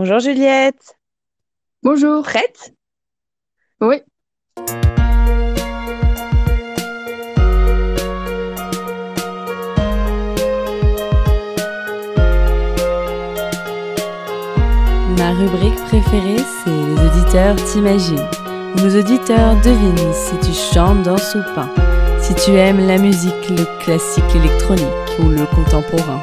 Bonjour 0.00 0.20
Juliette. 0.20 0.96
Bonjour. 1.82 2.22
Prête? 2.22 2.72
Oui. 3.80 3.96
Ma 15.18 15.32
rubrique 15.32 15.74
préférée, 15.86 16.36
c'est 16.62 16.70
Les 16.70 17.04
auditeurs 17.04 17.56
t'imaginent, 17.56 18.18
où 18.76 18.80
nos 18.80 19.00
auditeurs 19.00 19.56
devinent 19.62 20.14
si 20.14 20.38
tu 20.38 20.52
chantes, 20.52 21.02
dans 21.02 21.16
ou 21.16 21.54
pas, 21.56 21.68
si 22.20 22.36
tu 22.36 22.52
aimes 22.52 22.86
la 22.86 22.98
musique, 22.98 23.50
le 23.50 23.64
classique 23.82 24.32
électronique 24.36 25.18
ou 25.18 25.30
le 25.30 25.44
contemporain. 25.46 26.22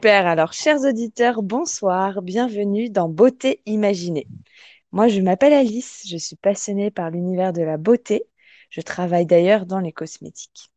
Super, 0.00 0.26
alors 0.26 0.54
chers 0.54 0.80
auditeurs, 0.80 1.42
bonsoir, 1.42 2.22
bienvenue 2.22 2.88
dans 2.88 3.10
Beauté 3.10 3.60
Imaginée. 3.66 4.26
Moi, 4.92 5.08
je 5.08 5.20
m'appelle 5.20 5.52
Alice, 5.52 6.04
je 6.08 6.16
suis 6.16 6.36
passionnée 6.36 6.90
par 6.90 7.10
l'univers 7.10 7.52
de 7.52 7.60
la 7.60 7.76
beauté. 7.76 8.24
Je 8.70 8.80
travaille 8.80 9.26
d'ailleurs 9.26 9.66
dans 9.66 9.78
les 9.78 9.92
cosmétiques. 9.92 10.70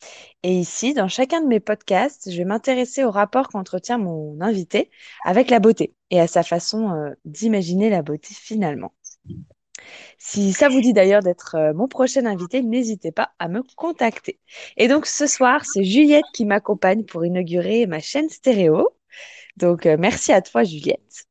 Et 0.44 0.52
ici, 0.52 0.94
dans 0.94 1.08
chacun 1.08 1.40
de 1.40 1.48
mes 1.48 1.62
podcasts, 1.62 2.30
je 2.30 2.36
vais 2.36 2.44
m'intéresser 2.44 3.06
au 3.06 3.12
rapport 3.12 3.48
qu'entretient 3.48 3.98
mon 3.98 4.42
invité 4.42 4.92
avec 5.24 5.50
la 5.50 5.62
beauté 5.62 5.94
et 6.10 6.20
à 6.20 6.28
sa 6.28 6.44
façon 6.44 6.92
euh, 6.92 7.12
d'imaginer 7.24 7.90
la 7.90 8.02
beauté 8.02 8.34
finalement. 8.34 8.92
Si 10.18 10.52
ça 10.52 10.68
vous 10.68 10.82
dit 10.82 10.92
d'ailleurs 10.92 11.22
d'être 11.22 11.56
euh, 11.56 11.74
mon 11.74 11.88
prochain 11.88 12.26
invité, 12.26 12.62
n'hésitez 12.62 13.14
pas 13.14 13.32
à 13.40 13.48
me 13.48 13.64
contacter. 13.78 14.42
Et 14.76 14.90
donc 14.90 15.06
ce 15.06 15.28
soir, 15.28 15.64
c'est 15.64 15.86
Juliette 15.86 16.26
qui 16.34 16.46
m'accompagne 16.46 17.06
pour 17.06 17.24
inaugurer 17.24 17.88
ma 17.88 18.02
chaîne 18.02 18.28
stéréo. 18.28 18.90
Donc, 19.58 19.86
euh, 19.86 19.98
merci 20.00 20.32
à 20.32 20.42
toi, 20.42 20.64
Juliette. 20.64 21.26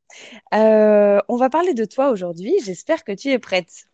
Euh, 0.55 1.21
on 1.29 1.37
va 1.37 1.51
parler 1.51 1.75
de 1.75 1.85
toi 1.85 2.11
aujourd'hui. 2.11 2.55
J'espère 2.65 3.05
que 3.05 3.13
tu 3.13 3.29
es 3.29 3.39
prête. 3.39 3.87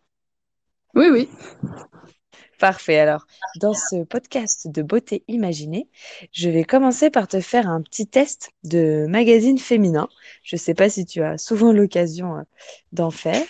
Oui, 0.95 1.07
oui. 1.11 1.29
Parfait. 2.59 2.99
Alors, 2.99 3.25
dans 3.61 3.73
ce 3.73 4.03
podcast 4.03 4.67
de 4.67 4.81
beauté 4.81 5.23
imaginée, 5.27 5.89
je 6.31 6.49
vais 6.49 6.65
commencer 6.65 7.09
par 7.09 7.27
te 7.27 7.39
faire 7.39 7.69
un 7.69 7.81
petit 7.81 8.05
test 8.05 8.51
de 8.63 9.05
magazine 9.07 9.57
féminin. 9.57 10.09
Je 10.43 10.57
ne 10.57 10.59
sais 10.59 10.73
pas 10.73 10.89
si 10.89 11.05
tu 11.05 11.23
as 11.23 11.37
souvent 11.37 11.71
l'occasion 11.71 12.37
euh, 12.37 12.41
d'en 12.91 13.11
faire. 13.11 13.47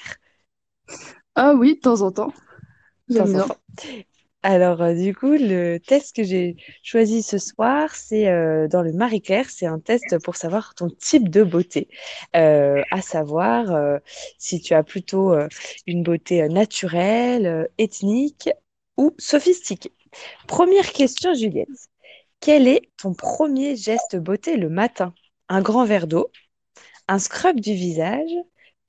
Ah 1.36 1.54
oui, 1.56 1.76
de 1.76 1.80
temps 1.80 2.02
en 2.02 2.12
temps. 2.12 2.34
Alors, 4.42 4.82
euh, 4.82 4.94
du 4.94 5.14
coup, 5.14 5.34
le 5.34 5.80
test 5.80 6.16
que 6.16 6.24
j'ai 6.24 6.56
choisi 6.82 7.24
ce 7.24 7.38
soir, 7.38 7.94
c'est 7.94 8.30
euh, 8.30 8.68
dans 8.70 8.82
le 8.82 8.94
Marie-Claire. 8.94 9.50
C'est 9.50 9.66
un 9.66 9.80
test 9.80 10.18
pour 10.24 10.38
savoir 10.38 10.76
ton 10.76 10.90
type 10.90 11.30
de 11.30 11.44
beauté, 11.44 11.90
euh, 12.38 12.82
à 12.92 13.02
savoir 13.02 14.00
si 14.38 14.62
tu 14.62 14.74
as 14.74 14.84
plutôt 14.84 15.34
une 15.88 16.04
beauté 16.04 16.48
naturelle, 16.48 17.70
ethnique 17.78 18.50
ou 18.98 19.14
sophistiquée. 19.18 19.92
Première 20.48 20.92
question, 20.94 21.34
Juliette. 21.34 21.68
Quel 22.40 22.68
est 22.68 22.90
ton 22.98 23.14
premier 23.14 23.76
geste 23.76 24.16
beauté 24.18 24.56
le 24.56 24.70
matin? 24.70 25.14
Un 25.50 25.62
grand 25.62 25.84
verre 25.86 26.08
d'eau, 26.08 26.32
un 27.08 27.20
scrub 27.20 27.60
du 27.60 27.74
visage, 27.74 28.32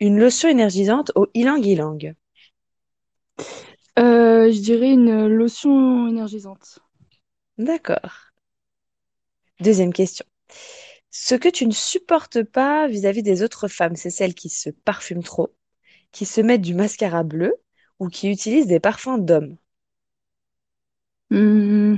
une 0.00 0.18
lotion 0.18 0.48
énergisante 0.48 1.12
au 1.16 1.28
ylang-ylang? 1.34 2.14
Euh, 4.00 4.50
je 4.50 4.60
dirais 4.60 4.92
une 4.92 5.26
lotion 5.26 6.08
énergisante. 6.08 6.78
D'accord. 7.58 8.32
Deuxième 9.60 9.92
question. 9.92 10.26
Ce 11.10 11.34
que 11.34 11.48
tu 11.48 11.66
ne 11.66 11.72
supportes 11.72 12.42
pas 12.42 12.88
vis-à-vis 12.88 13.22
des 13.22 13.42
autres 13.42 13.68
femmes, 13.68 13.96
c'est 13.96 14.10
celles 14.10 14.34
qui 14.34 14.48
se 14.48 14.70
parfument 14.70 15.22
trop, 15.22 15.54
qui 16.12 16.26
se 16.26 16.40
mettent 16.40 16.62
du 16.62 16.74
mascara 16.74 17.24
bleu 17.24 17.54
ou 18.00 18.08
qui 18.08 18.30
utilisent 18.30 18.68
des 18.68 18.80
parfums 18.80 19.18
d'hommes. 19.18 19.56
Hmm, 21.30 21.96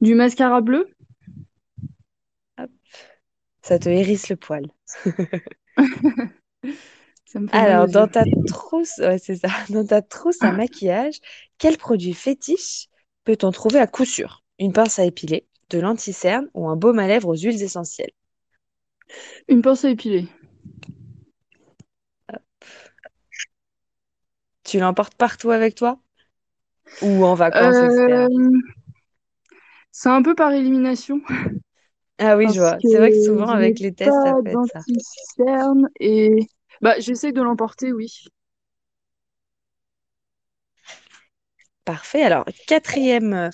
du 0.00 0.14
mascara 0.14 0.60
bleu? 0.62 0.88
Ça 3.62 3.78
te 3.78 3.88
hérisse 3.88 4.28
le 4.30 4.36
poil. 4.36 4.66
Alors, 7.52 7.88
dans 7.88 8.08
ta 8.08 8.24
trousse, 8.46 9.00
c'est 9.18 9.36
ça, 9.36 9.48
dans 9.70 9.84
ta 9.84 10.02
trousse 10.02 10.42
à 10.44 10.52
maquillage, 10.52 11.20
quel 11.58 11.76
produit 11.78 12.14
fétiche 12.14 12.88
peut-on 13.24 13.50
trouver 13.50 13.78
à 13.78 13.86
coup 13.86 14.04
sûr? 14.04 14.42
Une 14.58 14.72
pince 14.72 14.98
à 14.98 15.04
épiler, 15.04 15.46
de 15.70 15.78
l'anti-cerne 15.78 16.48
ou 16.54 16.68
un 16.68 16.76
baume 16.76 16.98
à 16.98 17.06
lèvres 17.06 17.28
aux 17.28 17.36
huiles 17.36 17.62
essentielles? 17.62 18.12
Une 19.48 19.62
pince 19.62 19.84
à 19.84 19.90
épiler. 19.90 20.28
Tu 24.64 24.78
l'emportes 24.78 25.14
partout 25.14 25.50
avec 25.50 25.74
toi? 25.74 25.98
Ou 27.02 27.24
en 27.24 27.34
vacances. 27.34 27.76
Euh, 27.82 28.28
c'est 29.90 30.10
un 30.10 30.22
peu 30.22 30.34
par 30.34 30.52
élimination. 30.52 31.20
Ah 32.18 32.36
oui, 32.36 32.52
je 32.52 32.60
vois. 32.60 32.78
C'est 32.82 32.98
vrai 32.98 33.10
que 33.10 33.16
souvent 33.22 33.48
avec 33.48 33.80
les 33.80 33.92
tests, 33.94 34.12
ça 34.22 34.34
être 34.44 34.66
ça. 34.72 34.80
et 36.00 36.46
bah, 36.80 36.98
j'essaie 36.98 37.32
de 37.32 37.42
l'emporter, 37.42 37.92
oui. 37.92 38.24
Parfait. 41.88 42.22
Alors, 42.22 42.44
quatrième 42.66 43.32
euh, 43.32 43.48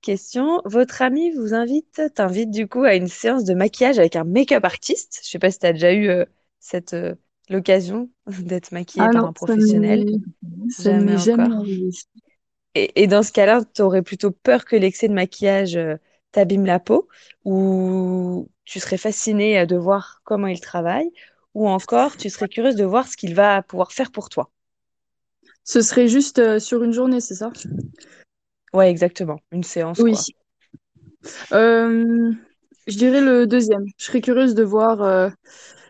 question. 0.00 0.62
Votre 0.64 1.02
ami 1.02 1.32
vous 1.32 1.54
invite, 1.54 2.00
t'invite 2.14 2.52
du 2.52 2.68
coup 2.68 2.84
à 2.84 2.94
une 2.94 3.08
séance 3.08 3.42
de 3.42 3.52
maquillage 3.52 3.98
avec 3.98 4.14
un 4.14 4.22
make-up 4.22 4.64
artiste? 4.64 5.20
Je 5.24 5.28
sais 5.28 5.40
pas 5.40 5.50
si 5.50 5.58
tu 5.58 5.66
as 5.66 5.72
déjà 5.72 5.92
eu 5.92 6.08
euh, 6.08 6.24
cette 6.60 6.94
euh, 6.94 7.16
l'occasion 7.48 8.08
d'être 8.28 8.70
maquillée 8.70 9.06
ah 9.08 9.12
par 9.12 9.24
un 9.24 9.32
professionnel. 9.32 10.06
Ça 10.68 10.92
jamais, 10.92 11.18
jamais. 11.18 11.48
Et, 12.76 13.02
et, 13.02 13.06
dans 13.08 13.24
ce 13.24 13.32
cas-là, 13.32 13.62
tu 13.74 13.82
aurais 13.82 14.02
plutôt 14.02 14.30
peur 14.30 14.64
que 14.64 14.76
l'excès 14.76 15.08
de 15.08 15.14
maquillage 15.14 15.76
t'abîme 16.30 16.66
la 16.66 16.78
peau? 16.78 17.08
Ou 17.44 18.48
tu 18.64 18.78
serais 18.78 18.98
fascinée 18.98 19.66
de 19.66 19.76
voir 19.76 20.20
comment 20.22 20.46
il 20.46 20.60
travaille? 20.60 21.10
Ou 21.54 21.68
encore 21.68 22.16
tu 22.16 22.30
serais 22.30 22.48
curieuse 22.48 22.76
de 22.76 22.84
voir 22.84 23.08
ce 23.08 23.16
qu'il 23.16 23.34
va 23.34 23.62
pouvoir 23.62 23.92
faire 23.92 24.10
pour 24.10 24.28
toi 24.28 24.50
Ce 25.64 25.82
serait 25.82 26.08
juste 26.08 26.38
euh, 26.38 26.58
sur 26.58 26.82
une 26.82 26.92
journée, 26.92 27.20
c'est 27.20 27.34
ça? 27.34 27.50
Ouais, 28.72 28.90
exactement. 28.90 29.40
Une 29.50 29.64
séance. 29.64 29.98
Oui. 29.98 30.14
Euh, 31.52 32.32
je 32.86 32.96
dirais 32.96 33.20
le 33.20 33.46
deuxième. 33.46 33.84
Je 33.98 34.04
serais 34.04 34.20
curieuse 34.20 34.54
de 34.54 34.62
voir 34.62 35.02
euh, 35.02 35.28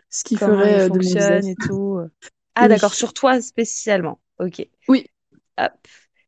ce 0.09 0.23
qu'il 0.23 0.37
ferait 0.39 0.89
de 0.89 0.93
fonctionne 0.93 1.47
et 1.47 1.55
tout. 1.55 1.99
Ah, 2.53 2.67
d'accord, 2.67 2.93
sur 2.93 3.13
toi 3.13 3.41
spécialement. 3.41 4.19
Ok. 4.37 4.67
Oui. 4.89 5.05
Hop. 5.57 5.71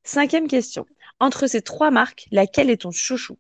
Cinquième 0.06 0.48
question. 0.48 0.86
Entre 1.20 1.48
ces 1.48 1.62
trois 1.62 1.92
marques, 1.92 2.28
laquelle 2.32 2.70
est 2.70 2.82
ton 2.84 2.92
chouchou? 2.92 3.38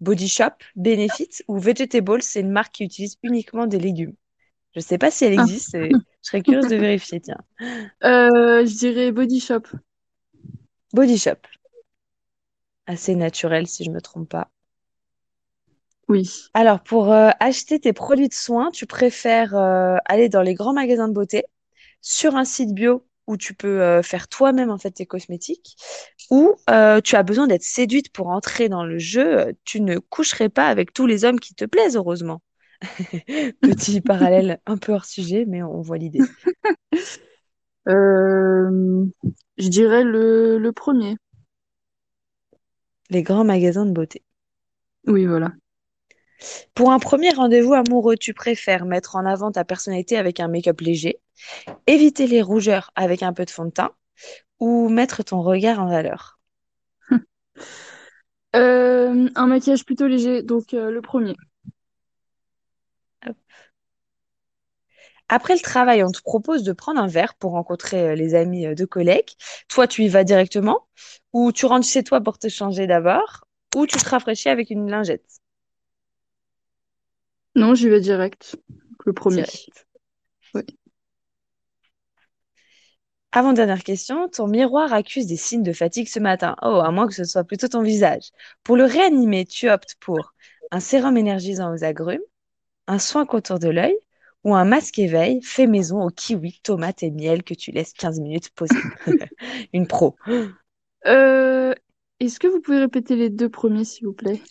Body 0.00 0.28
Shop, 0.28 0.50
Benefit 0.76 1.42
ou 1.48 1.58
Vegetable, 1.58 2.22
c'est 2.22 2.40
une 2.40 2.50
marque 2.50 2.74
qui 2.74 2.84
utilise 2.84 3.16
uniquement 3.22 3.66
des 3.66 3.78
légumes? 3.78 4.14
Je 4.74 4.80
ne 4.80 4.84
sais 4.84 4.98
pas 4.98 5.10
si 5.10 5.24
elle 5.24 5.38
ah. 5.38 5.42
existe. 5.42 5.76
je 5.76 5.98
serais 6.20 6.42
curieuse 6.42 6.66
de 6.66 6.76
vérifier, 6.76 7.20
tiens. 7.20 7.38
Euh, 8.04 8.66
je 8.66 8.76
dirais 8.76 9.12
Body 9.12 9.38
Shop. 9.38 9.62
Body 10.92 11.16
Shop. 11.16 11.38
Assez 12.86 13.14
naturel, 13.14 13.66
si 13.68 13.84
je 13.84 13.90
ne 13.90 13.94
me 13.94 14.00
trompe 14.00 14.28
pas. 14.28 14.50
Oui. 16.08 16.48
Alors, 16.54 16.82
pour 16.82 17.12
euh, 17.12 17.30
acheter 17.40 17.78
tes 17.78 17.92
produits 17.92 18.28
de 18.28 18.34
soins, 18.34 18.70
tu 18.72 18.84
préfères 18.84 19.54
euh, 19.56 19.96
aller 20.06 20.28
dans 20.28 20.42
les 20.42 20.54
grands 20.54 20.74
magasins 20.74 21.08
de 21.08 21.14
beauté, 21.14 21.44
sur 22.02 22.34
un 22.34 22.44
site 22.44 22.74
bio 22.74 23.06
où 23.26 23.38
tu 23.38 23.54
peux 23.54 24.02
faire 24.02 24.28
toi-même 24.28 24.70
en 24.70 24.76
fait 24.76 24.90
tes 24.90 25.06
cosmétiques, 25.06 25.76
ou 26.30 26.54
tu 27.02 27.16
as 27.16 27.22
besoin 27.22 27.46
d'être 27.46 27.62
séduite 27.62 28.12
pour 28.12 28.28
entrer 28.28 28.68
dans 28.68 28.84
le 28.84 28.98
jeu, 28.98 29.54
tu 29.64 29.80
ne 29.80 29.96
coucherais 29.96 30.50
pas 30.50 30.66
avec 30.66 30.92
tous 30.92 31.06
les 31.06 31.24
hommes 31.24 31.40
qui 31.40 31.54
te 31.54 31.64
plaisent, 31.64 31.96
heureusement. 31.96 32.42
Petit 33.60 34.00
parallèle 34.00 34.60
un 34.66 34.76
peu 34.76 34.92
hors 34.92 35.04
sujet, 35.04 35.44
mais 35.46 35.62
on 35.62 35.80
voit 35.80 35.98
l'idée. 35.98 36.20
Euh, 37.86 39.04
je 39.58 39.68
dirais 39.68 40.04
le, 40.04 40.58
le 40.58 40.72
premier. 40.72 41.16
Les 43.08 43.22
grands 43.22 43.44
magasins 43.44 43.86
de 43.86 43.92
beauté. 43.92 44.22
Oui, 45.06 45.26
voilà. 45.26 45.52
Pour 46.74 46.90
un 46.92 46.98
premier 46.98 47.30
rendez-vous 47.30 47.74
amoureux, 47.74 48.16
tu 48.16 48.34
préfères 48.34 48.84
mettre 48.84 49.16
en 49.16 49.24
avant 49.26 49.50
ta 49.52 49.64
personnalité 49.64 50.16
avec 50.16 50.40
un 50.40 50.48
make-up 50.48 50.80
léger, 50.80 51.20
éviter 51.86 52.26
les 52.26 52.42
rougeurs 52.42 52.90
avec 52.96 53.22
un 53.22 53.32
peu 53.32 53.44
de 53.44 53.50
fond 53.50 53.66
de 53.66 53.70
teint 53.70 53.92
ou 54.60 54.88
mettre 54.88 55.22
ton 55.24 55.42
regard 55.42 55.80
en 55.80 55.88
valeur? 55.88 56.40
Euh, 58.56 59.28
un 59.34 59.46
maquillage 59.46 59.84
plutôt 59.84 60.06
léger, 60.06 60.42
donc 60.42 60.74
euh, 60.74 60.90
le 60.90 61.00
premier. 61.02 61.34
Après 65.28 65.54
le 65.54 65.60
travail, 65.60 66.02
on 66.02 66.10
te 66.10 66.20
propose 66.20 66.62
de 66.62 66.72
prendre 66.72 67.00
un 67.00 67.06
verre 67.06 67.34
pour 67.34 67.52
rencontrer 67.52 68.10
euh, 68.10 68.14
les 68.14 68.34
amis 68.34 68.66
euh, 68.66 68.74
de 68.74 68.84
collègues. 68.84 69.30
Toi, 69.68 69.86
tu 69.86 70.04
y 70.04 70.08
vas 70.08 70.24
directement 70.24 70.86
ou 71.32 71.50
tu 71.52 71.66
rentres 71.66 71.86
chez 71.86 72.04
toi 72.04 72.20
pour 72.20 72.38
te 72.38 72.48
changer 72.48 72.86
d'abord 72.86 73.44
ou 73.74 73.86
tu 73.86 73.98
te 73.98 74.08
rafraîchis 74.08 74.48
avec 74.48 74.70
une 74.70 74.90
lingette? 74.90 75.24
Non, 77.54 77.74
j'y 77.74 77.88
vais 77.88 78.00
direct. 78.00 78.56
Le 79.06 79.12
premier. 79.12 79.42
Direct. 79.42 79.86
Oui. 80.54 80.62
Avant-dernière 83.32 83.82
question, 83.82 84.28
ton 84.28 84.46
miroir 84.46 84.92
accuse 84.92 85.26
des 85.26 85.36
signes 85.36 85.64
de 85.64 85.72
fatigue 85.72 86.08
ce 86.08 86.20
matin. 86.20 86.54
Oh, 86.62 86.80
à 86.84 86.90
moins 86.92 87.08
que 87.08 87.14
ce 87.14 87.24
soit 87.24 87.44
plutôt 87.44 87.68
ton 87.68 87.82
visage. 87.82 88.30
Pour 88.62 88.76
le 88.76 88.84
réanimer, 88.84 89.44
tu 89.44 89.68
optes 89.68 89.96
pour 89.98 90.34
un 90.70 90.80
sérum 90.80 91.16
énergisant 91.16 91.74
aux 91.74 91.82
agrumes, 91.82 92.20
un 92.86 92.98
soin 92.98 93.26
contour 93.26 93.58
de 93.58 93.68
l'œil 93.68 93.96
ou 94.44 94.54
un 94.54 94.64
masque 94.64 94.98
éveil 94.98 95.40
fait 95.42 95.66
maison 95.66 96.02
au 96.02 96.10
kiwi, 96.10 96.60
tomate 96.62 97.02
et 97.02 97.10
miel 97.10 97.42
que 97.44 97.54
tu 97.54 97.72
laisses 97.72 97.92
15 97.94 98.20
minutes 98.20 98.50
poser. 98.54 98.86
Une 99.72 99.86
pro. 99.86 100.16
Euh, 101.06 101.74
est-ce 102.20 102.38
que 102.40 102.46
vous 102.46 102.60
pouvez 102.60 102.78
répéter 102.78 103.16
les 103.16 103.30
deux 103.30 103.48
premiers, 103.48 103.84
s'il 103.84 104.06
vous 104.06 104.12
plaît? 104.12 104.42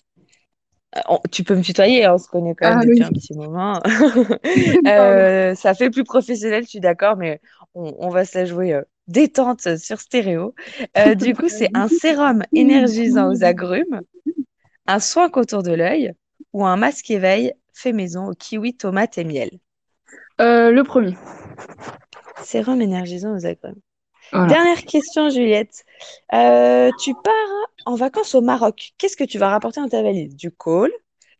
Euh, 0.95 0.99
on- 1.09 1.19
tu 1.31 1.43
peux 1.43 1.55
me 1.55 1.61
tutoyer, 1.63 2.05
hein, 2.05 2.13
on 2.15 2.17
se 2.17 2.27
connaît 2.27 2.55
quand 2.55 2.67
même 2.67 2.79
Ah 2.79 2.81
depuis 2.81 3.03
oui, 3.03 3.03
un 3.03 3.11
petit 3.11 3.33
moment. 3.33 3.81
Euh, 4.87 5.55
ça 5.55 5.73
fait 5.73 5.89
plus 5.89 6.03
professionnel, 6.03 6.63
je 6.65 6.69
suis 6.69 6.79
d'accord, 6.79 7.15
mais 7.17 7.41
on, 7.73 7.95
on 7.99 8.09
va 8.09 8.25
se 8.25 8.37
la 8.37 8.45
jouer 8.45 8.73
euh, 8.73 8.81
détente 9.07 9.77
sur 9.77 9.99
stéréo. 9.99 10.53
Euh, 10.97 11.15
du 11.15 11.33
coup, 11.35 11.49
c'est 11.49 11.69
un 11.73 11.87
sérum 11.87 12.43
énergisant 12.53 13.31
aux 13.31 13.43
agrumes, 13.43 14.01
un 14.87 14.99
soin 14.99 15.29
contour 15.29 15.63
de 15.63 15.73
l'œil 15.73 16.13
ou 16.53 16.65
un 16.65 16.77
masque 16.77 17.11
éveil 17.11 17.53
fait 17.73 17.93
maison 17.93 18.27
au 18.27 18.33
kiwi, 18.33 18.75
tomate 18.75 19.17
et 19.17 19.23
miel. 19.23 19.49
Euh, 20.41 20.71
le 20.71 20.83
premier. 20.83 21.15
Sérum 22.43 22.81
énergisant 22.81 23.35
aux 23.35 23.45
agrumes. 23.45 23.79
Voilà. 24.31 24.47
Dernière 24.47 24.83
question, 24.83 25.29
Juliette. 25.29 25.83
Euh, 26.33 26.89
tu 27.01 27.13
pars 27.13 27.33
en 27.85 27.95
vacances 27.95 28.35
au 28.35 28.41
Maroc. 28.41 28.93
Qu'est-ce 28.97 29.17
que 29.17 29.23
tu 29.23 29.37
vas 29.37 29.49
rapporter 29.49 29.81
dans 29.81 29.89
ta 29.89 30.01
valise? 30.01 30.35
Du 30.35 30.51
col, 30.51 30.91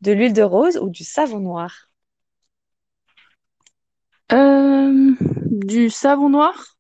de 0.02 0.12
l'huile 0.12 0.34
de 0.34 0.44
rose 0.44 0.78
ou 0.78 0.90
du 0.90 1.04
savon 1.04 1.40
noir? 1.40 1.90
Euh, 4.32 5.12
du 5.50 5.90
savon 5.90 6.30
noir? 6.30 6.78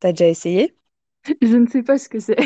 T'as 0.00 0.12
déjà 0.12 0.28
essayé? 0.28 0.76
Je 1.42 1.56
ne 1.56 1.66
sais 1.66 1.82
pas 1.82 1.98
ce 1.98 2.08
que 2.08 2.20
c'est. 2.20 2.36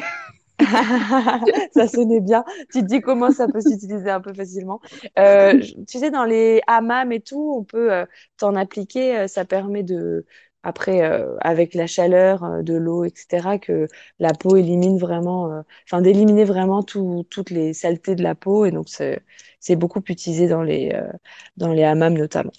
Ça 1.75 1.88
sonnait 1.88 2.20
bien. 2.20 2.44
Tu 2.72 2.81
te 2.81 2.87
dis 2.87 3.00
comment 3.00 3.31
ça 3.31 3.49
peut 3.49 3.61
s'utiliser 3.61 4.11
un 4.11 4.20
peu 4.20 4.32
facilement. 4.34 4.81
Euh, 5.19 5.55
tu 5.88 5.99
sais, 5.99 6.11
dans 6.11 6.25
les 6.25 6.62
hammams 6.66 7.12
et 7.12 7.20
tout, 7.20 7.55
on 7.58 7.64
peut 7.64 7.93
euh, 7.93 8.06
t'en 8.37 8.55
appliquer. 8.56 9.16
euh, 9.19 9.28
ça 9.28 9.44
permet 9.44 9.82
de, 9.82 10.26
après, 10.62 11.02
euh, 11.02 11.37
avec 11.40 11.75
la 11.75 11.87
chaleur 11.87 12.44
euh, 12.44 12.62
de 12.62 12.75
l'eau, 12.75 13.05
etc., 13.05 13.58
que 13.58 13.88
la 14.19 14.34
peau 14.34 14.56
élimine 14.56 14.99
vraiment, 14.99 15.62
enfin, 15.87 16.00
d'éliminer 16.02 16.44
vraiment 16.44 16.82
tout- 16.82 17.26
toutes 17.31 17.50
les 17.50 17.72
saletés 17.75 18.14
de 18.14 18.22
la 18.22 18.34
peau. 18.34 18.64
Et 18.66 18.70
donc, 18.70 18.88
c'est, 18.88 19.22
beaucoup 19.76 20.02
utilisé 20.08 20.49
dans 20.49 20.62
les, 20.62 20.90
euh, 20.94 21.11
dans 21.56 21.72
les 21.72 21.84
hammams 21.84 22.14
notamment. 22.16 22.52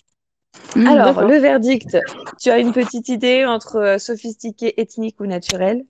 Hmm, 0.76 1.00
Alors, 1.00 1.24
le 1.24 1.36
verdict, 1.38 1.98
tu 2.40 2.50
as 2.50 2.60
une 2.60 2.72
petite 2.72 3.10
idée 3.10 3.46
entre 3.46 3.98
sophistiqué, 4.00 4.80
ethnique 4.82 5.20
ou 5.20 5.26
naturel? 5.26 5.86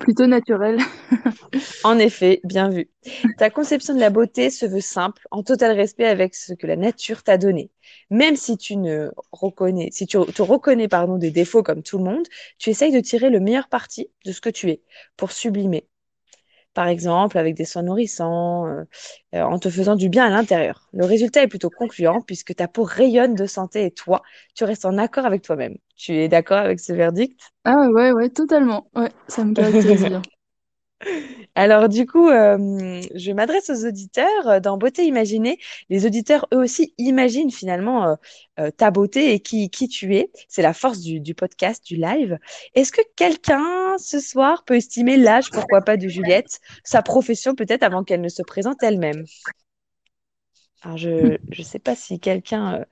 Plutôt 0.00 0.26
naturel. 0.26 0.78
En 1.84 1.98
effet, 1.98 2.40
bien 2.44 2.68
vu. 2.68 2.90
Ta 3.38 3.50
conception 3.50 3.94
de 3.94 4.00
la 4.00 4.10
beauté 4.10 4.50
se 4.50 4.66
veut 4.66 4.80
simple, 4.80 5.26
en 5.30 5.42
total 5.42 5.72
respect 5.72 6.06
avec 6.06 6.34
ce 6.34 6.52
que 6.52 6.66
la 6.66 6.76
nature 6.76 7.22
t'a 7.22 7.38
donné. 7.38 7.70
Même 8.10 8.36
si 8.36 8.56
tu 8.56 8.76
ne 8.76 9.10
reconnais, 9.32 9.88
si 9.92 10.06
tu 10.06 10.18
te 10.18 10.42
reconnais, 10.42 10.88
pardon, 10.88 11.16
des 11.16 11.30
défauts 11.30 11.62
comme 11.62 11.82
tout 11.82 11.98
le 11.98 12.04
monde, 12.04 12.26
tu 12.58 12.70
essayes 12.70 12.92
de 12.92 13.00
tirer 13.00 13.30
le 13.30 13.40
meilleur 13.40 13.68
parti 13.68 14.10
de 14.24 14.32
ce 14.32 14.40
que 14.40 14.50
tu 14.50 14.70
es 14.70 14.82
pour 15.16 15.32
sublimer. 15.32 15.88
Par 16.78 16.86
exemple, 16.86 17.38
avec 17.38 17.56
des 17.56 17.64
soins 17.64 17.82
nourrissants, 17.82 18.68
euh, 18.68 18.84
euh, 19.34 19.42
en 19.42 19.58
te 19.58 19.68
faisant 19.68 19.96
du 19.96 20.08
bien 20.08 20.26
à 20.26 20.30
l'intérieur. 20.30 20.88
Le 20.92 21.04
résultat 21.04 21.42
est 21.42 21.48
plutôt 21.48 21.70
concluant 21.70 22.20
puisque 22.20 22.54
ta 22.54 22.68
peau 22.68 22.84
rayonne 22.84 23.34
de 23.34 23.46
santé 23.46 23.84
et 23.84 23.90
toi, 23.90 24.22
tu 24.54 24.62
restes 24.62 24.84
en 24.84 24.96
accord 24.96 25.26
avec 25.26 25.42
toi-même. 25.42 25.76
Tu 25.96 26.12
es 26.14 26.28
d'accord 26.28 26.58
avec 26.58 26.78
ce 26.78 26.92
verdict? 26.92 27.40
Ah 27.64 27.88
ouais, 27.90 28.12
ouais, 28.12 28.30
totalement. 28.30 28.90
Ouais, 28.96 29.10
ça 29.28 29.44
me 29.44 29.54
caractérise 29.54 30.06
bien. 30.06 30.22
Alors 31.54 31.88
du 31.88 32.06
coup, 32.06 32.28
euh, 32.28 33.00
je 33.14 33.32
m'adresse 33.32 33.70
aux 33.70 33.86
auditeurs. 33.86 34.48
Euh, 34.48 34.60
Dans 34.60 34.76
Beauté 34.76 35.04
Imaginée, 35.04 35.58
les 35.90 36.06
auditeurs, 36.06 36.46
eux 36.52 36.58
aussi, 36.58 36.94
imaginent 36.98 37.50
finalement 37.50 38.16
euh, 38.58 38.70
ta 38.72 38.90
beauté 38.90 39.32
et 39.32 39.40
qui, 39.40 39.70
qui 39.70 39.88
tu 39.88 40.16
es. 40.16 40.30
C'est 40.48 40.62
la 40.62 40.72
force 40.72 41.00
du, 41.00 41.34
podcast, 41.34 41.84
du 41.86 41.96
live. 41.96 42.38
Est-ce 42.74 42.92
que 42.92 43.02
quelqu'un 43.16 43.96
ce 43.98 44.18
soir 44.20 44.64
peut 44.64 44.76
estimer 44.76 45.16
l'âge, 45.16 45.50
pourquoi 45.50 45.82
pas, 45.82 45.96
de 45.96 46.08
Juliette, 46.08 46.60
sa 46.84 47.02
profession 47.02 47.54
peut-être 47.54 47.82
avant 47.82 48.02
qu'elle 48.02 48.20
ne 48.20 48.28
se 48.28 48.42
présente 48.42 48.82
elle-même? 48.82 49.24
Alors 50.82 50.96
je 50.96 51.38
ne 51.58 51.64
sais 51.64 51.80
pas 51.80 51.96
si 51.96 52.20
quelqu'un 52.20 52.84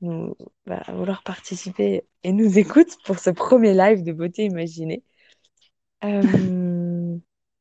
va 0.00 0.82
vouloir 0.92 1.22
participer 1.22 2.04
et 2.24 2.32
nous 2.32 2.58
écoute 2.58 2.96
pour 3.04 3.18
ce 3.18 3.30
premier 3.30 3.74
live 3.74 4.02
de 4.02 4.12
Beauté 4.12 4.44
Imaginée. 4.44 5.02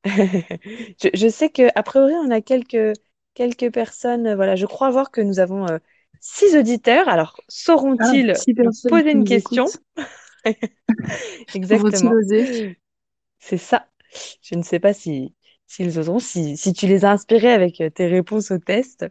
Je, 1.01 1.09
je 1.13 1.27
sais 1.27 1.49
que 1.49 1.63
a 1.75 1.83
priori 1.83 2.13
on 2.15 2.31
a 2.31 2.41
quelques 2.41 2.97
quelques 3.33 3.71
personnes. 3.73 4.27
euh, 4.27 4.35
Voilà, 4.35 4.55
je 4.55 4.65
crois 4.65 4.89
voir 4.91 5.11
que 5.11 5.21
nous 5.21 5.39
avons 5.39 5.67
euh, 5.67 5.77
six 6.19 6.55
auditeurs. 6.55 7.09
Alors 7.09 7.37
Ah, 7.99 8.15
sauront-ils 8.15 8.41
poser 8.87 9.11
une 9.11 9.23
question? 9.23 9.73
Exactement. 11.53 12.17
C'est 13.39 13.57
ça. 13.57 13.87
Je 14.41 14.55
ne 14.55 14.63
sais 14.63 14.79
pas 14.79 14.93
si 14.93 15.35
s'ils 15.67 15.99
oseront. 15.99 16.19
Si 16.19 16.57
si 16.57 16.73
tu 16.73 16.87
les 16.87 17.05
as 17.05 17.11
inspirés 17.11 17.51
avec 17.51 17.81
euh, 17.81 17.89
tes 17.89 18.07
réponses 18.07 18.51
au 18.51 18.57
test, 18.59 19.05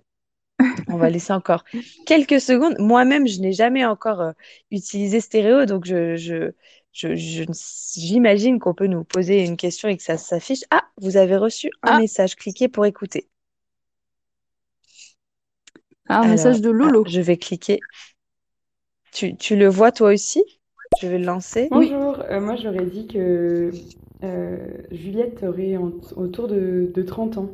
on 0.89 0.99
va 0.99 1.11
laisser 1.11 1.33
encore 1.33 1.65
quelques 2.07 2.41
secondes. 2.41 2.77
Moi-même, 2.81 3.27
je 3.29 3.41
n'ai 3.41 3.53
jamais 3.53 3.85
encore 3.87 4.21
euh, 4.23 4.33
utilisé 4.71 5.21
stéréo, 5.21 5.67
donc 5.67 5.87
je 5.87 6.17
je 6.17 6.53
je, 6.97 7.15
je 7.15 7.45
j'imagine 7.95 8.59
qu'on 8.59 8.73
peut 8.73 8.87
nous 8.87 9.05
poser 9.05 9.45
une 9.45 9.59
question 9.59 9.89
et 9.89 9.97
que 9.99 10.03
ça 10.03 10.17
s'affiche. 10.17 10.65
Ah, 10.71 10.83
vous 10.97 11.19
avez 11.19 11.37
reçu 11.37 11.71
un 11.83 11.93
Ah, 11.93 11.99
message. 11.99 12.37
Cliquez 12.37 12.69
pour 12.69 12.87
écouter. 12.87 13.29
un 16.09 16.23
Alors, 16.23 16.31
message 16.31 16.61
de 16.63 16.71
ah, 16.71 16.73
Lolo. 16.73 17.05
je 17.07 17.21
vais 17.21 17.37
cliquer. 17.37 17.81
Tu, 19.13 19.37
tu 19.37 19.57
le 19.57 19.69
vois 19.69 19.93
toi 19.93 20.13
aussi? 20.13 20.43
Je 21.03 21.07
vais 21.09 21.19
le 21.19 21.25
lancer. 21.27 21.69
Oui. 21.73 21.91
Bonjour, 21.91 22.21
euh, 22.31 22.41
moi 22.41 22.57
j'aurais 22.57 22.87
dit 22.87 23.07
que 23.07 23.71
euh, 24.23 24.59
Juliette 24.91 25.43
aurait 25.43 25.77
en- 25.77 25.93
autour 26.17 26.49
de, 26.49 26.91
de 26.95 27.03
30 27.03 27.37
ans. 27.39 27.51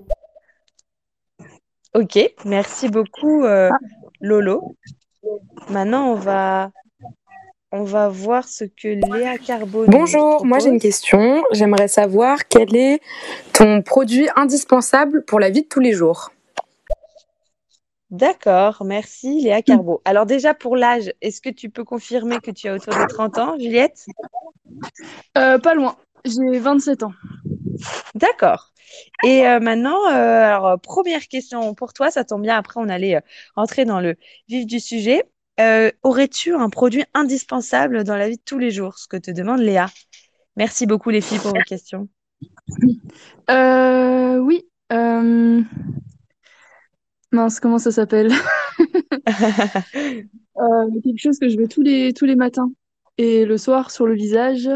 Ok, 1.94 2.18
merci 2.44 2.88
beaucoup 2.88 3.44
euh, 3.44 3.70
Ah, 3.70 3.78
Lolo. 4.20 4.76
Maintenant, 5.70 6.12
on 6.12 6.14
va, 6.14 6.70
on 7.72 7.84
va 7.84 8.08
voir 8.08 8.46
ce 8.46 8.64
que 8.64 8.88
Léa 8.88 9.38
Carbo 9.38 9.86
nous 9.86 9.90
Bonjour, 9.90 10.44
moi 10.44 10.58
j'ai 10.58 10.68
une 10.68 10.78
question. 10.78 11.42
J'aimerais 11.52 11.88
savoir 11.88 12.46
quel 12.46 12.76
est 12.76 13.00
ton 13.54 13.82
produit 13.82 14.28
indispensable 14.36 15.24
pour 15.24 15.40
la 15.40 15.50
vie 15.50 15.62
de 15.62 15.68
tous 15.68 15.80
les 15.80 15.92
jours. 15.92 16.30
D'accord, 18.10 18.84
merci 18.84 19.40
Léa 19.40 19.62
Carbo. 19.62 20.02
Alors 20.04 20.26
déjà 20.26 20.52
pour 20.52 20.76
l'âge, 20.76 21.12
est-ce 21.22 21.40
que 21.40 21.48
tu 21.48 21.70
peux 21.70 21.82
confirmer 21.82 22.38
que 22.40 22.50
tu 22.50 22.68
as 22.68 22.74
autour 22.74 22.92
de 22.94 23.06
30 23.06 23.38
ans, 23.38 23.58
Juliette? 23.58 24.04
euh, 25.38 25.58
pas 25.58 25.74
loin. 25.74 25.96
J'ai 26.26 26.58
27 26.58 27.02
ans. 27.04 27.12
D'accord. 28.14 28.72
Et 29.24 29.46
euh, 29.46 29.60
maintenant, 29.60 30.08
euh, 30.10 30.44
alors 30.44 30.78
première 30.78 31.26
question 31.26 31.74
pour 31.74 31.94
toi, 31.94 32.10
ça 32.10 32.24
tombe 32.24 32.42
bien. 32.42 32.56
Après, 32.56 32.78
on 32.78 32.88
allait 32.90 33.16
euh, 33.16 33.20
entrer 33.56 33.86
dans 33.86 34.00
le 34.00 34.16
vif 34.48 34.66
du 34.66 34.78
sujet. 34.78 35.24
Euh, 35.62 35.90
aurais-tu 36.02 36.54
un 36.54 36.68
produit 36.70 37.04
indispensable 37.14 38.02
dans 38.04 38.16
la 38.16 38.28
vie 38.28 38.36
de 38.36 38.42
tous 38.44 38.58
les 38.58 38.72
jours? 38.72 38.98
Ce 38.98 39.06
que 39.06 39.16
te 39.16 39.30
demande 39.30 39.60
Léa. 39.60 39.86
Merci 40.56 40.86
beaucoup 40.86 41.10
les 41.10 41.20
filles 41.20 41.38
pour 41.38 41.52
vos 41.52 41.62
questions. 41.64 42.08
Euh, 43.48 44.38
oui. 44.38 44.66
euh, 44.92 45.62
Mince, 47.30 47.60
comment 47.60 47.78
ça 47.78 47.92
s'appelle? 47.92 48.32
Quelque 51.04 51.18
chose 51.18 51.38
que 51.38 51.48
je 51.48 51.56
mets 51.56 51.68
tous 51.68 51.82
les, 51.82 52.12
tous 52.12 52.24
les 52.24 52.36
matins. 52.36 52.70
Et 53.18 53.44
le 53.44 53.56
soir, 53.56 53.90
sur 53.90 54.06
le 54.06 54.14
visage, 54.14 54.68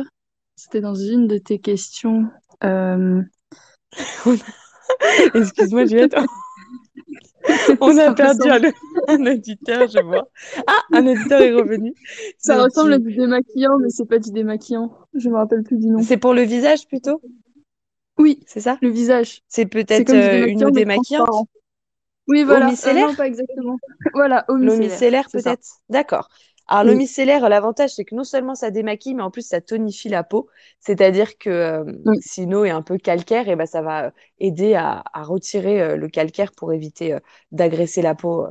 c'était 0.55 0.81
dans 0.81 0.95
une 0.95 1.27
de 1.27 1.39
tes 1.39 1.59
questions. 1.59 2.29
Excuse-moi, 5.35 5.87
Juliette. 5.87 6.17
On 7.81 7.97
a 7.99 8.13
perdu 8.15 8.49
un, 8.49 8.61
un 9.09 9.27
auditeur, 9.27 9.89
je 9.89 9.99
vois. 9.99 10.29
Ah, 10.67 10.83
un 10.93 11.07
auditeur 11.07 11.41
est 11.41 11.53
revenu. 11.53 11.95
Ça 12.39 12.63
ressemble 12.63 12.95
à 12.95 12.99
tu- 12.99 13.03
du 13.03 13.13
démaquillant, 13.13 13.79
mais 13.79 13.91
c'est 13.91 14.07
pas 14.07 14.19
du 14.19 14.31
démaquillant. 14.33 14.93
Je 15.15 15.29
me 15.29 15.37
rappelle 15.37 15.63
plus 15.63 15.79
du 15.79 15.87
nom. 15.89 16.03
C'est 16.03 16.17
pour 16.17 16.35
le 16.35 16.43
visage 16.43 16.87
plutôt, 16.89 17.21
Oui, 18.19 18.41
c'est 18.47 18.61
ça? 18.61 18.79
Le 18.83 18.89
visage. 18.89 19.43
C'est 19.49 19.67
peut-être 19.67 20.15
euh, 20.15 20.47
une 20.49 20.65
eau 20.65 20.71
démaquillante? 20.71 21.49
Oui, 22.29 22.43
voilà. 22.45 22.67
Euh, 22.69 22.71
micellaire? 22.73 23.09
Non, 23.09 23.15
pas 23.15 23.27
exactement. 23.27 23.79
Voilà, 24.15 24.45
eau 24.49 24.57
L'eau 24.57 24.77
micellaire. 24.77 25.29
peut-être? 25.31 25.67
D'accord. 25.89 26.29
Alors 26.69 26.85
Oui. 26.85 26.97
micellaire, 26.97 27.49
l'avantage 27.49 27.91
c'est 27.95 28.05
que 28.05 28.15
non 28.15 28.25
seulement 28.25 28.55
ça 28.57 28.71
démaquille, 28.73 29.15
mais 29.15 29.23
en 29.23 29.31
plus 29.31 29.47
ça 29.47 29.61
tonifie 29.61 30.09
la 30.09 30.25
peau. 30.25 30.49
C'est-à-dire 30.81 31.39
que 31.39 31.49
euh, 31.51 31.85
Oui. 32.05 32.21
si 32.21 32.43
une 32.43 32.55
eau 32.55 32.65
est 32.65 32.71
un 32.71 32.83
peu 32.83 32.99
calcaire, 32.99 33.49
et 33.49 33.55
ben 33.57 33.67
ça 33.67 33.83
va 33.83 34.07
euh, 34.07 34.11
aider 34.41 34.75
à, 34.75 35.05
à 35.13 35.23
retirer 35.23 35.81
euh, 35.81 35.97
le 35.97 36.09
calcaire 36.09 36.53
pour 36.53 36.73
éviter 36.73 37.15
euh, 37.15 37.21
d'agresser 37.53 38.03
la 38.03 38.15
peau 38.17 38.47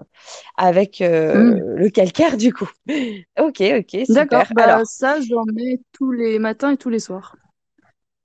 avec 0.58 1.00
Mm. 1.34 1.60
le 1.76 1.90
calcaire 1.90 2.38
du 2.38 2.54
coup. 2.54 2.70
Ok, 3.40 3.62
ok, 3.62 3.98
D'accord. 4.08 4.48
Bah, 4.50 4.64
Alors, 4.64 4.84
ça, 4.84 5.20
j'en 5.22 5.46
mets 5.46 5.80
tous 5.92 6.12
les 6.12 6.40
matins 6.40 6.72
et 6.72 6.78
tous 6.78 6.90
les 6.90 6.98
soirs. 7.00 7.38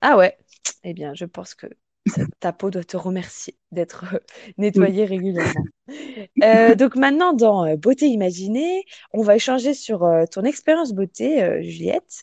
ah 0.01 0.17
ouais, 0.17 0.37
eh 0.83 0.93
bien 0.93 1.13
je 1.13 1.25
pense 1.25 1.55
que 1.55 1.67
ta 2.39 2.51
peau 2.51 2.69
doit 2.69 2.83
te 2.83 2.97
remercier 2.97 3.55
d'être 3.71 4.05
euh, 4.13 4.19
nettoyée 4.57 5.05
régulièrement. 5.05 5.65
Euh, 6.41 6.73
donc 6.73 6.95
maintenant, 6.95 7.33
dans 7.33 7.65
euh, 7.65 7.75
Beauté 7.75 8.05
imaginée, 8.05 8.85
on 9.11 9.23
va 9.23 9.35
échanger 9.35 9.73
sur 9.73 10.05
euh, 10.05 10.23
ton 10.25 10.43
expérience 10.43 10.93
beauté, 10.93 11.43
euh, 11.43 11.61
Juliette. 11.61 12.21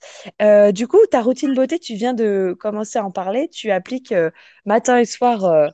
Du 0.73 0.89
coup, 0.89 0.99
ta 1.11 1.21
routine 1.21 1.53
beauté, 1.53 1.79
tu 1.79 1.95
viens 1.95 2.15
de 2.15 2.57
commencer 2.59 2.99
à 2.99 3.05
en 3.05 3.11
parler. 3.11 3.49
Tu 3.49 3.71
appliques 3.71 4.15
matin 4.65 4.99
et 4.99 5.05
soir 5.05 5.71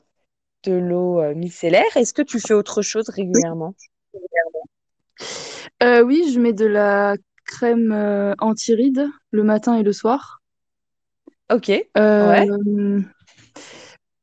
de 0.65 0.73
l'eau 0.73 1.21
micellaire. 1.35 1.95
Est-ce 1.95 2.13
que 2.13 2.21
tu 2.21 2.41
fais 2.41 2.53
autre 2.53 2.81
chose 2.81 3.07
régulièrement? 3.07 3.75
Oui, 5.81 6.29
je 6.33 6.39
mets 6.39 6.53
de 6.53 6.65
la 6.65 7.15
crème 7.45 8.35
anti-rides 8.39 9.07
le 9.31 9.43
matin 9.43 9.75
et 9.75 9.83
le 9.83 9.93
soir. 9.93 10.41
Ok, 11.49 11.69
ouais. 11.69 11.85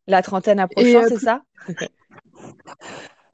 La 0.06 0.22
trentaine 0.22 0.60
approchant, 0.60 1.02
euh, 1.02 1.08
c'est 1.08 1.18
ça? 1.18 1.42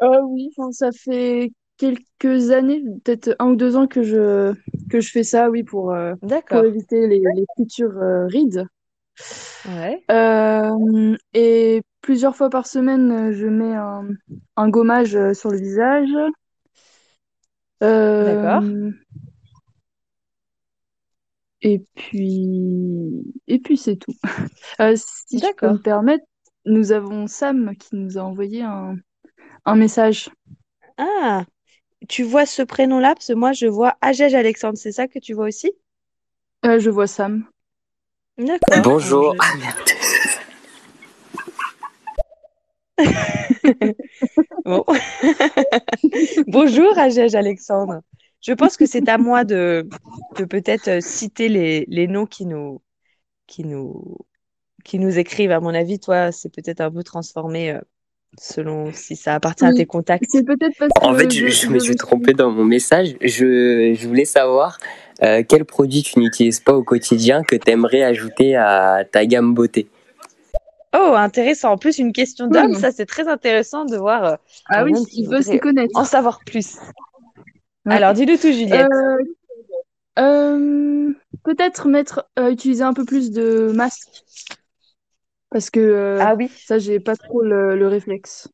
euh, 0.02 0.20
oui, 0.22 0.50
ça 0.72 0.90
fait 0.92 1.52
quelques 1.76 2.50
années, 2.50 2.82
peut-être 3.04 3.37
un 3.38 3.48
ou 3.50 3.56
deux 3.56 3.76
ans 3.76 3.87
que 3.87 4.02
je 4.02 4.54
que 4.90 5.00
je 5.00 5.10
fais 5.10 5.22
ça, 5.25 5.50
oui, 5.50 5.62
pour 5.62 5.92
euh, 5.92 6.14
pour 6.48 6.64
éviter 6.64 7.06
les, 7.06 7.20
les 7.20 7.44
futures 7.56 7.98
rides. 8.28 8.66
Ouais, 9.64 10.08
Euh, 10.10 11.16
et 11.34 11.82
plusieurs 12.00 12.34
fois 12.37 12.48
par 12.50 12.66
semaine, 12.66 13.32
je 13.32 13.46
mets 13.46 13.75
un, 13.75 14.08
un 14.56 14.68
gommage 14.70 15.18
sur 15.34 15.50
le 15.50 15.58
visage. 15.58 16.08
d'accord. 18.20 18.64
Et 21.62 21.80
puis, 21.94 23.25
et 23.48 23.58
puis 23.58 23.76
c'est 23.76 23.96
tout. 23.96 24.16
Euh, 24.80 24.94
si 24.96 25.40
je 25.40 25.50
peux 25.58 25.68
me 25.68 25.78
permettre, 25.78 26.25
nous 26.66 26.92
avons 26.92 27.26
Sam 27.26 27.74
qui 27.76 27.96
nous 27.96 28.18
a 28.18 28.22
envoyé 28.22 28.62
un, 28.62 28.96
un 29.66 29.76
message. 29.76 30.30
Ah, 30.98 31.44
tu 32.08 32.24
vois 32.24 32.46
ce 32.46 32.62
prénom-là? 32.62 33.14
Parce 33.14 33.28
que 33.28 33.34
moi, 33.34 33.52
je 33.52 33.66
vois 33.66 33.96
Agège 34.02 34.34
Alexandre. 34.34 34.78
C'est 34.78 34.92
ça 34.92 35.08
que 35.08 35.18
tu 35.20 35.34
vois 35.34 35.46
aussi? 35.48 35.72
Euh, 36.64 36.78
je 36.78 36.90
vois 36.90 37.06
Sam. 37.08 37.48
D'accord. 38.38 38.82
Bonjour. 38.82 39.34
je... 39.34 39.38
Ah 39.40 39.56
merde. 39.58 39.88
Bon. 44.64 44.84
Bonjour, 46.46 46.96
Agège 46.98 47.34
Alexandre. 47.34 48.02
Je 48.40 48.52
pense 48.52 48.76
que 48.76 48.86
c'est 48.86 49.08
à 49.08 49.18
moi 49.18 49.44
de, 49.44 49.88
de 50.36 50.44
peut-être 50.44 51.02
citer 51.02 51.48
les, 51.48 51.84
les 51.88 52.06
noms 52.06 52.26
qui 52.26 52.46
nous, 52.46 52.82
qui 53.46 53.64
nous, 53.64 54.18
qui 54.88 54.99
nous 54.99 55.18
écrivent. 55.18 55.52
À 55.52 55.61
mon 55.61 55.75
avis, 55.75 56.00
toi, 56.00 56.33
c'est 56.33 56.49
peut-être 56.52 56.80
un 56.80 56.90
peu 56.90 57.02
transformé 57.04 57.73
euh, 57.73 57.80
selon 58.40 58.90
si 58.92 59.16
ça 59.16 59.35
appartient 59.35 59.64
à 59.66 59.73
tes 59.73 59.87
contacts. 59.87 60.25
c'est 60.28 60.45
peut-être 60.45 60.75
parce 60.78 60.90
En 61.02 61.12
que 61.12 61.18
fait, 61.18 61.30
je, 61.30 61.47
je, 61.47 61.52
je 61.52 61.66
je 61.66 61.68
me 61.68 61.78
suis 61.78 61.90
le 61.92 61.99
trompé 61.99 62.33
dans 62.33 62.50
mon 62.50 62.64
message. 62.64 63.16
Je, 63.21 63.95
je 63.95 64.09
voulais 64.09 64.25
savoir 64.25 64.78
euh, 65.23 65.42
quel 65.47 65.64
produit 65.64 66.02
tu 66.02 66.18
n'utilises 66.18 66.61
pas 66.61 66.73
au 66.73 66.83
quotidien 66.83 67.42
que 67.42 67.54
tu 67.54 67.71
aimerais 67.71 68.02
ajouter 68.02 68.57
à 68.57 69.04
ta 69.11 69.26
gamme 69.26 69.52
beauté? 69.54 69.88
Oh, 70.97 71.12
intéressant. 71.14 71.73
En 71.73 71.76
plus, 71.76 71.99
une 71.99 72.12
question 72.14 72.47
d'homme, 72.47 72.75
ça, 72.75 72.90
c'est 72.90 73.04
très 73.04 73.28
intéressant 73.28 73.85
de 73.85 73.97
voir 73.97 74.25
euh, 74.25 74.37
Ah 74.71 74.85
oui, 74.85 74.92
il 75.12 75.28
veut 75.28 75.42
s'y 75.42 75.59
connaître. 75.59 75.95
en 75.95 76.04
savoir 76.04 76.40
plus. 76.47 76.76
Ouais. 77.85 77.95
Alors, 77.95 78.14
dis-le 78.14 78.38
tout, 78.38 78.50
Juliette. 78.52 78.88
Euh, 78.90 79.18
euh, 80.18 81.12
peut-être 81.45 81.88
mettre, 81.88 82.26
euh, 82.38 82.50
utiliser 82.50 82.85
un 82.85 82.95
peu 82.95 83.04
plus 83.04 83.30
de 83.30 83.71
masque 83.75 84.25
parce 85.50 85.70
que 85.70 85.80
euh, 85.80 86.26
Ah 86.26 86.34
oui, 86.36 86.48
ça, 86.64 86.78
j'ai 86.78 87.00
pas 87.00 87.16
trop 87.16 87.42
le, 87.42 87.76
le 87.76 87.88
réflexe. 87.88 88.48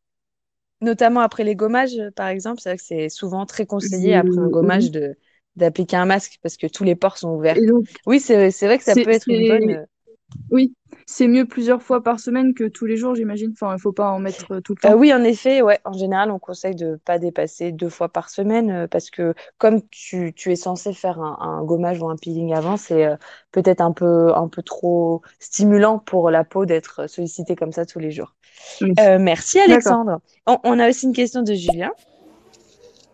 notamment 0.80 1.20
après 1.20 1.44
les 1.44 1.56
gommages, 1.56 1.96
par 2.16 2.28
exemple. 2.28 2.60
C'est 2.60 2.70
vrai 2.70 2.76
que 2.78 2.82
c'est 2.84 3.08
souvent 3.08 3.46
très 3.46 3.66
conseillé 3.66 4.14
après 4.14 4.40
un 4.40 4.48
gommage 4.48 4.90
de 4.90 5.16
d'appliquer 5.56 5.96
un 5.96 6.06
masque 6.06 6.38
parce 6.42 6.56
que 6.56 6.66
tous 6.66 6.82
les 6.84 6.96
pores 6.96 7.16
sont 7.18 7.30
ouverts. 7.30 7.64
Donc, 7.66 7.88
Oui, 8.06 8.20
c'est 8.20 8.50
vrai 8.66 8.78
que 8.78 8.84
ça 8.84 8.96
peut 8.96 9.10
être 9.10 9.28
une 9.30 9.44
bonne. 9.44 9.86
Euh, 10.33 10.37
oui, 10.50 10.75
c'est 11.07 11.28
mieux 11.28 11.47
plusieurs 11.47 11.83
fois 11.83 12.02
par 12.02 12.21
semaine 12.21 12.54
que 12.54 12.64
tous 12.64 12.87
les 12.87 12.97
jours, 12.97 13.14
j'imagine. 13.14 13.52
Enfin, 13.52 13.75
il 13.76 13.81
faut 13.81 13.93
pas 13.93 14.11
en 14.11 14.19
mettre 14.19 14.52
euh, 14.54 14.61
tout 14.61 14.75
le 14.81 14.88
Euh, 14.88 14.93
temps. 14.93 14.99
oui, 14.99 15.12
en 15.12 15.23
effet, 15.25 15.62
ouais. 15.62 15.78
En 15.85 15.93
général, 15.93 16.31
on 16.31 16.38
conseille 16.38 16.75
de 16.75 16.97
pas 17.04 17.19
dépasser 17.19 17.73
deux 17.73 17.88
fois 17.88 18.09
par 18.09 18.31
semaine 18.31 18.71
euh, 18.71 18.87
parce 18.88 19.11
que 19.11 19.35
comme 19.59 19.81
tu, 19.90 20.33
tu 20.35 20.52
es 20.52 20.57
censé 20.57 20.93
faire 20.93 21.21
un, 21.21 21.37
un 21.40 21.64
gommage 21.64 22.00
ou 22.00 22.09
un 22.09 22.16
peeling 22.16 22.52
avant, 22.54 22.76
c'est 22.76 23.04
euh, 23.07 23.16
peut-être 23.52 23.81
un 23.81 23.93
peu 23.93 24.35
un 24.35 24.49
peu 24.49 24.62
trop 24.62 25.23
stimulant 25.40 25.99
pour 25.99 26.31
la 26.31 26.45
peau 26.45 26.66
d'être 26.66 27.09
sollicitée 27.09 27.57
comme 27.57 27.73
ça 27.73 27.87
tous 27.87 27.99
les 27.99 28.11
jours. 28.11 28.35
Oui. 28.81 28.93
Euh, 29.00 29.19
merci. 29.19 29.59
Alexandre. 29.61 30.21
On, 30.47 30.59
on 30.64 30.78
a 30.78 30.88
aussi 30.88 31.07
une 31.07 31.12
question 31.12 31.43
de 31.43 31.54
Julien. 31.54 31.90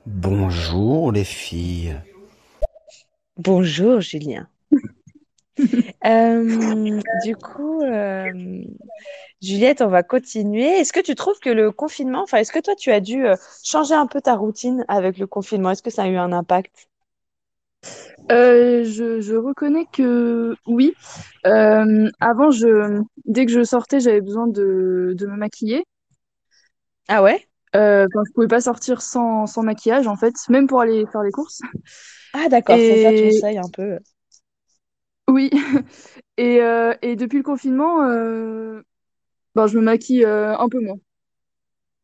Bonjour 0.06 1.12
les 1.12 1.24
filles. 1.24 1.96
Bonjour 3.36 4.00
Julien. 4.00 4.48
Euh, 6.06 7.00
du 7.12 7.36
coup, 7.36 7.82
euh, 7.82 8.62
Juliette, 9.42 9.82
on 9.82 9.88
va 9.88 10.02
continuer. 10.02 10.64
Est-ce 10.66 10.92
que 10.92 11.00
tu 11.00 11.14
trouves 11.14 11.38
que 11.40 11.50
le 11.50 11.72
confinement, 11.72 12.22
enfin, 12.22 12.38
est-ce 12.38 12.52
que 12.52 12.58
toi, 12.60 12.74
tu 12.76 12.90
as 12.92 13.00
dû 13.00 13.26
euh, 13.26 13.36
changer 13.64 13.94
un 13.94 14.06
peu 14.06 14.20
ta 14.20 14.34
routine 14.36 14.84
avec 14.88 15.18
le 15.18 15.26
confinement? 15.26 15.70
Est-ce 15.70 15.82
que 15.82 15.90
ça 15.90 16.04
a 16.04 16.08
eu 16.08 16.16
un 16.16 16.32
impact? 16.32 16.88
Euh, 18.30 18.84
je, 18.84 19.20
je 19.20 19.34
reconnais 19.34 19.86
que 19.92 20.54
oui. 20.66 20.94
Avant, 22.20 22.50
je, 22.50 23.02
dès 23.26 23.46
que 23.46 23.52
je 23.52 23.62
sortais, 23.64 24.00
j'avais 24.00 24.20
besoin 24.20 24.46
de, 24.46 25.14
de 25.16 25.26
me 25.26 25.36
maquiller. 25.36 25.84
Ah 27.08 27.20
ouais? 27.22 27.46
Euh, 27.76 28.06
je 28.12 28.32
pouvais 28.32 28.48
pas 28.48 28.60
sortir 28.60 29.00
sans, 29.00 29.46
sans 29.46 29.62
maquillage, 29.62 30.06
en 30.08 30.16
fait, 30.16 30.34
même 30.48 30.66
pour 30.66 30.80
aller 30.80 31.06
faire 31.12 31.22
les 31.22 31.30
courses. 31.30 31.60
Ah 32.32 32.48
d'accord, 32.48 32.80
c'est 32.82 32.96
ça 32.96 33.12
ton 33.12 33.30
seuil 33.30 33.56
un 33.58 33.68
peu. 33.68 33.98
Oui. 35.30 35.50
Et, 36.36 36.62
euh, 36.62 36.94
et 37.02 37.16
depuis 37.16 37.36
le 37.38 37.44
confinement, 37.44 38.02
euh, 38.04 38.82
ben, 39.54 39.66
je 39.68 39.78
me 39.78 39.84
maquille 39.84 40.24
euh, 40.24 40.56
un 40.58 40.68
peu 40.68 40.80
moins. 40.80 40.96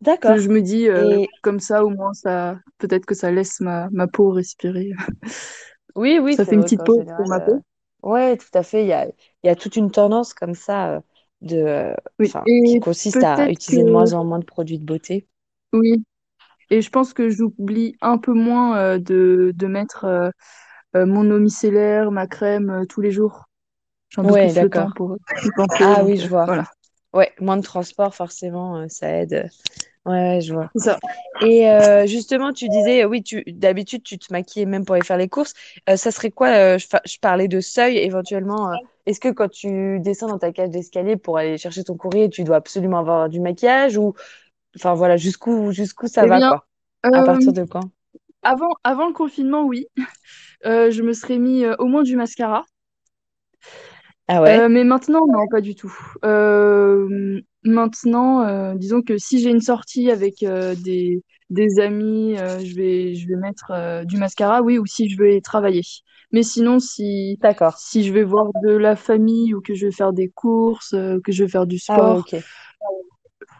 D'accord. 0.00 0.40
je 0.40 0.48
me 0.48 0.60
dis, 0.62 0.88
Et 0.94 1.28
comme 1.42 1.60
ça, 1.60 1.84
au 1.84 1.90
moins, 1.90 2.12
ça, 2.14 2.58
peut-être 2.78 3.06
que 3.06 3.14
ça 3.14 3.30
laisse 3.30 3.60
ma, 3.60 3.88
ma 3.90 4.06
peau 4.08 4.30
respirer. 4.30 4.90
oui, 5.94 6.18
oui, 6.20 6.36
Ça 6.36 6.44
c'est 6.44 6.46
fait 6.46 6.54
une 6.54 6.62
vrai 6.62 6.64
petite 6.64 6.84
qu'en 6.84 6.84
pause 6.84 7.02
pour 7.16 7.26
ma 7.26 7.40
général, 7.40 7.54
euh, 7.54 7.56
peau. 7.56 7.64
ouais, 8.02 8.36
tout 8.36 8.46
à 8.54 8.62
fait. 8.62 8.82
Il 8.84 8.88
y 8.88 8.92
a, 8.92 9.06
il 9.08 9.14
y 9.44 9.48
a 9.48 9.56
toute 9.56 9.76
une 9.76 9.90
tendance 9.90 10.34
comme 10.34 10.54
ça 10.54 10.96
euh, 10.96 11.00
de, 11.40 11.56
euh, 11.56 11.94
Oui. 12.18 12.34
enfin, 12.34 12.50
qui 12.64 12.76
Et 12.76 12.78
consiste 12.78 13.24
à 13.24 13.48
peut-être 13.48 13.50
utiliser 13.50 13.82
de 13.84 13.90
que, 13.90 13.90
moins 13.90 14.12
en 14.12 14.22
moins 14.26 14.38
de 14.38 14.44
produits 14.44 14.78
de 14.78 14.84
beauté. 14.84 15.26
oui. 15.72 16.04
Et 16.70 16.82
je 16.82 16.90
pense 16.90 17.14
que 17.14 17.30
j'oublie 17.30 17.96
un 18.00 18.18
peu 18.18 18.32
moins 18.34 18.78
euh, 18.78 18.98
de, 18.98 19.52
de 19.56 19.66
mettre 19.66 20.04
euh, 20.04 20.30
mon 21.04 21.30
eau 21.30 21.38
micellaire, 21.38 22.10
ma 22.10 22.26
crème 22.26 22.70
euh, 22.70 22.84
tous 22.86 23.00
les 23.00 23.10
jours. 23.10 23.44
Peu 24.14 24.22
Ouais, 24.30 24.52
le 24.52 24.70
temps 24.70 24.90
pour 24.94 25.16
penser, 25.56 25.82
Ah 25.82 26.02
oui, 26.04 26.16
euh, 26.16 26.22
je 26.22 26.28
vois. 26.28 26.46
voilà. 26.46 26.64
Ouais, 27.12 27.32
moins 27.40 27.56
de 27.56 27.62
transport, 27.62 28.14
forcément, 28.14 28.76
euh, 28.78 28.86
ça 28.88 29.10
aide. 29.10 29.50
Ouais, 30.04 30.40
je 30.40 30.54
vois. 30.54 30.70
Ça. 30.76 30.98
Et 31.42 31.68
euh, 31.68 32.06
justement, 32.06 32.52
tu 32.52 32.68
disais, 32.68 33.02
euh, 33.04 33.08
oui, 33.08 33.22
tu 33.22 33.42
d'habitude, 33.46 34.02
tu 34.02 34.18
te 34.18 34.32
maquillais 34.32 34.64
même 34.66 34.84
pour 34.84 34.94
aller 34.94 35.04
faire 35.04 35.16
les 35.16 35.28
courses. 35.28 35.52
Euh, 35.88 35.96
ça 35.96 36.10
serait 36.10 36.30
quoi, 36.30 36.48
euh, 36.48 36.78
je, 36.78 37.18
parlais 37.20 37.48
de 37.48 37.60
seuil, 37.60 37.98
éventuellement. 37.98 38.70
euh, 38.72 38.76
est-ce 39.06 39.20
que 39.20 39.28
quand 39.28 39.48
tu 39.48 40.00
descends 40.00 40.28
dans 40.28 40.38
ta 40.38 40.52
cage 40.52 40.70
d'escalier 40.70 41.16
pour 41.16 41.38
aller 41.38 41.58
chercher 41.58 41.84
ton 41.84 41.96
courrier, 41.96 42.28
tu 42.28 42.44
dois 42.44 42.56
absolument 42.56 42.98
avoir 42.98 43.28
du 43.28 43.40
maquillage 43.40 43.96
ou, 43.98 44.14
enfin 44.76 44.94
voilà, 44.94 45.16
jusqu'où 45.16 45.72
jusqu'où 45.72 46.06
ça 46.08 46.24
Eh 46.24 46.28
va, 46.28 46.38
bien, 46.38 46.48
quoi? 46.48 46.66
À 47.02 47.08
euh, 47.10 47.26
partir 47.26 47.52
de 47.52 47.64
quand? 47.64 47.90
Avant, 48.46 48.70
avant 48.84 49.08
le 49.08 49.12
confinement, 49.14 49.64
oui. 49.64 49.86
Euh, 50.64 50.90
je 50.90 51.02
me 51.02 51.12
serais 51.12 51.38
mis 51.38 51.64
euh, 51.64 51.76
au 51.78 51.86
moins 51.86 52.02
du 52.02 52.16
mascara. 52.16 52.64
Ah 54.28 54.40
ouais? 54.42 54.60
Euh, 54.60 54.68
mais 54.68 54.84
maintenant, 54.84 55.26
non, 55.26 55.46
pas 55.48 55.60
du 55.60 55.74
tout. 55.74 55.92
Maintenant, 57.64 58.74
disons 58.76 59.02
que 59.02 59.18
si 59.18 59.40
j'ai 59.40 59.50
une 59.50 59.60
sortie 59.60 60.10
avec 60.10 60.36
des, 60.40 61.22
des 61.50 61.80
amis, 61.80 62.36
je 62.36 62.74
vais, 62.76 63.14
je 63.14 63.26
vais 63.28 63.36
mettre 63.36 64.04
du 64.04 64.16
mascara, 64.18 64.62
oui, 64.62 64.78
ou 64.78 64.86
si 64.86 65.08
je 65.08 65.16
vais 65.20 65.40
travailler. 65.40 65.82
Mais 66.32 66.42
sinon, 66.42 66.78
si, 66.78 67.40
D'accord. 67.40 67.74
si 67.76 68.04
je 68.04 68.12
vais 68.12 68.24
voir 68.24 68.46
de 68.62 68.70
la 68.70 68.96
famille 68.96 69.54
ou 69.54 69.60
que 69.60 69.74
je 69.74 69.86
vais 69.86 69.92
faire 69.92 70.12
des 70.12 70.28
courses, 70.28 70.90
que 70.90 71.32
je 71.32 71.44
vais 71.44 71.50
faire 71.50 71.66
du 71.66 71.78
Ah 71.88 72.00
sport, 72.00 72.26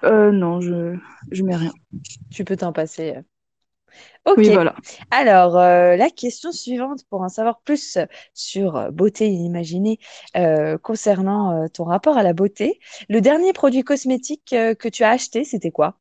non, 0.03 0.61
je, 0.61 0.97
je 1.33 1.43
mets 1.43 1.57
rien. 1.57 1.73
Tu 2.31 2.45
peux 2.45 2.57
t'en 2.57 2.73
passer. 2.73 3.17
Ok. 4.25 4.39
Oui, 4.39 4.51
voilà. 4.51 4.75
Alors, 5.11 5.57
euh, 5.57 5.97
la 5.97 6.11
question 6.11 6.51
suivante 6.51 7.05
pour 7.09 7.23
en 7.23 7.29
savoir 7.29 7.61
plus 7.61 7.99
sur 8.35 8.77
euh, 8.77 8.91
beauté 8.91 9.29
imaginée 9.29 9.99
euh, 10.37 10.79
concernant 10.79 11.63
euh, 11.63 11.69
ton 11.69 11.85
rapport 11.85 12.19
à 12.19 12.25
la 12.25 12.33
beauté. 12.33 12.81
Le 13.09 13.21
dernier 13.21 13.53
produit 13.53 13.85
cosmétique 13.85 14.53
euh, 14.53 14.75
que 14.75 14.89
tu 14.89 15.05
as 15.05 15.11
acheté, 15.11 15.45
c'était 15.45 15.71
quoi? 15.71 15.99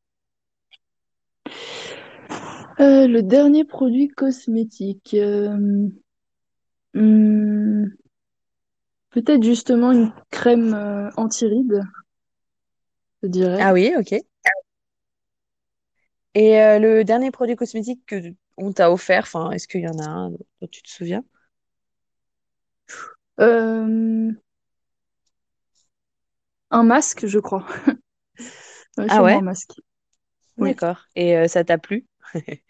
Euh, 2.80 3.06
le 3.06 3.22
dernier 3.22 3.64
produit 3.64 4.08
cosmétique, 4.08 5.14
euh, 5.14 5.88
hmm, 6.94 7.86
peut-être 9.10 9.42
justement 9.42 9.92
une 9.92 10.12
crème 10.30 10.74
euh, 10.74 11.10
anti-rides, 11.16 11.80
je 13.22 13.28
dirais. 13.28 13.62
Ah 13.62 13.72
oui, 13.72 13.92
ok. 13.98 14.14
Et 16.36 16.60
euh, 16.62 16.78
le 16.78 17.02
dernier 17.04 17.32
produit 17.32 17.56
cosmétique 17.56 18.04
que 18.06 18.34
on 18.58 18.72
t'a 18.72 18.92
offert, 18.92 19.22
enfin, 19.24 19.50
est-ce 19.52 19.66
qu'il 19.68 19.80
y 19.82 19.88
en 19.88 19.98
a 19.98 20.06
un 20.08 20.30
dont 20.30 20.68
tu 20.70 20.82
te 20.82 20.88
souviens? 20.90 21.24
Euh, 23.40 24.30
un 26.70 26.84
masque, 26.84 27.26
je 27.26 27.40
crois. 27.40 27.66
Ouais, 28.98 29.08
Ah 29.08 29.22
sûrement 29.22 29.38
ouais? 29.38 29.40
un 29.40 29.42
masque. 29.42 29.72
Oui. 30.58 30.76
D'accord. 30.76 31.08
Et 31.14 31.36
euh, 31.36 31.48
ça 31.48 31.64
t'a 31.64 31.78
plu? 31.78 32.06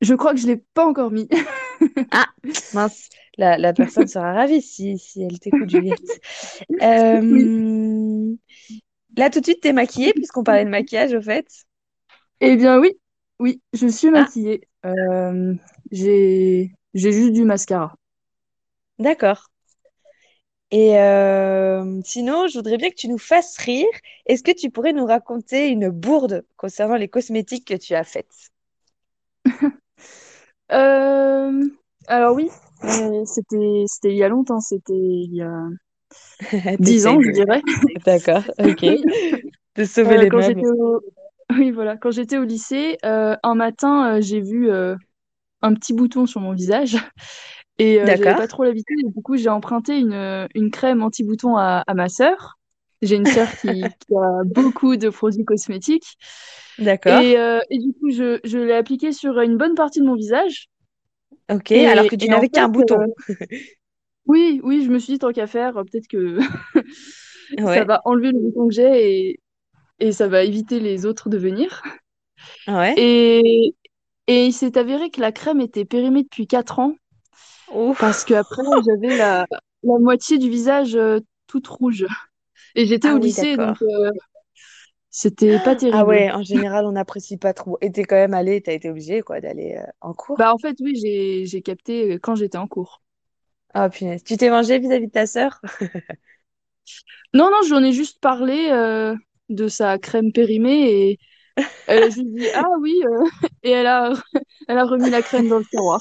Je 0.00 0.14
crois 0.14 0.32
que 0.34 0.40
je 0.40 0.46
l'ai 0.46 0.56
pas 0.74 0.86
encore 0.86 1.10
mis. 1.10 1.28
Ah, 2.12 2.26
mince, 2.72 3.08
la, 3.38 3.56
la 3.58 3.72
personne 3.72 4.06
sera 4.08 4.32
ravie 4.34 4.62
si, 4.62 4.98
si 4.98 5.22
elle 5.22 5.38
t'écoute, 5.38 5.70
Juliette. 5.70 6.20
Euh, 6.82 7.20
Oui. 7.30 7.52
Là, 9.16 9.30
tout 9.30 9.40
de 9.40 9.44
suite, 9.44 9.60
t'es 9.62 9.72
maquillée, 9.72 10.12
puisqu'on 10.14 10.42
parlait 10.44 10.64
de 10.64 10.70
maquillage, 10.70 11.14
au 11.14 11.22
fait. 11.22 11.46
Eh 12.40 12.56
bien 12.56 12.78
oui, 12.80 12.92
oui, 13.38 13.62
je 13.72 13.86
suis 13.88 14.10
Ah, 14.14 14.30
maquillée. 14.30 14.62
Euh, 14.86 15.54
j'ai 15.90 16.72
j'ai 16.94 17.12
juste 17.12 17.32
du 17.32 17.44
mascara. 17.44 17.94
d'accord. 18.98 19.50
Et 20.72 20.98
euh, 20.98 22.00
sinon, 22.04 22.46
je 22.48 22.58
voudrais 22.58 22.76
bien 22.76 22.90
que 22.90 22.94
tu 22.96 23.08
nous 23.08 23.18
fasses 23.18 23.56
rire. 23.58 23.86
Est-ce 24.26 24.42
que 24.42 24.52
tu 24.52 24.70
pourrais 24.70 24.92
nous 24.92 25.06
raconter 25.06 25.68
une 25.68 25.90
bourde 25.90 26.44
concernant 26.56 26.96
les 26.96 27.08
cosmétiques 27.08 27.66
que 27.68 27.74
tu 27.74 27.94
as 27.94 28.04
faites? 28.04 28.50
Euh, 30.72 31.64
alors 32.08 32.34
oui, 32.36 32.50
c'était 33.26 33.84
c'était 33.86 34.10
il 34.10 34.16
y 34.16 34.22
a 34.24 34.28
longtemps, 34.28 34.60
c'était 34.60 34.92
il 34.94 35.34
y 35.34 35.42
a 35.42 35.52
dix 36.78 37.06
T'essayes 37.06 37.06
ans, 37.06 37.20
je 37.22 37.30
de... 37.30 37.32
dirais. 37.32 37.62
D'accord, 38.04 38.44
ok. 38.58 38.84
De 39.76 39.84
sauver 39.84 40.16
Euh, 40.16 40.18
les 40.18 40.30
quand 40.30 40.40
j'étais. 40.40 40.66
Oui, 41.58 41.70
voilà. 41.70 41.96
Quand 41.96 42.10
j'étais 42.10 42.38
au 42.38 42.44
lycée, 42.44 42.98
euh, 43.04 43.36
un 43.42 43.54
matin, 43.54 44.16
euh, 44.18 44.20
j'ai 44.20 44.40
vu 44.40 44.70
euh, 44.70 44.96
un 45.62 45.74
petit 45.74 45.94
bouton 45.94 46.26
sur 46.26 46.40
mon 46.40 46.54
visage 46.54 46.96
et 47.78 48.00
euh, 48.02 48.14
j'avais 48.16 48.34
D'accord, 48.34 48.36
pas 48.36 48.48
trop 48.48 48.64
l'habitude. 48.64 48.98
Et 49.06 49.10
du 49.10 49.22
coup, 49.22 49.36
j'ai 49.38 49.50
emprunté 49.50 49.98
une, 49.98 50.48
une 50.54 50.70
crème 50.70 51.02
anti-bouton 51.02 51.56
à, 51.56 51.84
à 51.86 51.94
ma 51.94 52.08
sœur. 52.10 52.58
J'ai 53.02 53.16
une 53.16 53.26
sœur 53.26 53.54
qui, 53.54 53.94
qui 54.00 54.14
a 54.16 54.44
beaucoup 54.46 54.96
de 54.96 55.10
produits 55.10 55.44
cosmétiques. 55.44 56.16
d'accord. 56.78 57.26
Et, 57.26 57.38
euh, 57.38 57.60
et 57.70 57.78
du 57.78 57.92
coup, 57.94 58.10
je, 58.10 58.40
je 58.44 58.58
l'ai 58.58 58.74
appliquée 58.74 59.12
sur 59.12 59.40
une 59.40 59.56
bonne 59.58 59.74
partie 59.74 60.00
de 60.00 60.06
mon 60.06 60.16
visage. 60.16 60.68
Ok, 61.50 61.72
alors 61.72 62.06
que 62.06 62.16
tu 62.16 62.28
et 62.28 62.32
en 62.34 62.44
n'avais 62.44 62.48
qu'un 62.48 62.68
fait, 62.68 62.68
bouton. 62.68 63.02
euh, 63.02 63.06
oui, 64.26 64.60
oui, 64.64 64.84
je 64.84 64.90
me 64.90 64.98
suis 64.98 65.14
dit, 65.14 65.18
tant 65.18 65.32
qu'à 65.32 65.46
faire, 65.46 65.76
euh, 65.76 65.84
peut-être 65.84 66.06
que 66.08 66.38
ça 67.66 67.84
Ouais, 67.84 67.84
va 67.84 68.00
enlever 68.04 68.32
le 68.32 68.38
bouton 68.40 68.68
que 68.68 68.74
j'ai 68.74 69.30
et, 69.30 69.40
et 70.00 70.12
ça 70.12 70.28
va 70.28 70.44
éviter 70.44 70.80
les 70.80 71.06
autres 71.06 71.28
de 71.28 71.38
venir. 71.38 71.82
ouais? 72.66 72.96
Et, 72.96 73.74
et 74.28 74.46
il 74.46 74.52
s'est 74.52 74.78
avéré 74.78 75.10
que 75.10 75.20
la 75.20 75.32
crème 75.32 75.60
était 75.60 75.84
périmée 75.84 76.24
depuis 76.24 76.46
4 76.46 76.78
ans 76.80 76.96
parce 77.98 78.24
Ouf. 78.24 78.24
qu'après, 78.24 78.62
j'avais 78.86 79.16
la, 79.16 79.46
la 79.82 79.98
moitié 79.98 80.38
du 80.38 80.48
visage 80.50 80.96
euh, 80.96 81.20
toute 81.46 81.66
rouge. 81.68 82.06
Et 82.76 82.86
j'étais 82.86 83.08
Ah 83.08 83.12
au 83.12 83.18
oui, 83.20 83.32
lycée, 83.32 83.56
donc 83.58 83.82
euh, 83.82 84.10
c'était 85.10 85.60
pas 85.60 85.76
Ah 85.90 86.04
terrible. 86.04 86.06
ouais, 86.06 86.30
en 86.32 86.42
général, 86.42 86.84
on 86.86 86.92
n'apprécie 86.92 87.36
pas 87.36 87.52
trop. 87.54 87.78
Et 87.80 87.92
t'es 87.92 88.04
quand 88.04 88.16
même 88.16 88.34
allé, 88.34 88.60
t'as 88.62 88.72
été 88.72 88.90
obligé, 88.90 89.22
quoi, 89.22 89.40
d'aller 89.40 89.76
euh, 89.76 89.86
en 90.00 90.14
cours? 90.14 90.38
Bah, 90.38 90.52
en 90.54 90.58
fait, 90.58 90.76
oui, 90.80 90.96
j'ai, 90.96 91.46
j'ai 91.46 91.62
capté 91.62 92.18
quand 92.20 92.34
j'étais 92.34 92.58
en 92.58 92.66
cours. 92.68 93.02
Ah, 93.74 93.88
punaise. 93.88 94.22
Tu 94.24 94.36
t'es 94.36 94.48
vengé 94.48 94.78
vis-à-vis 94.78 95.06
de 95.06 95.12
ta 95.12 95.26
sœur? 95.26 95.60
Non, 97.34 97.50
non, 97.50 97.62
j'en 97.68 97.82
ai 97.82 97.92
juste 97.92 98.20
parlé 98.20 98.70
de 99.50 99.68
sa 99.68 99.98
crème 99.98 100.32
périmée 100.32 100.90
et 101.10 101.18
elle 101.86 102.04
a 102.04 102.10
juste 102.10 102.26
dit, 102.26 102.48
ah 102.54 102.68
oui, 102.80 102.94
euh, 103.06 103.24
et 103.64 103.70
elle 103.70 103.86
a, 103.88 104.12
elle 104.68 104.78
a 104.78 104.84
remis 104.86 105.10
la 105.10 105.22
crème 105.22 105.48
dans 105.48 105.58
le 105.58 105.66
tiroir. 105.66 106.00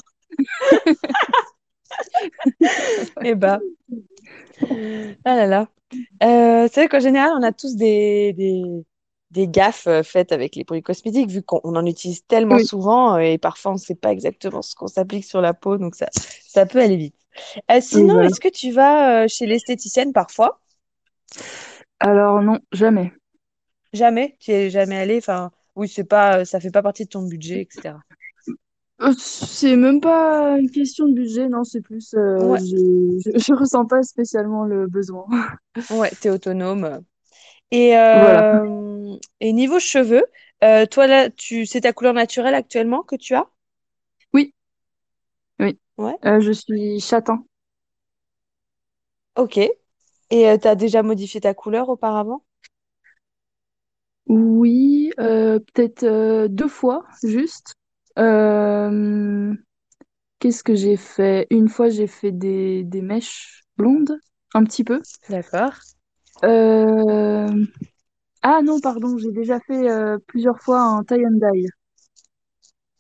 Eh 3.22 3.36
ben, 3.36 3.62
ah 5.26 5.36
là 5.36 5.46
là. 5.48 5.68
Euh, 6.24 6.68
c'est 6.72 6.82
vrai 6.82 6.88
qu'en 6.90 7.00
général, 7.00 7.32
on 7.40 7.44
a 7.44 7.52
tous 7.52 7.76
des, 7.76 8.34
des, 8.34 8.64
des 9.32 9.48
gaffes 9.48 9.88
euh, 9.88 10.04
faites 10.04 10.32
avec 10.32 10.56
les 10.56 10.66
produits 10.66 10.84
cosmétiques, 10.84 11.30
vu 11.30 11.44
qu'on 11.44 11.62
on 11.64 11.76
en 11.76 11.86
utilise 11.86 12.26
tellement 12.28 12.58
Oui, 12.58 12.64
souvent 12.64 13.16
euh, 13.16 13.20
et 13.20 13.38
parfois 13.40 13.72
on 13.74 13.76
ne 13.76 13.80
sait 13.80 13.96
pas 13.96 14.12
exactement 14.12 14.62
ce 14.62 14.76
qu'on 14.76 14.88
s'applique 14.88 15.26
sur 15.26 15.42
la 15.42 15.54
peau, 15.54 15.78
donc 15.78 15.96
ça, 15.96 16.10
ça 16.14 16.66
peut 16.66 16.80
aller 16.82 16.98
vite. 16.98 17.16
Euh, 17.72 17.82
oui, 17.92 18.08
sinon, 18.08 18.14
voilà. 18.14 18.30
est-ce 18.30 18.40
que 18.40 18.50
tu 18.50 18.72
vas 18.72 19.24
euh, 19.24 19.28
chez 19.28 19.46
l'esthéticienne 19.48 20.14
parfois? 20.14 20.62
Alors 22.00 22.42
non, 22.42 22.60
jamais. 22.74 23.14
Jamais? 23.93 24.36
Tu 24.39 24.52
es 24.52 24.69
jamais 24.71 24.97
allé? 24.97 25.17
Enfin, 25.17 25.52
oui, 25.75 25.88
c'est 25.88 26.04
pas, 26.04 26.43
ça 26.45 26.60
fait 26.60 26.71
pas 26.71 26.82
partie 26.84 27.06
de 27.06 27.10
ton 27.10 27.23
budget, 27.23 27.62
etc. 27.62 28.04
Euh, 29.02 29.13
C'est 29.17 29.78
même 29.78 30.02
pas 30.02 30.58
une 30.60 30.69
question 30.69 31.08
de 31.08 31.13
budget, 31.13 31.47
non, 31.47 31.63
c'est 31.63 31.82
plus, 31.82 32.13
euh, 32.15 32.39
Ouais, 32.39 32.60
je, 32.60 33.19
je, 33.23 33.39
je 33.39 33.54
ressens 33.54 33.86
pas 33.86 34.04
spécialement 34.04 34.65
le 34.65 34.88
besoin. 34.88 35.25
ouais, 35.89 36.12
t'es 36.19 36.30
autonome. 36.30 37.04
Et, 37.71 37.97
Voilà. 38.12 38.45
euh, 38.54 39.15
et 39.41 39.54
niveau 39.54 39.80
cheveux, 39.80 40.25
euh, 40.63 40.86
toi 40.88 41.08
là, 41.08 41.30
tu, 41.32 41.65
c'est 41.65 41.82
ta 41.84 41.93
couleur 41.93 42.13
naturelle 42.13 42.56
actuellement 42.56 43.04
que 43.04 43.17
tu 43.17 43.36
as? 43.36 43.47
Oui, 44.34 44.54
oui. 45.60 45.80
Ouais, 45.97 46.19
Euh, 46.25 46.39
je 46.41 46.52
suis 46.52 46.99
châtain. 46.99 47.43
ok. 49.36 49.58
Et 50.32 50.49
euh, 50.49 50.58
t'as 50.58 50.75
déjà 50.75 51.04
modifié 51.04 51.41
ta 51.41 51.54
couleur 51.56 51.89
auparavant? 51.89 52.43
Oui, 54.30 55.12
euh, 55.20 55.60
peut-être 55.60 56.04
euh, 56.04 56.48
deux 56.48 56.68
fois, 56.68 57.06
juste. 57.24 57.74
Euh, 58.20 59.54
qu'est-ce 60.39 60.63
que 60.63 60.76
j'ai 60.76 60.98
fait? 60.98 61.48
Une 61.52 61.70
fois, 61.70 61.89
j'ai 61.89 62.08
fait 62.08 62.32
des, 62.32 62.84
des 62.86 63.02
mèches 63.02 63.63
blondes, 63.78 64.20
un 64.56 64.63
petit 64.65 64.84
peu. 64.86 65.04
D'accord. 65.30 65.80
Euh, 66.44 67.65
Ah 68.44 68.62
non, 68.63 68.80
pardon, 68.82 69.18
j'ai 69.18 69.32
déjà 69.32 69.60
fait 69.62 69.89
euh, 69.89 70.18
plusieurs 70.28 70.60
fois 70.62 70.82
un 70.82 71.04
tie 71.04 71.26
and 71.26 71.39
dye. 71.54 71.68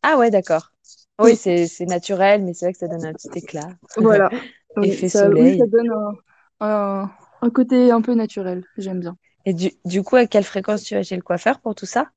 Ah 0.03 0.17
ouais, 0.17 0.29
d'accord. 0.29 0.71
Oui, 1.19 1.35
Oui, 1.35 1.37
c'est 1.37 1.67
c'est 1.67 1.85
naturel, 1.85 2.43
mais 2.43 2.53
c'est 2.53 2.65
vrai 2.65 2.73
que 2.73 2.79
ça 2.79 2.87
donne 2.89 3.05
un 3.05 3.13
petit 3.13 3.29
éclat. 3.35 3.69
voilà. 3.97 4.31
Oui, 4.77 4.89
Effet 4.89 5.09
ça, 5.11 5.29
oui, 5.31 5.53
ça 5.57 5.65
soleil. 5.65 5.67
donne 5.67 5.89
un, 5.91 6.13
un, 6.61 7.11
un 7.41 7.49
côté 7.49 7.91
un 7.91 8.01
peu 8.01 8.13
naturel. 8.13 8.63
J'aime 8.77 8.99
bien. 8.99 9.17
Et 9.45 9.53
du, 9.53 9.71
du 9.85 10.01
coup, 10.03 10.15
à 10.15 10.27
quelle 10.27 10.45
fréquence 10.45 10.83
tu 10.83 10.95
vas 10.95 11.03
chez 11.03 11.17
le 11.17 11.21
coiffeur 11.21 11.59
pour 11.59 11.75
tout 11.75 11.85
ça? 11.85 12.11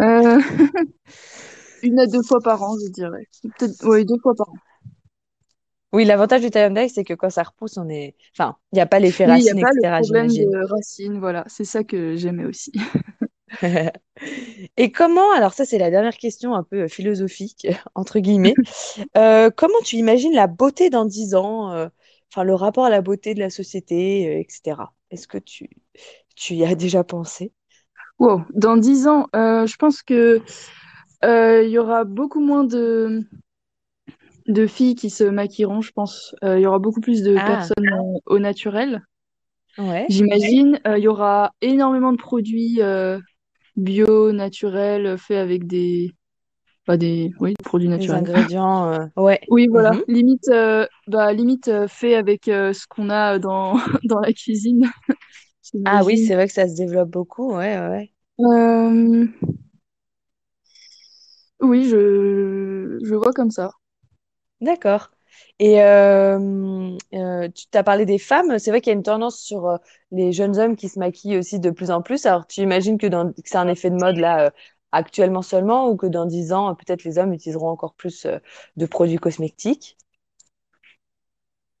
Euh, 0.00 0.40
une 1.82 1.98
à 1.98 2.06
deux 2.06 2.22
fois 2.22 2.40
par 2.40 2.62
an, 2.62 2.76
je 2.84 2.90
dirais. 2.92 3.26
Peut-être, 3.58 3.84
oui, 3.84 4.04
deux 4.04 4.18
fois 4.22 4.34
par 4.36 4.48
an. 4.48 4.54
Oui, 5.92 6.04
l'avantage 6.04 6.42
du 6.42 6.50
dye, 6.50 6.90
c'est 6.90 7.04
que 7.04 7.14
quand 7.14 7.30
ça 7.30 7.42
repousse, 7.42 7.78
on 7.78 7.88
est... 7.88 8.14
Enfin, 8.36 8.56
il 8.72 8.76
n'y 8.76 8.80
a 8.82 8.86
pas 8.86 8.98
l'effet 9.00 9.26
Oui, 9.26 9.38
il 9.40 9.44
n'y 9.44 9.50
a 9.50 9.54
racine, 9.54 9.60
pas 9.60 9.72
le 9.72 9.84
etc., 9.84 9.92
problème 9.94 10.36
j'imagine. 10.36 10.50
de 10.50 10.64
racines, 10.74 11.18
voilà. 11.20 11.44
C'est 11.48 11.64
ça 11.64 11.84
que 11.84 12.16
j'aimais 12.16 12.44
aussi. 12.44 12.72
Et 14.76 14.92
comment, 14.92 15.32
alors 15.32 15.52
ça 15.54 15.64
c'est 15.64 15.78
la 15.78 15.90
dernière 15.90 16.16
question 16.16 16.54
un 16.54 16.62
peu 16.62 16.88
philosophique, 16.88 17.66
entre 17.94 18.18
guillemets, 18.20 18.60
Euh, 19.16 19.50
comment 19.50 19.80
tu 19.84 19.96
imagines 19.96 20.34
la 20.34 20.46
beauté 20.48 20.90
dans 20.90 21.04
10 21.06 21.34
ans, 21.36 21.72
euh, 21.72 21.88
enfin 22.32 22.44
le 22.44 22.54
rapport 22.54 22.84
à 22.86 22.90
la 22.90 23.02
beauté 23.02 23.34
de 23.34 23.40
la 23.40 23.50
société, 23.50 24.28
euh, 24.28 24.40
etc. 24.40 24.94
Est-ce 25.10 25.26
que 25.26 25.38
tu, 25.38 25.70
tu 26.36 26.54
y 26.54 26.64
as 26.64 26.74
déjà 26.74 27.04
pensé? 27.04 27.52
Wow. 28.18 28.42
Dans 28.54 28.76
dix 28.76 29.06
ans, 29.06 29.28
euh, 29.36 29.66
je 29.66 29.76
pense 29.76 30.02
que 30.02 30.40
Euh, 31.24 31.64
Il 31.64 31.70
y 31.70 31.78
aura 31.78 32.04
beaucoup 32.04 32.40
moins 32.40 32.62
de, 32.64 33.24
de 34.46 34.66
filles 34.66 34.94
qui 34.94 35.10
se 35.10 35.24
maquilleront, 35.24 35.80
je 35.80 35.90
pense. 35.92 36.34
Euh, 36.44 36.58
Il 36.58 36.62
y 36.62 36.66
aura 36.66 36.78
beaucoup 36.78 37.00
plus 37.00 37.22
de 37.22 37.36
Ah. 37.38 37.44
personnes 37.46 38.20
au 38.26 38.38
naturel, 38.38 39.02
Ouais. 39.78 40.06
j'imagine. 40.08 40.80
Il 40.86 40.98
y 41.02 41.08
aura 41.08 41.52
énormément 41.60 42.12
de 42.12 42.18
produits 42.18 42.80
bio, 43.76 44.32
naturels, 44.32 45.18
faits 45.18 45.38
avec 45.38 45.66
des, 45.66 46.12
bah, 46.88 46.96
des, 46.96 47.32
oui, 47.38 47.54
des 47.56 47.64
produits 47.64 47.88
naturels. 47.88 48.18
ingrédients, 48.20 48.92
euh, 48.92 49.06
ouais. 49.16 49.40
Oui, 49.48 49.68
voilà. 49.70 49.92
Mhm. 49.92 50.02
Limite, 50.08 50.48
euh, 50.48 50.86
bah, 51.06 51.32
limite 51.32 51.68
euh, 51.68 51.86
fait 51.86 52.16
avec 52.16 52.46
ce 52.46 52.86
qu'on 52.88 53.10
a 53.10 53.38
dans, 53.38 53.76
dans 54.04 54.18
la 54.20 54.32
cuisine, 54.32 54.90
Ah 55.84 56.02
oui, 56.04 56.26
c'est 56.26 56.34
vrai 56.34 56.46
que 56.46 56.52
ça 56.52 56.66
se 56.66 56.74
développe 56.74 57.10
beaucoup, 57.10 57.54
ouais, 57.54 57.78
ouais, 57.78 58.10
oui, 61.60 61.88
je, 61.88 62.98
je 63.02 63.14
vois 63.14 63.32
comme 63.32 63.50
ça. 63.50 63.70
D'accord. 64.60 65.10
Et 65.58 65.82
euh, 65.82 66.96
euh, 67.14 67.48
tu 67.54 67.66
t'as 67.70 67.82
parlé 67.82 68.06
des 68.06 68.18
femmes, 68.18 68.58
c'est 68.58 68.70
vrai 68.70 68.80
qu'il 68.80 68.90
y 68.90 68.94
a 68.94 68.96
une 68.96 69.02
tendance 69.02 69.40
sur 69.40 69.66
euh, 69.66 69.76
les 70.10 70.32
jeunes 70.32 70.58
hommes 70.58 70.76
qui 70.76 70.88
se 70.88 70.98
maquillent 70.98 71.38
aussi 71.38 71.60
de 71.60 71.70
plus 71.70 71.90
en 71.90 72.02
plus. 72.02 72.26
Alors, 72.26 72.46
tu 72.46 72.60
imagines 72.62 72.98
que, 72.98 73.06
c'est 73.44 73.56
un 73.56 73.68
effet 73.68 73.90
de 73.90 73.96
mode 73.96 74.16
là 74.16 74.52
actuellement 74.92 75.42
seulement 75.42 75.88
ou 75.90 75.96
que 75.96 76.06
dans 76.06 76.26
10 76.26 76.52
ans, 76.52 76.74
peut-être 76.74 77.04
les 77.04 77.18
hommes 77.18 77.32
utiliseront 77.32 77.70
encore 77.70 77.94
plus 77.94 78.26
euh, 78.26 78.38
de 78.76 78.86
produits 78.86 79.18
cosmétiques? 79.18 79.96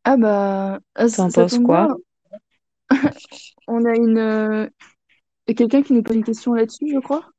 Ah 0.04 0.16
bah, 0.16 0.80
ah, 0.96 1.06
T'en 1.12 1.30
penses 1.30 1.58
quoi? 1.58 1.94
On 3.68 3.84
a 3.84 3.94
une 3.96 4.18
euh, 4.18 4.68
quelqu'un 5.56 5.82
qui 5.82 5.94
nous 5.94 6.02
pose 6.04 6.16
une 6.16 6.24
question 6.24 6.54
là-dessus, 6.54 6.90
je 6.92 7.00
crois. 7.00 7.30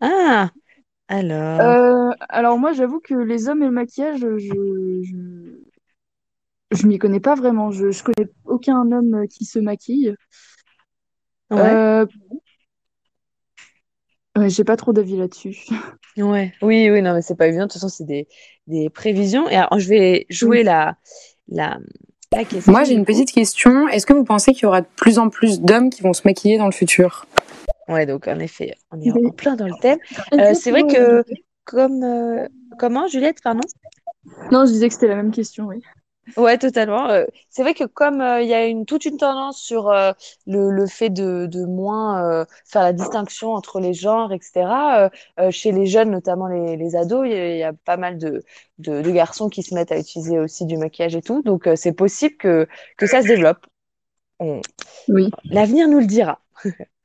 Ah, 0.00 0.52
alors. 1.08 1.76
Euh, 1.76 2.10
alors 2.28 2.58
moi, 2.58 2.72
j'avoue 2.72 3.00
que 3.00 3.14
les 3.14 3.48
hommes 3.48 3.62
et 3.62 3.66
le 3.66 3.72
maquillage, 3.72 4.20
je, 4.20 4.36
je, 5.02 5.60
je 6.72 6.86
m'y 6.86 6.98
connais 6.98 7.20
pas 7.20 7.34
vraiment. 7.34 7.70
Je, 7.70 7.90
je 7.90 8.02
connais 8.02 8.28
aucun 8.44 8.90
homme 8.92 9.26
qui 9.28 9.44
se 9.44 9.58
maquille. 9.58 10.14
Ouais, 11.50 11.80
Euh, 11.80 12.06
ouais, 14.40 14.50
j'ai 14.50 14.64
pas 14.64 14.76
trop 14.76 14.92
d'avis 14.92 15.16
là-dessus. 15.16 15.56
ouais. 16.16 16.52
Oui, 16.62 16.90
oui, 16.90 17.02
non, 17.02 17.14
mais 17.14 17.22
c'est 17.22 17.36
pas 17.36 17.46
évident. 17.46 17.62
De 17.66 17.68
toute 17.68 17.74
façon, 17.74 17.88
c'est 17.88 18.04
des, 18.04 18.26
des 18.66 18.90
prévisions. 18.90 19.48
Et 19.48 19.54
alors, 19.56 19.78
je 19.78 19.88
vais 19.88 20.26
jouer 20.28 20.62
la, 20.62 20.96
la, 21.48 21.78
la 22.32 22.44
question 22.44 22.72
Moi, 22.72 22.84
j'ai 22.84 22.94
une 22.94 23.04
petite 23.04 23.30
question. 23.32 23.88
Est-ce 23.88 24.06
que 24.06 24.12
vous 24.12 24.24
pensez 24.24 24.52
qu'il 24.52 24.64
y 24.64 24.66
aura 24.66 24.80
de 24.80 24.86
plus 24.96 25.18
en 25.18 25.28
plus 25.28 25.60
d'hommes 25.60 25.90
qui 25.90 26.02
vont 26.02 26.12
se 26.12 26.22
maquiller 26.24 26.58
dans 26.58 26.66
le 26.66 26.72
futur? 26.72 27.26
Ouais, 27.88 28.06
donc 28.06 28.28
en 28.28 28.38
effet, 28.38 28.74
on 28.92 29.00
est 29.00 29.10
Oui. 29.10 29.26
en 29.26 29.30
plein 29.30 29.56
dans 29.56 29.66
le 29.66 29.74
thème. 29.80 29.98
Euh, 30.34 30.54
c'est 30.54 30.70
vrai 30.70 30.84
que 30.86 31.24
comme 31.64 32.02
euh, 32.02 32.46
comment 32.78 33.06
Juliette, 33.08 33.42
pardon? 33.42 33.60
Non, 34.52 34.66
je 34.66 34.72
disais 34.72 34.88
que 34.88 34.94
c'était 34.94 35.08
la 35.08 35.16
même 35.16 35.30
question, 35.32 35.66
oui. 35.66 35.80
Ouais, 36.36 36.58
totalement. 36.58 37.08
Euh, 37.10 37.24
c'est 37.48 37.62
vrai 37.62 37.74
que 37.74 37.84
comme 37.84 38.20
euh, 38.20 38.40
il 38.40 38.48
y 38.48 38.54
a 38.54 38.66
une 38.66 38.86
toute 38.86 39.04
une 39.04 39.16
tendance 39.16 39.60
sur 39.60 39.88
euh, 39.88 40.12
le, 40.46 40.70
le 40.70 40.86
fait 40.86 41.10
de, 41.10 41.46
de 41.46 41.64
moins 41.64 42.46
faire 42.66 42.82
la 42.82 42.92
distinction 42.92 43.52
entre 43.52 43.80
les 43.80 43.94
genres, 43.94 44.32
etc. 44.32 45.10
chez 45.50 45.72
les 45.72 45.86
jeunes, 45.86 46.10
notamment 46.10 46.46
les, 46.46 46.76
les 46.76 46.94
ados, 46.96 47.26
il 47.26 47.32
y, 47.32 47.34
a 47.34 47.52
il 47.54 47.58
y 47.58 47.62
a 47.64 47.72
pas 47.72 47.96
mal 47.96 48.16
de, 48.18 48.44
de, 48.78 49.02
de 49.02 49.10
garçons 49.10 49.48
qui 49.48 49.62
se 49.64 49.74
mettent 49.74 49.90
à 49.92 49.98
utiliser 49.98 50.38
aussi 50.38 50.66
du 50.66 50.76
maquillage 50.76 51.16
et 51.16 51.22
tout. 51.22 51.42
Donc 51.42 51.68
c'est 51.76 51.92
possible 51.92 52.36
que, 52.36 52.68
que 52.96 53.06
ça 53.06 53.22
se 53.22 53.26
développe. 53.28 53.66
On- 54.40 54.62
Oui, 55.08 55.30
L'avenir 55.44 55.88
nous 55.88 56.00
le 56.00 56.06
dira. 56.06 56.40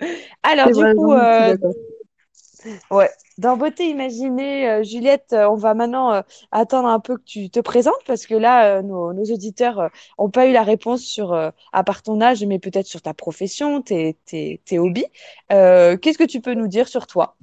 Alors 0.43 0.71
du 0.71 0.87
coup, 0.87 1.13
Ouais, 2.91 3.09
dans 3.37 3.57
Beauté 3.57 3.89
Imaginée, 3.89 4.69
euh, 4.69 4.83
Juliette, 4.83 5.33
euh, 5.33 5.47
on 5.49 5.55
va 5.55 5.73
maintenant 5.73 6.13
euh, 6.13 6.21
attendre 6.51 6.87
un 6.87 6.99
peu 6.99 7.17
que 7.17 7.23
tu 7.23 7.49
te 7.49 7.59
présentes 7.59 8.01
parce 8.07 8.25
que 8.25 8.35
là, 8.35 8.81
nos, 8.81 9.13
nos 9.13 9.23
auditeurs 9.25 9.89
n'ont 10.17 10.29
pas 10.29 10.47
eu 10.47 10.51
la 10.53 10.63
réponse 10.63 11.01
sur, 11.01 11.33
à 11.33 11.83
part 11.83 12.01
ton 12.01 12.21
âge, 12.21 12.43
mais 12.45 12.59
peut-être 12.59 12.87
sur 12.87 13.01
ta 13.01 13.13
profession, 13.13 13.81
tes, 13.81 14.17
tes, 14.25 14.61
tes 14.65 14.79
hobbies. 14.79 15.05
Qu'est-ce 15.49 16.17
que 16.17 16.23
tu 16.23 16.41
peux 16.41 16.53
nous 16.53 16.67
dire 16.67 16.87
sur 16.87 17.07
toi? 17.07 17.37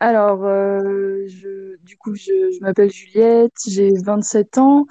Alors, 0.00 0.42
je, 0.42 1.76
du 1.78 1.96
coup, 1.96 2.14
je, 2.14 2.50
je 2.52 2.60
m'appelle 2.60 2.90
Juliette, 2.90 3.52
j'ai 3.66 3.90
27 4.04 4.58
ans, 4.58 4.86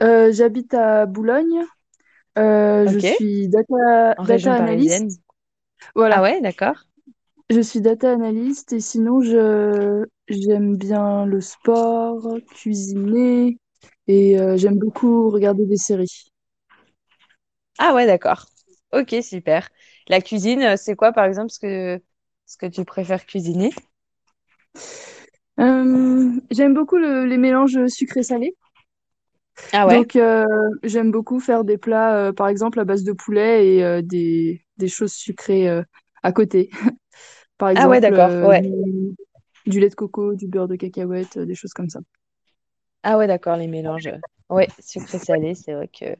j'habite 0.00 0.74
à 0.74 1.06
Boulogne, 1.06 1.64
je 2.36 2.98
suis 2.98 3.48
data, 3.48 4.14
en 4.16 4.24
data 4.24 4.54
parisienne. 4.54 5.08
analyst. 5.08 5.20
Voilà, 5.94 6.16
Ah 6.16 6.22
ouais, 6.22 6.40
d'accord. 6.40 6.76
Je 7.52 7.60
suis 7.60 7.80
data 7.80 8.12
analyst 8.12 8.72
et 8.72 8.80
sinon, 8.80 9.20
je, 9.22 10.04
j'aime 10.28 10.76
bien 10.76 11.26
le 11.26 11.40
sport, 11.40 12.26
cuisiner 12.54 13.58
et 14.08 14.38
euh, 14.40 14.56
j'aime 14.56 14.78
beaucoup 14.78 15.30
regarder 15.30 15.66
des 15.66 15.76
séries. 15.76 16.32
Ah 17.78 17.94
ouais, 17.94 18.06
d'accord. 18.06 18.46
Ok, 18.92 19.14
super. 19.22 19.68
La 20.08 20.20
cuisine, 20.20 20.62
euh, 20.62 20.76
c'est 20.76 20.96
quoi 20.96 21.12
par 21.12 21.24
exemple 21.24 21.50
ce 21.50 21.58
que, 21.58 22.02
ce 22.46 22.56
que 22.56 22.66
tu 22.66 22.84
préfères 22.84 23.26
cuisiner? 23.26 23.70
Euh, 25.60 26.30
j'aime 26.50 26.74
beaucoup 26.74 26.96
le- 26.98 27.24
les 27.24 27.38
mélanges 27.38 27.86
sucré-salé. 27.86 28.54
Ah 29.72 29.86
ouais? 29.86 30.02
Donc, 30.02 30.16
euh, 30.16 30.44
j'aime 30.84 31.10
beaucoup 31.10 31.40
faire 31.40 31.64
des 31.64 31.78
plats, 31.78 32.16
euh, 32.28 32.32
par 32.32 32.48
exemple, 32.48 32.78
à 32.80 32.84
base 32.84 33.04
de 33.04 33.12
poulet 33.12 33.66
et 33.76 33.84
euh, 33.84 34.02
des, 34.02 34.64
des 34.78 34.88
choses 34.88 35.12
sucrées 35.12 35.68
euh, 35.68 35.82
à 36.22 36.32
côté. 36.32 36.70
Par 37.62 37.70
Ah 37.74 37.88
ouais, 37.88 38.00
exemple, 38.00 38.00
d'accord. 38.00 38.36
euh, 38.40 38.42
Ouais. 38.42 38.62
du, 38.62 39.14
du 39.66 39.78
lait 39.78 39.88
de 39.88 39.94
coco, 39.94 40.34
du 40.34 40.48
beurre 40.48 40.66
de 40.66 40.74
cacahuète, 40.74 41.36
euh, 41.36 41.46
des 41.46 41.54
choses 41.54 41.72
comme 41.72 41.88
ça. 41.88 42.00
Ah 43.02 43.18
ouais, 43.18 43.26
d'accord, 43.26 43.56
les 43.56 43.66
mélanges. 43.68 44.06
euh, 44.08 44.18
Ouais, 44.50 44.68
sucré-salé, 44.78 45.54
c'est 45.54 45.72
vrai 45.74 45.88
que 45.88 46.16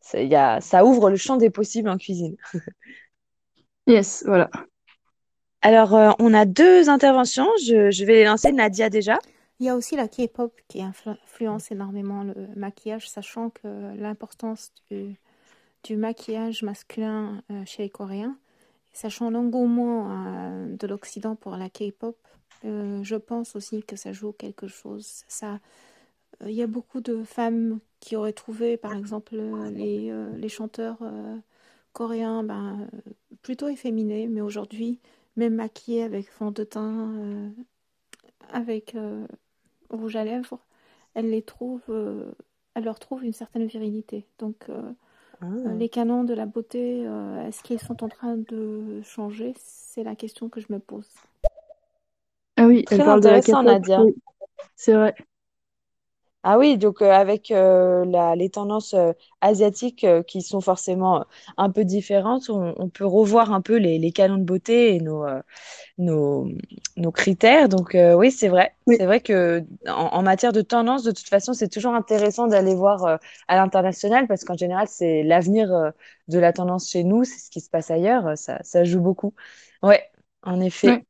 ça, 0.00 0.22
y 0.22 0.34
a, 0.36 0.60
ça 0.60 0.84
ouvre 0.84 1.10
le 1.10 1.16
champ 1.16 1.36
des 1.36 1.50
possibles 1.50 1.88
en 1.88 1.98
cuisine. 1.98 2.36
Yes, 3.86 4.22
voilà. 4.26 4.50
Alors, 5.62 5.94
euh, 5.96 6.10
on 6.20 6.34
a 6.34 6.44
deux 6.44 6.88
interventions. 6.88 7.48
Je, 7.64 7.90
je 7.90 8.04
vais 8.04 8.14
les 8.14 8.24
lancer. 8.24 8.52
Nadia 8.52 8.88
déjà. 8.90 9.18
Il 9.60 9.66
y 9.66 9.68
a 9.68 9.76
aussi 9.76 9.96
la 9.96 10.08
K-pop 10.08 10.52
qui 10.68 10.80
influ- 10.80 11.10
influence 11.24 11.70
énormément 11.70 12.24
le 12.24 12.34
maquillage, 12.56 13.08
sachant 13.08 13.50
que 13.50 13.94
l'importance 13.96 14.72
du, 14.90 15.16
du 15.84 15.96
maquillage 15.96 16.62
masculin 16.62 17.42
euh, 17.50 17.64
chez 17.66 17.84
les 17.84 17.90
Coréens, 17.90 18.38
sachant 18.92 19.30
l'engouement 19.30 20.08
euh, 20.10 20.76
de 20.76 20.86
l'Occident 20.86 21.36
pour 21.36 21.56
la 21.56 21.68
K-pop, 21.68 22.16
euh, 22.64 23.02
je 23.02 23.16
pense 23.16 23.56
aussi 23.56 23.82
que 23.82 23.96
ça 23.96 24.12
joue 24.12 24.32
quelque 24.32 24.68
chose. 24.68 25.24
Euh, 25.42 25.56
il 26.46 26.52
y 26.52 26.62
a 26.62 26.66
beaucoup 26.66 27.00
de 27.00 27.22
femmes 27.24 27.80
qui 28.00 28.16
auraient 28.16 28.32
trouvé, 28.32 28.76
par 28.76 28.94
exemple, 28.94 29.36
les, 29.36 30.48
chanteurs 30.48 30.98
coréens 31.92 32.42
ben, 32.42 32.88
plutôt 33.42 33.68
efféminés, 33.68 34.26
mais 34.26 34.40
aujourd'hui, 34.40 34.98
même 35.36 35.54
maquillés 35.54 36.02
avec 36.02 36.28
fond 36.28 36.50
de 36.50 36.64
teint, 36.64 37.52
avec 38.48 38.96
rouge 39.90 40.16
à 40.16 40.24
lèvres, 40.24 40.58
elle 41.14 41.30
les 41.30 41.42
trouve, 41.42 41.82
euh, 41.88 42.32
elle 42.74 42.84
leur 42.84 42.98
trouve 42.98 43.24
une 43.24 43.32
certaine 43.32 43.66
virilité. 43.66 44.26
Donc, 44.38 44.66
Ah. 45.42 45.46
euh, 45.46 45.74
les 45.76 45.88
canons 45.88 46.24
de 46.24 46.34
la 46.34 46.46
beauté, 46.46 47.04
euh, 47.06 47.46
est-ce 47.46 47.62
qu'ils 47.62 47.80
sont 47.80 48.02
en 48.04 48.08
train 48.08 48.36
de 48.36 49.02
changer? 49.02 49.54
C'est 49.56 50.04
la 50.04 50.14
question 50.14 50.48
que 50.48 50.60
je 50.60 50.66
me 50.70 50.78
pose. 50.78 51.08
Ah 52.56 52.66
oui, 52.66 52.84
elle 52.90 52.98
Très 52.98 53.04
parle 53.04 53.20
de 53.20 53.28
la 53.28 53.40
C'est 54.76 54.94
vrai. 54.94 55.14
Ah 56.44 56.58
oui, 56.58 56.76
donc 56.76 57.02
euh, 57.02 57.10
avec 57.12 57.52
euh, 57.52 58.04
la, 58.04 58.34
les 58.34 58.50
tendances 58.50 58.94
euh, 58.94 59.12
asiatiques 59.40 60.02
euh, 60.02 60.24
qui 60.24 60.42
sont 60.42 60.60
forcément 60.60 61.24
un 61.56 61.70
peu 61.70 61.84
différentes, 61.84 62.50
on, 62.50 62.74
on 62.78 62.88
peut 62.88 63.06
revoir 63.06 63.52
un 63.52 63.60
peu 63.60 63.76
les, 63.76 63.98
les 63.98 64.10
canons 64.10 64.38
de 64.38 64.42
beauté 64.42 64.96
et 64.96 65.00
nos, 65.00 65.24
euh, 65.24 65.40
nos, 65.98 66.48
nos 66.96 67.12
critères. 67.12 67.68
Donc 67.68 67.94
euh, 67.94 68.14
oui, 68.14 68.32
c'est 68.32 68.48
vrai. 68.48 68.74
Oui, 68.88 68.96
C'est 68.98 69.06
vrai 69.06 69.20
que 69.20 69.62
en, 69.86 69.92
en 69.92 70.22
matière 70.22 70.52
de 70.52 70.62
tendance, 70.62 71.04
de 71.04 71.12
toute 71.12 71.28
façon, 71.28 71.52
c'est 71.52 71.68
toujours 71.68 71.94
intéressant 71.94 72.48
d'aller 72.48 72.74
voir 72.74 73.04
euh, 73.04 73.16
à 73.46 73.56
l'international 73.56 74.26
parce 74.26 74.42
qu'en 74.44 74.56
général, 74.56 74.88
c'est 74.88 75.22
l'avenir 75.22 75.72
euh, 75.72 75.90
de 76.26 76.40
la 76.40 76.52
tendance 76.52 76.90
chez 76.90 77.04
nous, 77.04 77.22
c'est 77.22 77.38
ce 77.38 77.50
qui 77.50 77.60
se 77.60 77.70
passe 77.70 77.90
ailleurs, 77.92 78.26
euh, 78.26 78.34
ça, 78.34 78.58
ça 78.62 78.82
joue 78.82 79.00
beaucoup. 79.00 79.32
Ouais, 79.82 80.02
en 80.42 80.60
effet. 80.60 80.88
ouais. 80.88 81.04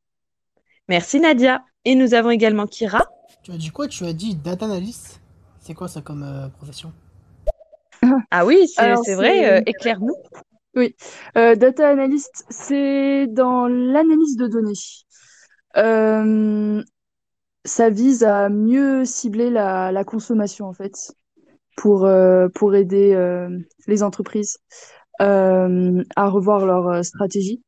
Merci 0.89 1.19
Nadia. 1.19 1.63
Et 1.85 1.95
nous 1.95 2.13
avons 2.13 2.29
également 2.29 2.65
Kira. 2.65 3.05
Tu 3.43 3.51
as 3.51 3.57
dit 3.57 3.69
quoi? 3.71 3.87
Tu 3.87 4.05
as 4.05 4.13
dit 4.13 4.35
data 4.35 4.65
analyst? 4.65 5.19
C'est 5.63 5.73
quoi 5.73 5.87
ça 5.87 6.01
comme 6.01 6.23
euh, 6.23 6.49
profession? 6.49 6.91
Ah 8.31 8.45
oui, 8.45 8.67
c'est 8.67 9.15
vrai, 9.15 9.49
euh, 9.49 9.61
éclaire-nous. 9.65 10.15
Oui. 10.75 10.93
Euh, 11.37 11.55
data 11.55 11.87
analyst, 11.87 12.43
c'est 12.49 13.27
dans 13.27 13.67
l'analyse 13.67 14.35
de 14.35 14.47
données. 14.47 14.73
Euh, 15.77 16.83
ça 17.63 17.89
vise 17.89 18.25
à 18.25 18.49
mieux 18.49 19.05
cibler 19.05 19.49
la, 19.49 19.93
la 19.93 20.03
consommation, 20.03 20.65
en 20.65 20.73
fait, 20.73 21.13
pour, 21.77 22.05
euh, 22.05 22.49
pour 22.49 22.75
aider 22.75 23.13
euh, 23.13 23.49
les 23.87 24.03
entreprises 24.03 24.57
euh, 25.21 26.03
à 26.17 26.27
revoir 26.27 26.65
leur 26.65 27.05
stratégie. 27.05 27.63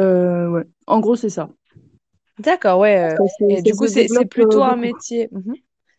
Euh, 0.00 0.48
ouais. 0.48 0.64
En 0.88 0.98
gros, 0.98 1.14
c'est 1.14 1.30
ça. 1.30 1.50
D'accord, 2.40 2.80
ouais. 2.80 3.14
et 3.48 3.62
du 3.62 3.74
coup, 3.74 3.86
c'est, 3.86 4.08
plutôt 4.28 4.62
un 4.64 4.76
métier, 4.76 5.28
mhm. 5.30 5.54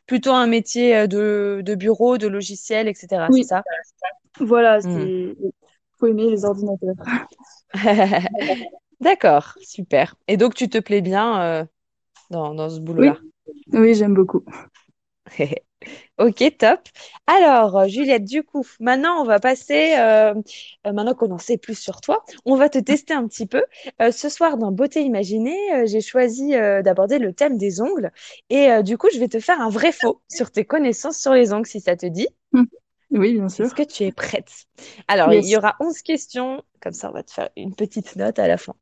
Plutôt 0.08 0.32
un 0.34 0.48
métier 0.48 0.98
euh, 0.98 1.08
de, 1.08 1.62
de 1.66 1.76
bureau, 1.76 2.18
de 2.18 2.28
logiciel, 2.28 2.88
etc. 2.88 3.32
C'est 3.32 3.44
ça? 3.44 3.66
voilà, 4.40 4.82
Hmm. 4.84 5.08
c'est 5.08 5.36
faut 6.00 6.08
aimer 6.08 6.30
les 6.30 6.46
ordinateurs. 6.46 6.96
D'accord, 9.02 9.58
super. 9.62 10.16
Et 10.28 10.38
donc, 10.38 10.56
tu 10.56 10.70
te 10.70 10.78
plais 10.80 11.02
bien 11.02 11.42
euh, 11.42 11.66
dans, 12.32 12.56
dans 12.56 12.70
ce 12.70 12.80
Oui, 12.98 13.12
boulot-là? 13.12 13.22
oui, 13.74 13.96
j'aime 13.96 14.14
beaucoup. 14.14 14.44
Ok, 16.18 16.44
top. 16.58 16.80
Alors, 17.28 17.78
euh, 17.78 17.88
Juliette, 17.88 18.24
du 18.26 18.44
coup, 18.44 18.64
maintenant, 18.80 19.22
on 19.22 19.24
va 19.26 19.40
passer, 19.40 19.96
euh, 19.98 20.34
euh, 20.88 20.92
maintenant 20.94 21.14
qu'on 21.14 21.32
en 21.32 21.38
sait 21.38 21.58
plus 21.58 21.78
sur 21.78 22.02
toi, 22.02 22.24
on 22.46 22.56
va 22.56 22.70
te 22.70 22.80
tester 22.80 23.14
un 23.14 23.28
petit 23.28 23.46
peu. 23.46 23.64
Euh, 24.02 24.12
ce 24.12 24.30
soir, 24.30 24.58
dans 24.58 24.72
Beauté 24.72 25.02
Imaginée, 25.02 25.56
j'ai 25.86 26.02
choisi 26.02 26.52
d'aborder 26.52 27.20
le 27.20 27.34
thème 27.34 27.58
des 27.58 27.82
ongles. 27.82 28.12
Et 28.50 28.82
du 28.84 28.98
coup, 28.98 29.08
je 29.14 29.20
vais 29.20 29.28
te 29.28 29.40
faire 29.40 29.62
un 29.62 29.70
vrai 29.70 29.92
faux 29.92 30.22
sur 30.30 30.52
tes 30.52 30.66
connaissances 30.66 31.20
sur 31.20 31.34
les 31.34 31.54
ongles, 31.54 31.68
si 31.68 31.82
ça 31.82 31.96
te 31.96 32.06
dit. 32.06 32.28
Oui, 33.12 33.34
bien 33.34 33.50
Est-ce 33.60 33.74
sûr. 33.74 33.74
que 33.74 33.84
tu 33.84 34.04
es 34.04 34.12
prête? 34.12 34.52
Alors, 35.08 35.34
il 35.34 35.46
y 35.48 35.58
aura 35.58 35.76
11 35.80 36.02
questions, 36.04 36.64
comme 36.82 36.94
ça, 36.94 37.10
on 37.10 37.14
va 37.14 37.24
te 37.24 37.32
faire 37.32 37.50
une 37.58 37.76
petite 37.76 38.16
note 38.16 38.38
à 38.40 38.48
la 38.48 38.58
fin. 38.58 38.76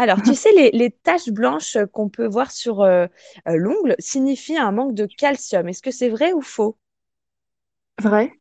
Alors, 0.00 0.22
tu 0.22 0.34
sais, 0.34 0.50
les, 0.72 0.90
taches 0.90 1.28
blanches 1.28 1.76
qu'on 1.92 2.08
peut 2.08 2.26
voir 2.26 2.50
sur 2.50 2.80
euh, 2.80 3.06
euh, 3.46 3.56
l'ongle 3.56 3.96
signifient 3.98 4.56
un 4.56 4.72
manque 4.72 4.94
de 4.94 5.04
calcium. 5.04 5.68
Est-ce 5.68 5.82
que 5.82 5.90
c'est 5.90 6.08
vrai 6.08 6.32
ou 6.32 6.40
faux? 6.40 6.78
Vrai? 8.00 8.39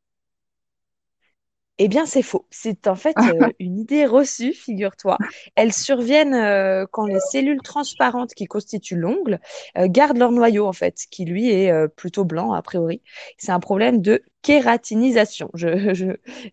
Eh 1.82 1.88
bien, 1.88 2.06
c'est 2.06 2.22
faux. 2.22 2.46
C'est 2.50 2.88
en 2.88 2.96
fait 2.96 3.16
euh, 3.18 3.48
une 3.60 3.80
idée 3.80 4.06
reçue, 4.06 4.52
figure-toi. 4.52 5.18
Elles 5.56 5.72
surviennent 5.72 6.34
euh, 6.34 6.86
quand 6.92 7.06
les 7.06 7.22
cellules 7.32 7.62
transparentes 7.62 8.34
qui 8.34 8.48
constituent 8.48 8.98
l'ongle 8.98 9.40
euh, 9.78 9.88
gardent 9.88 10.18
leur 10.18 10.34
noyau, 10.34 10.68
en 10.68 10.74
fait, 10.74 11.06
qui 11.10 11.24
lui 11.24 11.50
est 11.50 11.88
plutôt 11.96 12.26
blanc, 12.26 12.52
a 12.52 12.62
priori. 12.62 13.02
C'est 13.38 13.54
un 13.54 13.62
problème 13.62 14.02
de 14.02 14.22
kératinisation. 14.42 15.50
Je, 15.54 15.94
je 15.94 16.08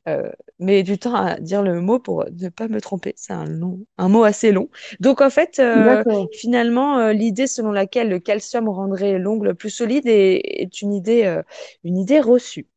euh, 0.09 0.31
mets 0.61 0.85
du 0.85 0.97
temps 0.97 1.17
à 1.17 1.41
dire 1.41 1.63
le 1.65 1.81
mot 1.81 1.99
pour 1.99 2.25
ne 2.31 2.49
pas 2.49 2.69
me 2.69 2.81
tromper. 2.81 3.13
C'est 3.17 3.33
un 3.33 3.47
long, 3.47 3.81
un 3.99 4.09
mot 4.09 4.23
assez 4.23 4.53
long. 4.53 4.69
Donc, 5.01 5.21
en 5.23 5.31
fait, 5.31 5.59
euh, 5.59 6.05
finalement, 6.35 7.09
l'idée 7.11 7.49
selon 7.49 7.73
laquelle 7.73 8.11
le 8.11 8.21
calcium 8.21 8.69
rendrait 8.69 9.19
l'ongle 9.19 9.57
plus 9.57 9.71
solide 9.71 10.07
est, 10.07 10.41
est 10.63 10.83
une 10.83 10.93
idée, 10.93 11.41
une 11.83 11.99
idée 11.99 12.21
reçue. 12.21 12.69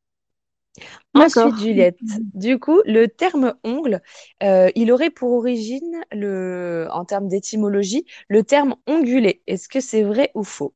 Ensuite. 1.14 1.58
Juliette, 1.58 2.00
du 2.34 2.60
coup, 2.60 2.82
le 2.86 3.08
terme 3.08 3.56
ongle, 3.64 4.02
euh, 4.44 4.70
il 4.76 4.92
aurait 4.92 5.10
pour 5.10 5.32
origine, 5.34 6.02
le, 6.12 6.88
en 6.92 7.06
termes 7.06 7.28
d'étymologie, 7.28 8.06
le 8.30 8.44
terme 8.44 8.76
ongulé. 8.88 9.42
Est-ce 9.48 9.68
que 9.70 9.80
c'est 9.82 10.04
vrai 10.04 10.32
ou 10.36 10.44
faux? 10.44 10.74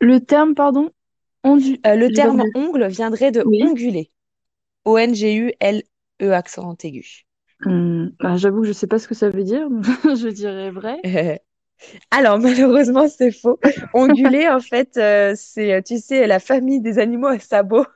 Le 0.00 0.20
terme, 0.20 0.54
pardon, 0.54 0.90
ondu. 1.44 1.80
Euh, 1.86 1.94
le 1.96 2.10
terme 2.10 2.44
ongle 2.54 2.88
viendrait 2.88 3.32
de 3.32 3.46
Oui. 3.46 3.62
onguler. 3.62 4.10
O-N-G-U-L-E 4.84 6.32
accent 6.32 6.76
aigu. 6.84 7.24
Hum, 7.64 8.12
bah, 8.20 8.36
j'avoue 8.36 8.62
que 8.62 8.66
je 8.68 8.72
sais 8.72 8.86
pas 8.86 8.98
ce 8.98 9.08
que 9.08 9.14
ça 9.14 9.30
veut 9.30 9.44
dire. 9.44 9.68
Je 10.16 10.28
dirais 10.28 10.70
vrai. 10.70 11.02
Alors, 12.10 12.38
malheureusement, 12.38 13.08
c'est 13.08 13.32
faux. 13.32 13.58
Ongulé, 13.92 14.48
en 14.48 14.60
fait, 14.60 14.96
euh, 14.96 15.34
c'est, 15.36 15.82
tu 15.82 15.98
sais, 15.98 16.26
la 16.26 16.40
famille 16.40 16.80
des 16.80 16.98
animaux 16.98 17.28
à 17.28 17.38
sabots. 17.38 17.86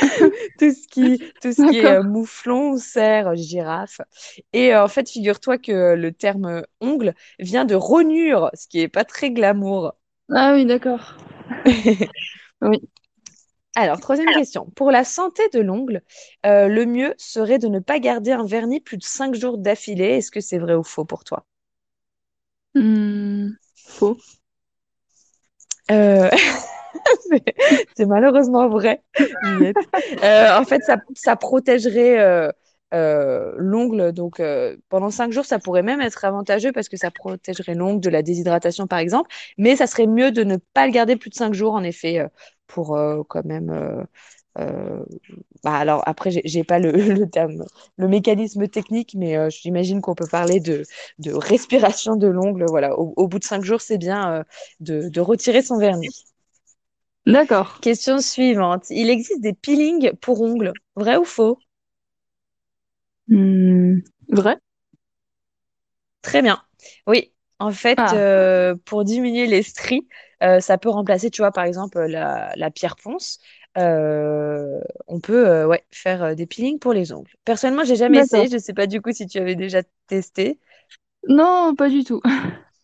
tout 0.58 0.70
ce 0.72 0.88
qui, 0.88 1.22
tout 1.40 1.52
ce 1.52 1.64
qui 1.64 1.78
est 1.80 1.90
euh, 1.90 2.02
mouflon, 2.02 2.76
cerf, 2.76 3.34
girafe. 3.36 4.00
Et 4.52 4.74
euh, 4.74 4.84
en 4.84 4.88
fait, 4.88 5.08
figure-toi 5.08 5.58
que 5.58 5.94
le 5.94 6.12
terme 6.12 6.64
ongle 6.80 7.14
vient 7.38 7.64
de 7.64 7.74
rognure, 7.74 8.50
ce 8.54 8.68
qui 8.68 8.80
est 8.80 8.88
pas 8.88 9.04
très 9.04 9.30
glamour. 9.30 9.94
Ah 10.30 10.52
oui, 10.54 10.66
d'accord. 10.66 11.16
Oui. 12.62 12.80
Alors, 13.76 14.00
troisième 14.00 14.32
question. 14.32 14.66
Pour 14.76 14.90
la 14.90 15.04
santé 15.04 15.42
de 15.52 15.60
l'ongle, 15.60 16.02
euh, 16.46 16.68
le 16.68 16.86
mieux 16.86 17.14
serait 17.18 17.58
de 17.60 17.68
ne 17.68 17.78
pas 17.80 18.00
garder 18.00 18.32
un 18.32 18.44
vernis 18.46 18.80
plus 18.80 18.96
de 18.98 19.04
cinq 19.04 19.34
jours 19.34 19.58
d'affilée. 19.58 20.16
Est-ce 20.18 20.30
que 20.32 20.40
c'est 20.40 20.58
vrai 20.58 20.74
ou 20.74 20.82
faux 20.84 21.04
pour 21.04 21.24
toi? 21.24 21.46
Hum, 22.74 23.56
faux. 23.74 24.18
Euh, 25.90 26.30
c'est 27.96 28.06
malheureusement 28.06 28.68
vrai. 28.68 29.02
Euh, 30.22 30.58
en 30.58 30.64
fait, 30.64 30.82
ça, 30.82 30.96
ça 31.14 31.36
protégerait 31.36 32.18
euh, 32.94 33.52
l'ongle. 33.56 34.12
Donc, 34.12 34.40
pendant 34.88 35.10
cinq 35.10 35.32
jours, 35.32 35.44
ça 35.44 35.58
pourrait 35.58 35.82
même 35.82 36.00
être 36.00 36.24
avantageux 36.24 36.72
parce 36.72 36.88
que 36.88 36.96
ça 36.96 37.10
protégerait 37.10 37.74
l'ongle 37.74 38.00
de 38.00 38.10
la 38.10 38.22
déshydratation, 38.22 38.86
par 38.86 38.98
exemple. 38.98 39.30
Mais 39.58 39.76
ça 39.76 39.86
serait 39.86 40.06
mieux 40.06 40.30
de 40.32 40.44
ne 40.44 40.56
pas 40.74 40.86
le 40.86 40.92
garder 40.92 41.16
plus 41.16 41.30
de 41.30 41.34
cinq 41.34 41.54
jours, 41.54 41.74
en 41.74 41.82
effet, 41.82 42.24
pour 42.66 42.98
quand 43.28 43.44
même. 43.44 44.06
Euh, 44.58 45.04
bah, 45.64 45.74
alors, 45.76 46.02
après, 46.06 46.30
j'ai 46.44 46.64
pas 46.64 46.78
le, 46.78 46.92
le 47.14 47.28
terme, 47.30 47.64
le 47.96 48.08
mécanisme 48.08 48.68
technique, 48.68 49.14
mais 49.16 49.36
euh, 49.36 49.50
j'imagine 49.50 50.00
qu'on 50.00 50.14
peut 50.14 50.26
parler 50.28 50.60
de, 50.60 50.84
de 51.18 51.32
respiration 51.32 52.16
de 52.16 52.26
l'ongle. 52.28 52.64
Voilà, 52.68 52.98
au, 52.98 53.14
au 53.16 53.28
bout 53.28 53.38
de 53.38 53.44
cinq 53.44 53.64
jours, 53.64 53.80
c'est 53.80 53.98
bien 53.98 54.32
euh, 54.40 54.44
de, 54.80 55.08
de 55.08 55.20
retirer 55.20 55.62
son 55.62 55.78
vernis. 55.78 56.24
D'accord. 57.26 57.80
Question 57.82 58.18
suivante. 58.18 58.86
Il 58.88 59.10
existe 59.10 59.42
des 59.42 59.52
peelings 59.52 60.14
pour 60.22 60.40
ongles. 60.40 60.72
Vrai 60.96 61.18
ou 61.18 61.24
faux? 61.24 61.58
Hum, 63.28 64.02
vrai? 64.28 64.58
Très 66.22 66.42
bien. 66.42 66.62
Oui, 67.06 67.32
en 67.58 67.70
fait, 67.72 67.96
Ah, 67.96 68.12
euh, 68.12 68.74
pour 68.84 69.04
diminuer 69.04 69.46
les 69.46 69.62
stries, 69.62 70.06
euh, 70.42 70.60
ça 70.60 70.78
peut 70.78 70.88
remplacer, 70.88 71.30
tu 71.30 71.42
vois, 71.42 71.52
par 71.52 71.64
exemple, 71.64 72.00
la, 72.06 72.52
la 72.56 72.70
pierre 72.70 72.96
ponce. 72.96 73.38
Euh, 73.76 74.80
on 75.08 75.20
peut 75.20 75.48
euh, 75.48 75.66
ouais, 75.66 75.84
faire 75.90 76.22
euh, 76.22 76.34
des 76.34 76.46
peelings 76.46 76.78
pour 76.78 76.92
les 76.92 77.12
ongles. 77.12 77.30
Personnellement, 77.44 77.84
j'ai 77.84 77.96
jamais 77.96 78.18
essayé. 78.18 78.48
Je 78.48 78.58
sais 78.58 78.72
pas 78.74 78.86
du 78.86 79.00
coup 79.00 79.12
si 79.12 79.26
tu 79.26 79.38
avais 79.38 79.56
déjà 79.56 79.82
testé. 80.06 80.58
Non, 81.28 81.74
pas 81.76 81.88
du 81.88 82.04
tout. 82.04 82.20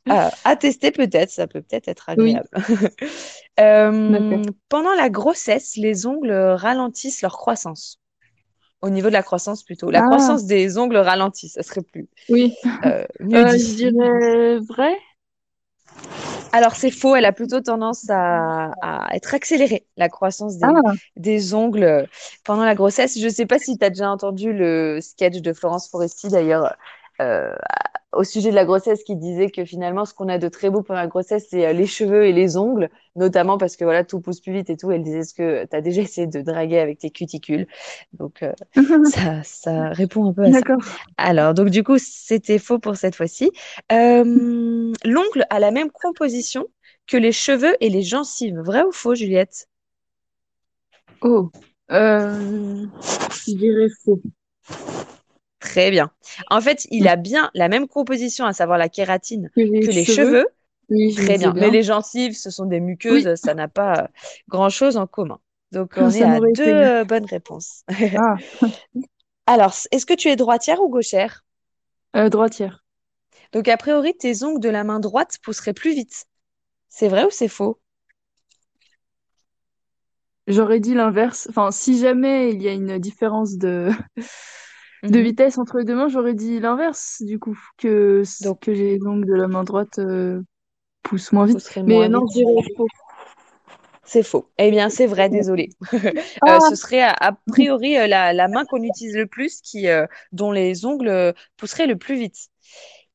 Ah, 0.08 0.30
à 0.44 0.56
tester 0.56 0.90
peut-être, 0.90 1.30
ça 1.30 1.46
peut 1.46 1.62
peut-être 1.62 1.88
être 1.88 2.08
Oui, 2.16 2.34
agréable. 2.34 2.48
Euh, 3.60 4.42
pendant 4.70 4.94
la 4.94 5.10
grossesse, 5.10 5.76
les 5.76 6.06
ongles 6.06 6.32
ralentissent 6.32 7.20
leur 7.20 7.36
croissance. 7.36 8.00
Au 8.80 8.88
niveau 8.88 9.08
de 9.08 9.12
la 9.12 9.22
croissance 9.22 9.62
plutôt. 9.62 9.90
La 9.90 10.00
Ah, 10.00 10.06
croissance 10.06 10.46
des 10.46 10.78
ongles 10.78 10.96
ralentit, 10.96 11.50
ça 11.50 11.62
serait 11.62 11.82
plus 11.82 12.08
oui. 12.28 12.54
je 13.20 13.76
dirais 13.76 14.58
vrai. 14.60 14.96
Alors 16.52 16.74
c'est 16.74 16.90
faux, 16.90 17.14
elle 17.14 17.24
a 17.26 17.32
plutôt 17.32 17.60
tendance 17.60 18.10
à, 18.10 18.72
à 18.82 19.14
être 19.14 19.34
accélérée, 19.34 19.86
la 19.96 20.08
croissance 20.08 20.58
des, 20.58 20.66
Ah, 20.66 20.92
des 21.16 21.54
ongles 21.54 22.08
pendant 22.44 22.64
la 22.64 22.74
grossesse. 22.74 23.18
Je 23.18 23.24
ne 23.24 23.30
sais 23.30 23.46
pas 23.46 23.58
si 23.58 23.78
tu 23.78 23.84
as 23.84 23.90
déjà 23.90 24.10
entendu 24.10 24.52
le 24.52 24.98
sketch 25.00 25.38
de 25.38 25.52
Florence 25.52 25.88
Foresti 25.88 26.28
d'ailleurs 26.28 26.74
euh, 27.20 27.54
au 28.12 28.24
sujet 28.24 28.50
de 28.50 28.54
la 28.54 28.64
grossesse 28.64 29.04
qui 29.04 29.16
disait 29.16 29.50
que 29.50 29.64
finalement 29.64 30.04
ce 30.04 30.14
qu'on 30.14 30.28
a 30.28 30.38
de 30.38 30.48
très 30.48 30.70
beau 30.70 30.82
pendant 30.82 31.00
la 31.00 31.06
grossesse 31.06 31.46
c'est 31.50 31.66
euh, 31.66 31.72
les 31.72 31.86
cheveux 31.86 32.26
et 32.26 32.32
les 32.32 32.56
ongles, 32.56 32.90
notamment 33.16 33.58
parce 33.58 33.76
que 33.76 33.84
voilà 33.84 34.04
tout 34.04 34.20
pousse 34.20 34.40
plus 34.40 34.52
vite 34.52 34.70
et 34.70 34.76
tout. 34.76 34.90
Elle 34.90 35.02
disait 35.02 35.20
est-ce 35.20 35.34
que 35.34 35.64
tu 35.64 35.76
as 35.76 35.80
déjà 35.80 36.02
essayé 36.02 36.26
de 36.26 36.40
draguer 36.40 36.78
avec 36.78 36.98
tes 36.98 37.10
cuticules? 37.10 37.66
Donc 38.12 38.42
euh, 38.42 38.52
ça, 39.04 39.42
ça 39.44 39.88
répond 39.90 40.28
un 40.28 40.32
peu 40.32 40.42
à 40.42 40.52
ça. 40.52 40.60
d'accord. 40.60 40.82
Alors, 41.16 41.54
donc 41.54 41.70
du 41.70 41.84
coup, 41.84 41.98
c'était 41.98 42.58
faux 42.58 42.78
pour 42.78 42.96
cette 42.96 43.14
fois-ci. 43.14 43.50
Euh, 43.92 44.92
l'ongle 45.04 45.46
a 45.50 45.58
la 45.60 45.70
même 45.70 45.90
composition 45.90 46.66
que 47.06 47.16
les 47.16 47.32
cheveux 47.32 47.76
et 47.80 47.90
les 47.90 48.02
gencives. 48.02 48.58
Vrai 48.58 48.82
ou 48.82 48.92
faux, 48.92 49.14
Juliette? 49.14 49.68
Oh, 51.22 51.50
euh, 51.90 52.86
je 53.46 53.54
dirais 53.54 53.88
faux. 54.04 54.20
Très 55.60 55.90
bien. 55.90 56.10
En 56.48 56.60
fait, 56.60 56.86
il 56.90 57.06
a 57.08 57.16
bien 57.16 57.50
la 57.54 57.68
même 57.68 57.86
composition, 57.88 58.46
à 58.46 58.52
savoir 58.52 58.78
la 58.78 58.88
kératine, 58.88 59.50
Que 59.54 59.60
les 59.60 59.82
que 59.82 59.90
les 59.90 60.04
cheveux? 60.04 60.46
Oui, 60.90 61.14
Très 61.14 61.38
bien. 61.38 61.54
Mais 61.56 61.70
les 61.70 61.82
gencives, 61.82 62.36
ce 62.36 62.50
sont 62.50 62.66
des 62.66 62.80
Oui, 63.08 63.28
muqueuses, 63.28 63.34
ça 63.36 63.54
n'a 63.54 63.68
pas 63.68 64.04
euh, 64.04 64.08
grand-chose 64.48 64.96
en 64.96 65.06
commun. 65.06 65.40
Donc, 65.72 65.94
on 65.98 66.14
est 66.14 66.24
à 66.24 66.40
deux 66.40 66.64
été. 66.64 66.74
euh, 66.84 67.04
bonnes 67.04 67.26
réponses. 67.26 67.84
Ah, 68.14 68.40
Alors, 69.46 69.74
est-ce 69.92 70.06
que 70.06 70.14
tu 70.14 70.28
es 70.28 70.36
droitière 70.36 70.80
ou 70.80 70.88
gauchère? 70.88 71.44
euh, 72.16 72.28
droitière. 72.28 72.84
Donc, 73.52 73.68
a 73.68 73.76
priori, 73.78 74.16
tes 74.16 74.44
ongles 74.44 74.60
de 74.60 74.68
la 74.70 74.84
main 74.84 75.00
droite 75.00 75.38
pousseraient 75.42 75.74
plus 75.74 75.94
vite. 75.94 76.26
C'est 76.88 77.08
vrai 77.08 77.24
ou 77.24 77.30
c'est 77.30 77.48
faux? 77.48 77.80
J'aurais 80.46 80.80
dit 80.80 80.94
l'inverse. 80.94 81.46
Enfin, 81.50 81.70
si 81.70 81.98
jamais 81.98 82.52
il 82.52 82.62
y 82.62 82.68
a 82.68 82.72
une 82.72 82.98
différence 82.98 83.56
de, 83.56 83.90
de 85.08 85.18
Mhm. 85.18 85.24
vitesse 85.24 85.58
entre 85.58 85.78
les 85.78 85.84
deux 85.84 85.94
mains, 85.96 86.08
j'aurais 86.08 86.34
dit 86.34 86.60
l'inverse, 86.60 87.22
du 87.22 87.38
coup, 87.38 87.58
que, 87.78 88.22
Donc, 88.42 88.60
que 88.60 88.70
les 88.70 88.98
ongles 89.06 89.26
de 89.26 89.34
la 89.34 89.48
main 89.48 89.64
droite 89.64 89.98
euh, 89.98 90.42
poussent 91.02 91.32
moins 91.32 91.46
vite. 91.46 91.72
Mais 91.86 91.94
moins 91.94 92.08
non, 92.08 92.26
vite. 92.26 92.46
C'est 94.04 94.22
faux. 94.22 94.50
Eh 94.58 94.70
bien, 94.70 94.88
c'est 94.88 95.06
vrai, 95.06 95.28
désolé. 95.28 95.70
Euh, 96.48 96.58
Ah, 96.58 96.58
ce 96.60 96.74
serait 96.74 97.02
a, 97.02 97.32
priori 97.46 97.96
euh, 97.98 98.06
la, 98.06 98.32
la 98.32 98.48
main 98.48 98.64
qu'on 98.64 98.82
utilise 98.82 99.14
le 99.16 99.26
plus 99.26 99.60
qui, 99.60 99.88
euh, 99.88 100.06
dont 100.32 100.52
les 100.52 100.84
ongles 100.84 101.34
pousseraient 101.56 101.86
le 101.86 101.96
plus 101.96 102.16
vite. 102.16 102.48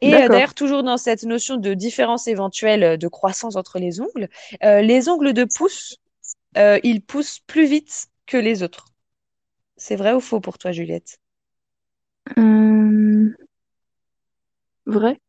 Et 0.02 0.30
d'ailleurs, 0.30 0.54
toujours 0.54 0.84
dans 0.84 0.98
cette 0.98 1.24
notion 1.24 1.58
de 1.58 1.74
différence 1.74 2.28
éventuelle 2.28 2.98
de 2.98 3.08
croissance 3.08 3.56
entre 3.56 3.80
les 3.80 4.02
ongles, 4.02 4.30
les 4.62 5.10
ongles 5.10 5.34
de 5.34 5.46
pouce, 5.46 5.98
ils 6.56 7.02
poussent 7.02 7.40
plus 7.48 7.66
vite 7.66 8.08
que 8.28 8.38
les 8.38 8.64
autres. 8.64 8.86
C'est 9.78 9.96
vrai 9.96 10.14
ou 10.14 10.20
faux 10.20 10.42
pour 10.42 10.58
toi, 10.58 10.74
Juliette? 10.74 11.18
Euh, 12.38 13.36
Vrai? 14.86 15.20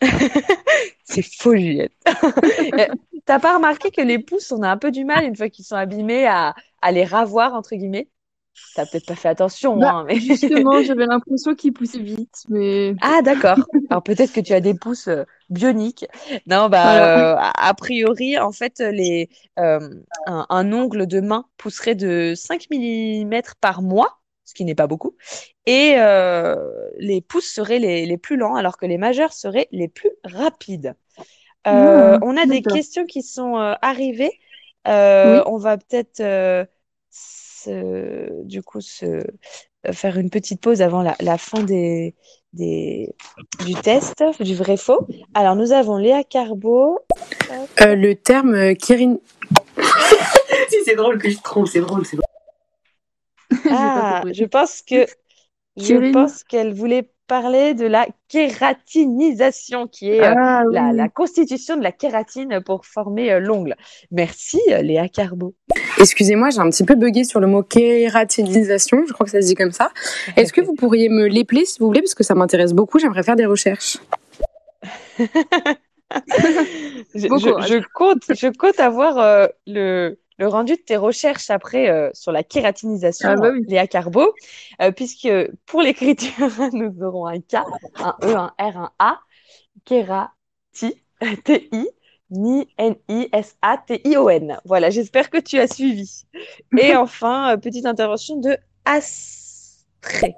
C'est 1.04 1.22
faux, 1.22 1.54
Juliette. 1.56 1.92
Euh, 2.78 2.86
T'as 3.26 3.38
pas 3.38 3.54
remarqué 3.56 3.90
que 3.90 4.00
les 4.00 4.18
pouces, 4.18 4.50
on 4.50 4.62
a 4.62 4.68
un 4.70 4.76
peu 4.76 4.90
du 4.90 5.04
mal, 5.04 5.24
une 5.24 5.36
fois 5.36 5.48
qu'ils 5.50 5.64
sont 5.64 5.76
abîmés, 5.76 6.26
à, 6.26 6.54
à 6.82 6.92
les 6.92 7.04
ravoir, 7.04 7.54
entre 7.54 7.76
guillemets? 7.76 8.08
T'as 8.74 8.86
peut-être 8.86 9.06
pas 9.06 9.16
fait 9.16 9.28
attention, 9.28 9.76
Bah, 9.78 9.94
hein, 9.98 10.04
mais... 10.06 10.16
justement, 10.20 10.82
j'avais 10.82 11.06
l'impression 11.06 11.54
qu'il 11.54 11.72
poussait 11.72 12.02
vite, 12.02 12.44
mais 12.48 12.94
Ah, 13.00 13.22
d'accord. 13.22 13.58
Alors 13.88 14.02
peut-être 14.02 14.32
que 14.32 14.40
tu 14.40 14.52
as 14.52 14.60
des 14.60 14.74
pouces 14.74 15.08
euh, 15.08 15.24
bioniques. 15.48 16.06
Non, 16.46 16.68
bah, 16.68 17.34
euh, 17.34 17.36
a 17.38 17.68
a 17.68 17.74
priori, 17.74 18.38
en 18.38 18.52
fait, 18.52 18.78
les, 18.80 19.28
euh, 19.58 19.80
un, 20.26 20.46
un 20.48 20.72
ongle 20.72 21.06
de 21.06 21.20
main 21.20 21.46
pousserait 21.56 21.94
de 21.94 22.34
5 22.36 22.66
mm 22.70 23.54
par 23.60 23.82
mois, 23.82 24.19
ce 24.50 24.54
qui 24.54 24.64
n'est 24.64 24.74
pas 24.74 24.88
beaucoup, 24.88 25.14
et 25.66 25.94
euh, 25.96 26.56
les 26.98 27.20
pouces 27.20 27.52
seraient 27.52 27.78
les, 27.78 28.04
les 28.04 28.18
plus 28.18 28.36
lents, 28.36 28.56
alors 28.56 28.76
que 28.76 28.84
les 28.84 28.98
majeurs 28.98 29.32
seraient 29.32 29.68
les 29.70 29.86
plus 29.86 30.10
rapides. 30.24 30.94
Euh, 31.68 32.14
Ah, 32.14 32.18
on 32.22 32.36
a 32.36 32.46
des 32.46 32.62
questions 32.62 33.06
qui 33.06 33.22
sont 33.22 33.56
euh, 33.56 33.74
arrivées. 33.80 34.32
Euh, 34.88 35.36
Oui. 35.36 35.42
on 35.46 35.58
va 35.58 35.76
peut-être, 35.76 36.20
euh, 36.20 36.64
se- 37.10 38.42
du 38.44 38.62
coup, 38.62 38.80
se, 38.80 39.22
faire 39.92 40.18
une 40.18 40.30
petite 40.30 40.60
pause 40.60 40.82
avant 40.82 41.02
la, 41.02 41.14
la 41.20 41.38
fin 41.38 41.62
des, 41.62 42.14
des, 42.52 43.14
du 43.64 43.74
test, 43.74 44.24
du 44.40 44.54
vrai-faux. 44.56 45.06
Alors, 45.34 45.54
nous 45.54 45.70
avons 45.72 45.96
Léa 45.96 46.24
Carbo. 46.24 46.98
Euh, 47.82 47.94
le 47.94 48.14
terme 48.14 48.54
euh, 48.54 48.74
Kirin... 48.74 49.16
si, 50.68 50.76
c'est 50.84 50.96
drôle 50.96 51.18
que 51.18 51.30
je 51.30 51.38
trompe, 51.38 51.68
c'est 51.68 51.80
drôle, 51.80 52.04
c'est 52.04 52.16
drôle. 52.16 52.29
Ah, 53.70 54.22
je 54.32 54.44
pense 54.44 54.82
que 54.82 55.06
je 55.76 56.12
pense 56.12 56.44
qu'elle 56.44 56.72
voulait 56.72 57.10
parler 57.26 57.74
de 57.74 57.86
la 57.86 58.08
kératinisation, 58.28 59.86
qui 59.86 60.10
est 60.10 60.20
euh, 60.20 60.34
Ah 60.36 60.62
la, 60.70 60.88
oui. 60.88 60.96
la 60.96 61.08
constitution 61.08 61.76
de 61.76 61.82
la 61.82 61.92
kératine 61.92 62.60
pour 62.60 62.84
former 62.84 63.30
euh, 63.30 63.38
l'ongle. 63.38 63.76
Merci, 64.10 64.60
euh, 64.70 64.82
Léa 64.82 65.08
Carbo. 65.08 65.54
Excusez-moi, 66.00 66.50
j'ai 66.50 66.58
un 66.58 66.68
petit 66.70 66.82
peu 66.82 66.96
bugué 66.96 67.22
sur 67.22 67.38
le 67.38 67.46
mot 67.46 67.62
kératinisation, 67.62 69.04
je 69.06 69.12
crois 69.12 69.26
que 69.26 69.30
ça 69.30 69.40
se 69.40 69.46
dit 69.46 69.54
comme 69.54 69.70
ça. 69.70 69.92
Est-ce 70.36 70.52
que 70.52 70.60
vous 70.60 70.74
pourriez 70.74 71.08
me 71.08 71.28
l'épeler, 71.28 71.64
s'il 71.64 71.82
vous 71.84 71.90
plaît, 71.90 72.02
parce 72.02 72.14
que 72.14 72.24
ça 72.24 72.34
m'intéresse 72.34 72.72
beaucoup, 72.72 72.98
j'aimerais 72.98 73.22
faire 73.22 73.36
des 73.36 73.46
recherches. 73.46 73.98
Je, 77.14 77.92
compte, 77.94 78.24
je 78.28 78.48
compte 78.56 78.80
avoir 78.80 79.18
euh, 79.18 79.46
le, 79.66 80.18
le 80.40 80.48
rendu 80.48 80.72
de 80.72 80.80
tes 80.80 80.96
recherches 80.96 81.50
après 81.50 81.90
euh, 81.90 82.08
sur 82.14 82.32
la 82.32 82.42
kératinisation, 82.42 83.28
Ah 83.28 83.36
bah 83.36 83.50
oui. 83.52 83.62
Léa 83.68 83.86
Carbo, 83.86 84.34
euh, 84.80 84.90
puisque 84.90 85.28
pour 85.66 85.82
l'écriture, 85.82 86.48
nous 86.72 87.02
aurons 87.02 87.26
un 87.26 87.40
K, 87.40 87.56
un 87.96 88.16
E, 88.22 88.34
un 88.34 88.52
R, 88.58 88.76
un 88.78 88.90
A, 88.98 89.20
kérati, 89.84 90.94
T-I, 91.44 91.88
ni 92.30 92.66
N-I-S-A-T-I-O-N. 92.78 94.58
Voilà, 94.64 94.88
j'espère 94.88 95.28
que 95.28 95.36
tu 95.36 95.58
as 95.58 95.68
suivi. 95.68 96.24
Et 96.78 96.96
enfin, 96.96 97.52
euh, 97.52 97.56
petite 97.58 97.84
intervention 97.84 98.36
de 98.36 98.56
Astré. 98.86 100.34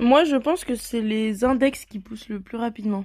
Moi, 0.00 0.24
je 0.24 0.36
pense 0.36 0.64
que 0.64 0.74
c'est 0.74 1.00
les 1.00 1.44
index 1.44 1.84
qui 1.84 2.00
poussent 2.00 2.28
le 2.28 2.40
plus 2.40 2.56
rapidement. 2.58 3.04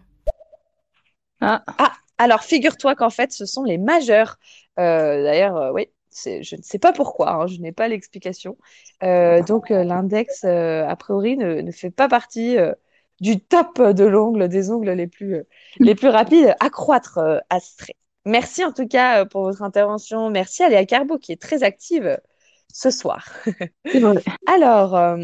Ah, 1.41 1.63
Ah, 1.77 1.93
alors 2.21 2.43
figure-toi 2.43 2.93
qu'en 2.93 3.09
fait, 3.09 3.31
ce 3.31 3.47
sont 3.47 3.63
les 3.63 3.79
majeurs. 3.79 4.37
Euh, 4.77 5.23
d'ailleurs, 5.23 5.57
euh, 5.57 5.71
oui, 5.71 5.87
je 6.23 6.55
ne 6.55 6.61
sais 6.61 6.77
pas 6.77 6.93
pourquoi, 6.93 7.31
hein, 7.31 7.47
je 7.47 7.57
n'ai 7.57 7.71
pas 7.71 7.87
l'explication. 7.87 8.59
Euh, 9.01 9.41
donc, 9.41 9.71
l'index, 9.71 10.43
a 10.43 10.95
priori, 10.97 11.35
ne, 11.35 11.61
ne 11.61 11.71
fait 11.71 11.89
pas 11.89 12.07
partie 12.07 12.57
du 13.21 13.39
top 13.39 13.81
de 13.81 14.03
l'ongle, 14.03 14.49
des 14.49 14.69
ongles 14.69 14.91
les 14.91 15.07
plus, 15.07 15.43
les 15.79 15.95
plus 15.95 16.09
rapides. 16.09 16.55
Accroître, 16.59 17.17
euh, 17.17 17.39
Astrée. 17.49 17.95
Merci 18.25 18.63
en 18.63 18.71
tout 18.71 18.87
cas 18.87 19.25
pour 19.25 19.41
votre 19.41 19.63
intervention. 19.63 20.29
Merci 20.29 20.61
à 20.61 20.69
Léa 20.69 20.85
Carbo 20.85 21.17
qui 21.17 21.31
est 21.31 21.41
très 21.41 21.63
active 21.63 22.19
ce 22.71 22.91
soir. 22.91 23.27
Alors, 24.45 25.17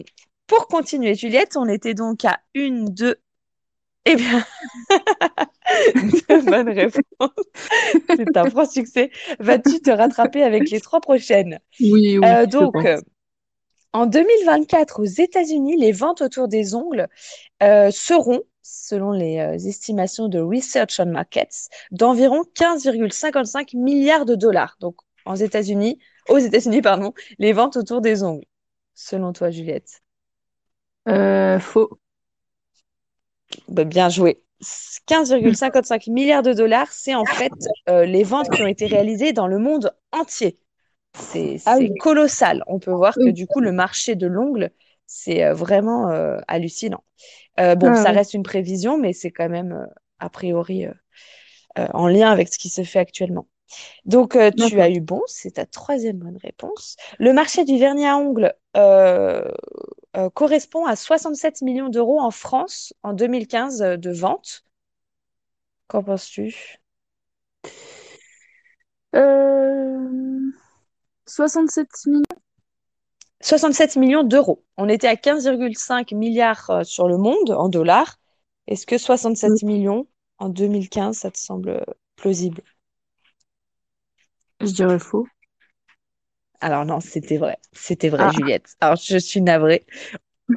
pour 0.48 0.66
continuer, 0.66 1.14
Juliette, 1.14 1.58
on 1.58 1.68
était 1.68 1.94
donc 1.94 2.26
à 2.26 2.40
une, 2.56 2.86
deux, 2.86 3.18
eh 4.08 4.16
bien, 4.16 4.46
deux 6.30 6.42
bonnes 6.44 6.70
réponses. 6.70 7.04
C'est 8.16 8.36
un 8.38 8.48
franc 8.48 8.66
succès. 8.66 9.12
Vas-tu 9.40 9.82
te 9.82 9.92
rattraper 9.92 10.44
avec 10.44 10.70
les 10.70 10.82
trois 10.82 11.02
prochaines? 11.02 11.60
Oui, 11.80 12.18
oui, 12.20 12.38
Euh, 12.38 12.46
je 12.60 12.66
donc, 12.66 12.74
pense. 12.74 12.86
euh, 12.86 13.02
en 13.94 14.06
2024, 14.08 15.02
aux 15.02 15.06
États-Unis, 15.06 15.78
les 15.78 15.92
ventes 15.92 16.22
autour 16.22 16.48
des 16.48 16.76
ongles 16.76 17.08
euh, 17.64 17.92
seront, 17.92 18.42
selon 18.64 19.12
les 19.12 19.40
euh, 19.40 19.54
estimations 19.56 20.30
de 20.30 20.40
Research 20.40 21.00
on 21.00 21.08
Markets, 21.08 21.70
d'environ 21.92 22.44
15,55 22.56 23.78
milliards 23.78 24.26
de 24.26 24.36
dollars. 24.36 24.78
Donc, 24.82 24.98
aux 25.26 25.36
États-Unis, 25.36 26.00
aux 26.30 26.40
États-Unis, 26.40 26.82
pardon, 26.82 27.14
les 27.40 27.54
ventes 27.54 27.78
autour 27.78 28.02
des 28.02 28.24
ongles. 28.24 28.46
Selon 28.96 29.34
toi, 29.34 29.52
Juliette? 29.52 30.02
Faux. 31.60 32.00
Bah, 33.68 33.84
bien 33.84 34.10
joué. 34.10 34.42
15,55 35.06 36.10
milliards 36.10 36.42
de 36.44 36.54
dollars, 36.54 36.92
c'est 36.92 37.16
en 37.16 37.26
fait 37.26 37.52
euh, 37.90 38.06
les 38.06 38.24
ventes 38.24 38.50
qui 38.50 38.62
ont 38.64 38.68
été 38.68 38.88
réalisées 38.88 39.32
dans 39.34 39.48
le 39.48 39.60
monde 39.60 39.94
entier. 40.12 40.58
C'est 41.14 41.58
Ah 41.66 41.78
oui. 41.78 41.94
colossal. 42.00 42.64
On 42.68 42.80
peut 42.80 42.92
voir 42.92 43.20
que 43.20 43.30
du 43.30 43.48
coup, 43.48 43.60
le 43.60 43.72
marché 43.72 44.16
de 44.16 44.28
l'ongle, 44.28 44.72
c'est 45.06 45.44
euh, 45.46 45.54
vraiment 45.54 46.10
euh, 46.10 46.40
hallucinant. 46.48 47.04
Euh, 47.60 47.76
bon, 47.76 47.90
Ah 47.90 47.96
ça 47.96 48.12
reste 48.12 48.34
une 48.34 48.44
prévision, 48.44 48.98
mais 48.98 49.14
c'est 49.14 49.32
quand 49.32 49.50
même 49.50 49.88
a 50.20 50.30
priori 50.30 50.88
en 51.76 52.08
lien 52.08 52.32
avec 52.32 52.52
ce 52.52 52.58
qui 52.58 52.70
se 52.70 52.84
fait 52.84 53.00
actuellement. 53.00 53.48
Donc, 54.06 54.36
euh, 54.36 54.52
tu 54.52 54.82
as 54.82 54.90
eu 54.90 55.02
bon, 55.02 55.22
c'est 55.28 55.54
ta 55.54 55.66
troisième 55.66 56.18
bonne 56.20 56.38
réponse. 56.44 56.98
Le 57.20 57.34
marché 57.34 57.66
du 57.66 57.78
vernis 57.78 58.08
à 58.08 58.18
ongles 58.18 58.54
euh, 58.78 59.44
euh, 60.16 60.30
correspond 60.30 60.86
à 60.86 60.96
67 60.96 61.62
millions 61.62 61.90
d'euros 61.90 62.20
en 62.20 62.32
France 62.32 62.94
en 63.04 63.14
2015 63.14 63.82
euh, 63.82 63.98
de 63.98 64.12
ventes. 64.12 64.64
Qu'en 65.88 66.04
penses-tu? 66.04 66.80
Euh, 69.16 70.52
67 71.26 71.88
millions. 72.08 72.24
67 73.42 73.96
millions 73.98 74.24
d'euros. 74.24 74.64
On 74.78 74.90
était 74.90 75.08
à 75.08 75.16
15,5 75.16 76.16
milliards 76.16 76.70
euh, 76.70 76.84
sur 76.84 77.08
le 77.08 77.18
monde 77.18 77.52
en 77.52 77.70
dollars. 77.70 78.18
Est-ce 78.68 78.86
que 78.86 78.98
67 78.98 79.64
millions 79.64 80.08
en 80.40 80.50
2015, 80.50 81.18
ça 81.18 81.32
te 81.32 81.38
semble 81.38 81.70
euh, 81.70 81.82
plausible? 82.16 82.62
Je 84.62 84.72
dirais 84.72 85.00
faux. 85.00 85.28
Alors 86.62 86.86
non, 86.86 87.00
c'était 87.00 87.38
vrai. 87.38 87.58
C'était 87.74 88.10
vrai, 88.10 88.24
Ah. 88.26 88.32
Juliette. 88.32 88.76
Alors 88.82 88.96
je 88.96 89.18
suis 89.18 89.42
navrée. 89.42 89.86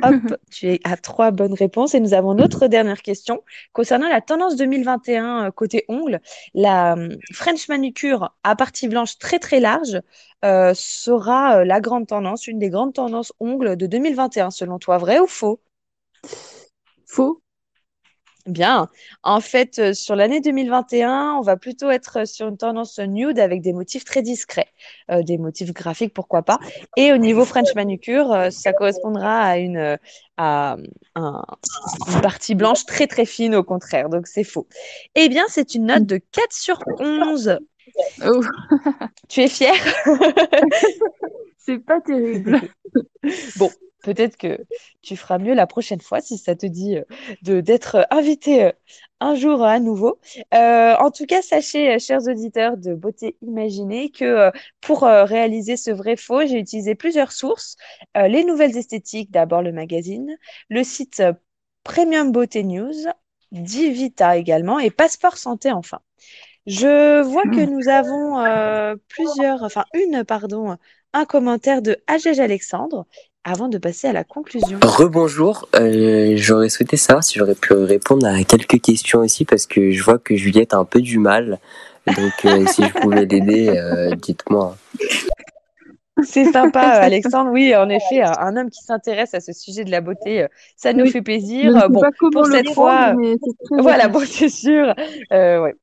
Hop, 0.02 0.14
tu 0.50 0.68
es 0.68 0.80
à 0.84 0.96
trois 0.96 1.30
bonnes 1.32 1.54
réponses 1.54 1.94
et 1.94 2.00
nous 2.00 2.14
avons 2.14 2.34
notre 2.34 2.68
dernière 2.68 3.02
question 3.02 3.42
concernant 3.72 4.08
la 4.08 4.20
tendance 4.20 4.56
2021 4.56 5.46
euh, 5.46 5.50
côté 5.50 5.84
ongles. 5.88 6.20
La 6.54 6.94
euh, 6.96 7.16
French 7.32 7.68
manucure 7.68 8.34
à 8.44 8.54
partie 8.56 8.88
blanche 8.88 9.18
très 9.18 9.38
très 9.38 9.60
large 9.60 10.00
euh, 10.44 10.72
sera 10.74 11.64
la 11.64 11.80
grande 11.80 12.06
tendance, 12.06 12.46
une 12.46 12.58
des 12.58 12.70
grandes 12.70 12.94
tendances 12.94 13.32
ongles 13.40 13.76
de 13.76 13.86
2021 13.86 14.50
selon 14.50 14.78
toi, 14.78 14.98
vrai 14.98 15.18
ou 15.18 15.26
faux? 15.26 15.60
Faux. 17.06 17.42
Bien. 18.46 18.88
En 19.22 19.40
fait, 19.40 19.78
euh, 19.78 19.92
sur 19.92 20.16
l'année 20.16 20.40
2021, 20.40 21.34
on 21.38 21.42
va 21.42 21.56
plutôt 21.56 21.90
être 21.90 22.26
sur 22.26 22.48
une 22.48 22.56
tendance 22.56 22.98
nude 22.98 23.38
avec 23.38 23.60
des 23.60 23.72
motifs 23.72 24.04
très 24.04 24.22
discrets, 24.22 24.68
euh, 25.10 25.22
des 25.22 25.36
motifs 25.36 25.72
graphiques, 25.72 26.14
pourquoi 26.14 26.42
pas. 26.42 26.58
Et 26.96 27.12
au 27.12 27.18
niveau 27.18 27.44
French 27.44 27.74
manucure, 27.74 28.32
euh, 28.32 28.50
ça 28.50 28.72
correspondra 28.72 29.40
à 29.42 29.58
une, 29.58 29.98
à 30.38 30.76
un- 31.16 31.42
une 32.14 32.20
partie 32.22 32.54
blanche 32.54 32.86
très 32.86 33.06
très 33.06 33.26
fine, 33.26 33.54
au 33.54 33.62
contraire. 33.62 34.08
Donc 34.08 34.26
c'est 34.26 34.44
faux. 34.44 34.66
Eh 35.14 35.28
bien, 35.28 35.44
c'est 35.48 35.74
une 35.74 35.86
note 35.86 36.06
de 36.06 36.16
4 36.16 36.52
sur 36.52 36.78
11. 36.98 37.58
Oh, 38.24 38.40
Tu 39.28 39.42
es 39.42 39.48
fière? 39.48 39.74
c'est 41.58 41.78
pas 41.78 42.00
terrible. 42.00 42.60
Bon, 43.56 43.70
peut-être 44.02 44.36
que 44.36 44.58
tu 45.02 45.16
feras 45.16 45.38
mieux 45.38 45.54
la 45.54 45.66
prochaine 45.66 46.00
fois 46.00 46.20
si 46.20 46.38
ça 46.38 46.54
te 46.54 46.66
dit 46.66 46.96
euh, 46.96 47.62
d'être 47.62 47.96
euh, 47.96 48.02
invité 48.10 48.64
euh, 48.64 48.72
un 49.20 49.34
jour 49.34 49.64
à 49.64 49.80
nouveau. 49.80 50.18
En 50.52 51.10
tout 51.10 51.26
cas, 51.26 51.42
sachez, 51.42 51.98
chers 51.98 52.26
auditeurs 52.26 52.76
de 52.76 52.94
Beauté 52.94 53.36
Imaginée, 53.42 54.10
que 54.10 54.50
pour 54.80 55.02
réaliser 55.02 55.76
ce 55.76 55.90
vrai 55.90 56.16
faux, 56.16 56.46
j'ai 56.46 56.58
utilisé 56.58 56.94
plusieurs 56.94 57.30
sources. 57.30 57.76
Les 58.14 58.44
nouvelles 58.44 58.78
esthétiques, 58.78 59.30
d'abord 59.30 59.60
le 59.60 59.72
magazine, 59.72 60.38
le 60.70 60.82
site 60.84 61.22
Premium 61.84 62.32
Beauté 62.32 62.64
News, 62.64 62.94
Divita 63.52 64.38
également 64.38 64.78
et 64.78 64.90
Passeport 64.90 65.36
Santé 65.36 65.70
enfin. 65.70 66.00
Je 66.66 67.20
vois 67.20 67.44
que 67.44 67.66
nous 67.66 67.90
avons 67.90 68.96
plusieurs, 69.08 69.62
enfin 69.64 69.84
une, 69.92 70.24
pardon, 70.24 70.78
un 71.12 71.24
commentaire 71.24 71.82
de 71.82 72.02
Agège 72.06 72.40
Alexandre 72.40 73.06
avant 73.44 73.68
de 73.68 73.78
passer 73.78 74.08
à 74.08 74.12
la 74.12 74.24
conclusion. 74.24 74.78
Rebonjour, 74.82 75.68
euh, 75.74 76.32
j'aurais 76.36 76.68
souhaité 76.68 76.96
savoir 76.96 77.24
si 77.24 77.38
j'aurais 77.38 77.54
pu 77.54 77.72
répondre 77.72 78.26
à 78.26 78.42
quelques 78.44 78.80
questions 78.80 79.20
aussi 79.20 79.44
parce 79.44 79.66
que 79.66 79.90
je 79.90 80.02
vois 80.02 80.18
que 80.18 80.36
Juliette 80.36 80.74
a 80.74 80.78
un 80.78 80.84
peu 80.84 81.00
du 81.00 81.18
mal. 81.18 81.58
Donc 82.06 82.32
euh, 82.44 82.66
si 82.72 82.82
je 82.82 82.92
pouvais 83.00 83.24
l'aider, 83.24 83.68
euh, 83.68 84.14
dites-moi. 84.14 84.76
C'est 86.22 86.52
sympa, 86.52 86.80
Alexandre. 86.82 87.50
Oui, 87.50 87.74
en 87.74 87.88
effet, 87.88 88.20
un 88.22 88.56
homme 88.56 88.68
qui 88.68 88.82
s'intéresse 88.84 89.32
à 89.32 89.40
ce 89.40 89.52
sujet 89.52 89.84
de 89.84 89.90
la 89.90 90.02
beauté, 90.02 90.46
ça 90.76 90.92
nous 90.92 91.04
Oui. 91.04 91.10
fait 91.10 91.22
plaisir. 91.22 91.88
Bon, 91.88 92.02
pour 92.32 92.46
cette 92.46 92.68
fois, 92.74 93.14
voilà, 93.70 94.08
bon, 94.08 94.22
c'est 94.26 94.50
sûr. 94.50 94.94
Euh, 95.32 95.62
ouais. 95.62 95.74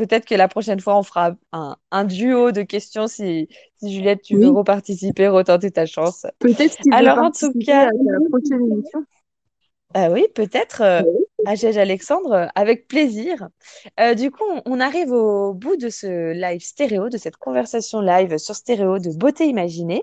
Euh, 0.00 0.04
peut-être 0.06 0.24
que 0.26 0.34
la 0.34 0.48
prochaine 0.48 0.80
fois, 0.80 0.96
on 0.98 1.02
fera 1.02 1.32
un, 1.52 1.76
un 1.90 2.04
duo 2.04 2.52
de 2.52 2.62
questions 2.62 3.06
si, 3.08 3.48
si 3.76 3.92
Juliette, 3.94 4.22
tu 4.22 4.36
veux 4.36 4.48
Oui. 4.48 4.50
reparticiper, 4.50 5.28
retenter 5.28 5.70
ta 5.70 5.86
chance. 5.86 6.26
Peut-être 6.38 6.78
qu'il 6.78 6.92
Alors, 6.94 7.18
en 7.18 7.30
tout 7.30 7.52
cas, 7.64 7.88
à 7.88 7.90
la 7.92 8.20
prochaine 8.28 8.62
émission. 8.72 9.04
ah 9.94 10.10
oui, 10.10 10.26
peut-être, 10.34 10.82
euh, 10.82 11.02
Agège 11.46 11.76
Alexandre, 11.76 12.32
euh, 12.32 12.46
avec 12.56 12.88
plaisir. 12.88 13.48
Euh, 14.00 14.14
du 14.14 14.30
coup, 14.30 14.42
on, 14.50 14.62
on 14.66 14.80
arrive 14.80 15.12
au 15.12 15.54
bout 15.54 15.76
de 15.76 15.88
ce 15.88 16.32
live 16.32 16.62
stéréo, 16.62 17.08
de 17.10 17.16
cette 17.18 17.36
conversation 17.36 18.00
live 18.00 18.38
sur 18.38 18.54
stéréo 18.56 18.98
de 18.98 19.10
beauté 19.10 19.46
imaginée. 19.46 20.02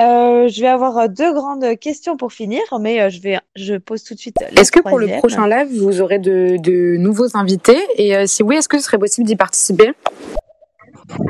Euh, 0.00 0.48
je 0.48 0.60
vais 0.60 0.66
avoir 0.66 0.98
euh, 0.98 1.06
deux 1.08 1.32
grandes 1.32 1.78
questions 1.78 2.16
pour 2.16 2.32
finir, 2.32 2.62
mais 2.80 3.00
euh, 3.00 3.10
je 3.10 3.20
vais, 3.20 3.38
je 3.54 3.74
pose 3.74 4.02
tout 4.02 4.14
de 4.14 4.18
suite 4.18 4.36
Est-ce 4.56 4.72
que 4.72 4.80
pour 4.80 4.98
le 4.98 5.06
prochain 5.18 5.46
live, 5.46 5.68
vous 5.80 6.00
aurez 6.00 6.18
de, 6.18 6.56
de 6.58 6.96
nouveaux 6.96 7.36
invités? 7.36 7.78
Et 7.96 8.16
euh, 8.16 8.26
si 8.26 8.42
oui, 8.42 8.56
est-ce 8.56 8.68
que 8.68 8.78
ce 8.78 8.84
serait 8.84 8.98
possible 8.98 9.26
d'y 9.26 9.36
participer? 9.36 9.92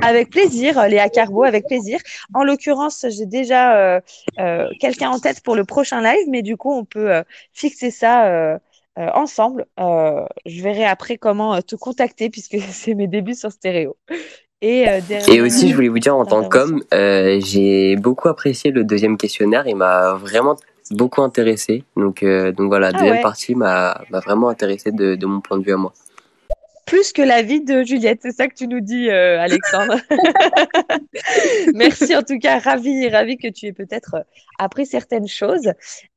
Avec 0.03 0.31
plaisir, 0.31 0.89
Léa 0.89 1.11
Carbo, 1.11 1.43
avec 1.43 1.67
plaisir. 1.67 1.99
En 2.33 2.45
l'occurrence, 2.45 3.05
j'ai 3.11 3.27
déjà 3.27 3.77
euh, 3.77 4.01
euh, 4.39 4.69
quelqu'un 4.81 5.11
en 5.11 5.19
tête 5.19 5.43
pour 5.43 5.57
le 5.57 5.65
prochain 5.65 6.01
live, 6.01 6.27
mais 6.29 6.43
du 6.43 6.57
coup, 6.57 6.73
on 6.73 6.85
peut 6.85 7.13
euh, 7.13 7.23
fixer 7.53 7.91
ça 7.91 8.61
ensemble. 8.97 9.67
Je 9.77 10.63
verrai 10.63 10.85
après 10.85 11.19
comment 11.19 11.61
te 11.61 11.75
contacter 11.75 12.31
puisque 12.31 12.57
c'est 12.71 12.95
mes 12.95 13.09
débuts 13.09 13.35
sur 13.35 13.53
stéréo. 13.53 13.97
Et, 14.67 14.89
euh, 14.89 14.99
Et 15.29 15.43
aussi, 15.43 15.69
je 15.69 15.75
voulais 15.75 15.89
vous 15.89 15.99
dire 15.99 16.17
en 16.17 16.25
tant 16.25 16.43
qu'homme, 16.49 16.83
euh, 16.95 17.39
j'ai 17.45 17.97
beaucoup 17.97 18.29
apprécié 18.29 18.71
le 18.71 18.83
deuxième 18.83 19.19
questionnaire. 19.19 19.65
Il 19.67 19.77
m'a 19.77 20.15
vraiment 20.15 20.57
beaucoup 20.91 21.21
intéressé. 21.21 21.85
Donc, 21.99 22.23
euh, 22.23 22.51
donc 22.51 22.69
voilà, 22.69 22.91
la 22.91 22.97
Ah 22.97 22.99
deuxième 22.99 23.17
ouais. 23.17 23.23
partie 23.23 23.55
m'a 23.55 24.01
m'a 24.11 24.21
vraiment 24.21 24.49
intéressé 24.49 24.91
de, 24.91 25.17
de 25.17 25.27
mon 25.27 25.43
point 25.43 25.59
de 25.59 25.65
vue 25.65 25.75
à 25.75 25.77
moi. 25.77 25.93
Plus 26.87 27.13
que 27.13 27.23
la 27.23 27.43
vie 27.43 27.63
de 27.63 27.83
Juliette, 27.83 28.21
c'est 28.23 28.33
ça 28.33 28.47
que 28.49 28.55
tu 28.55 28.67
nous 28.69 28.81
dis, 28.81 29.09
euh, 29.09 29.41
Alexandre. 29.41 29.97
Merci 31.75 32.15
en 32.15 32.23
tout 32.23 32.39
cas, 32.39 32.59
ravi, 32.59 33.09
ravi 33.09 33.37
que 33.37 33.49
tu 33.49 33.67
aies 33.67 33.73
peut-être 33.73 34.15
euh, 34.15 34.23
appris 34.59 34.87
certaines 34.87 35.27
choses. 35.27 35.73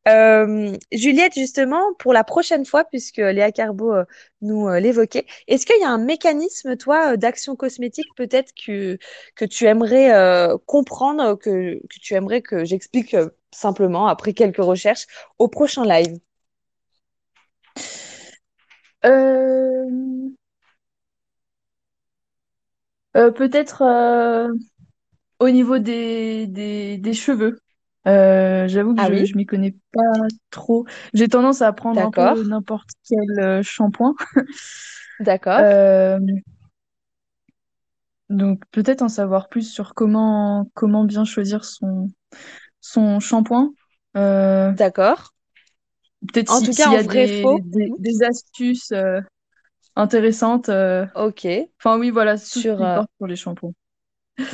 Euh, 0.08 0.76
Juliette, 0.92 1.34
justement, 1.36 1.82
pour 2.00 2.14
la 2.14 2.24
prochaine 2.24 2.66
fois, 2.66 2.84
puisque 2.84 3.18
Léa 3.18 3.52
Carbo 3.52 3.94
nous 4.42 4.70
l'évoquait, 4.70 5.26
est-ce 5.48 5.66
qu'il 5.66 5.80
y 5.80 5.84
a 5.84 5.90
un 5.90 5.98
mécanisme, 5.98 6.76
toi, 6.78 7.18
d'action 7.18 7.56
cosmétique 7.56 8.08
peut-être 8.16 8.52
que, 8.54 8.98
que 9.36 9.46
tu 9.46 9.66
aimerais 9.66 10.50
comprendre, 10.66 11.36
que, 11.36 11.76
que 11.76 12.00
tu 12.02 12.14
aimerais 12.14 12.42
que 12.42 12.66
j'explique 12.66 13.16
simplement 13.52 14.08
après 14.08 14.34
quelques 14.34 14.58
recherches 14.58 15.08
au 15.40 15.48
prochain 15.48 15.86
live? 15.86 16.20
Euh, 19.06 19.86
euh, 19.86 20.30
peut-être 23.32 23.82
euh, 23.84 24.54
au 25.40 25.50
niveau 25.50 25.80
des, 25.80 26.48
des, 26.48 26.98
des 26.98 27.14
cheveux. 27.14 27.60
Euh, 28.08 28.68
j'avoue 28.68 28.96
que 28.96 29.00
Ah 29.00 29.10
je, 29.18 29.24
oui, 29.24 29.26
je 29.26 29.36
m'y 29.38 29.46
connais 29.46 29.76
pas 29.94 30.02
trop. 30.52 30.86
J'ai 31.14 31.28
tendance 31.30 31.62
à 31.62 31.74
prendre 31.74 32.04
un 32.04 32.12
peu 32.14 32.44
n'importe 32.44 32.90
quel 33.08 33.40
euh, 33.40 33.64
shampoing. 33.64 34.16
d'accord, 35.20 35.66
Euh, 35.66 36.20
donc 38.30 38.62
peut-être 38.72 39.02
en 39.02 39.10
savoir 39.10 39.48
plus 39.50 39.72
sur 39.72 39.94
comment, 39.94 40.70
comment 40.74 41.04
bien 41.06 41.24
choisir 41.26 41.64
son, 41.66 42.10
son 42.82 43.20
shampoing. 43.22 43.74
Euh, 44.18 44.74
d'accord. 44.78 45.34
peut-être 46.28 46.50
En 46.50 46.62
si- 46.62 46.64
tout 46.64 46.74
cas, 46.74 46.90
s'il 46.90 46.92
y 46.92 46.96
a 46.96 47.04
vrai 47.04 47.28
des, 47.28 47.62
des, 47.64 47.94
des 47.98 48.24
astuces 48.24 48.92
intéressantes. 49.98 50.70
euh, 50.70 51.06
Ok. 51.16 51.46
Enfin 51.80 51.98
oui, 52.00 52.10
voilà, 52.12 52.38
Sur, 52.38 52.82
euh, 52.82 52.96
porte 52.96 53.12
sur 53.18 53.28
les 53.28 53.36
shampoings. 53.36 53.74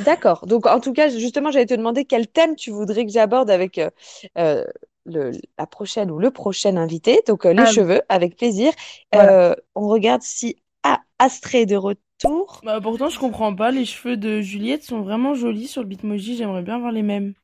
D'accord. 0.00 0.46
Donc, 0.46 0.66
en 0.66 0.80
tout 0.80 0.92
cas, 0.92 1.08
justement, 1.08 1.50
j'allais 1.52 1.66
te 1.66 1.74
demander 1.74 2.04
quel 2.04 2.26
thème 2.26 2.56
tu 2.56 2.70
voudrais 2.70 3.06
que 3.06 3.12
j'aborde 3.12 3.48
avec 3.50 3.78
euh, 3.78 4.64
le, 5.06 5.30
la 5.58 5.66
prochaine 5.66 6.10
ou 6.10 6.18
le 6.18 6.30
prochain 6.30 6.76
invité. 6.76 7.20
Donc, 7.28 7.46
euh, 7.46 7.52
les 7.52 7.64
Ah 7.64 7.70
oui, 7.70 7.74
cheveux, 7.74 8.02
avec 8.08 8.36
plaisir. 8.36 8.72
voilà. 9.12 9.32
Euh, 9.32 9.54
on 9.76 9.86
regarde 9.88 10.22
si 10.22 10.56
ah, 10.82 11.00
Astrée 11.18 11.62
est 11.62 11.66
de 11.66 11.76
retour. 11.76 12.62
Bah 12.62 12.80
pourtant 12.80 13.10
je 13.10 13.18
comprends 13.20 13.54
pas, 13.54 13.70
les 13.70 13.84
cheveux 13.84 14.16
de 14.16 14.40
Juliette 14.40 14.82
sont 14.82 15.02
vraiment 15.02 15.34
jolis 15.34 15.68
sur 15.68 15.82
le 15.82 15.88
Bitmoji, 15.88 16.36
j'aimerais 16.36 16.62
bien 16.64 16.80
voir 16.80 16.90
les 16.90 17.02
mêmes. 17.02 17.34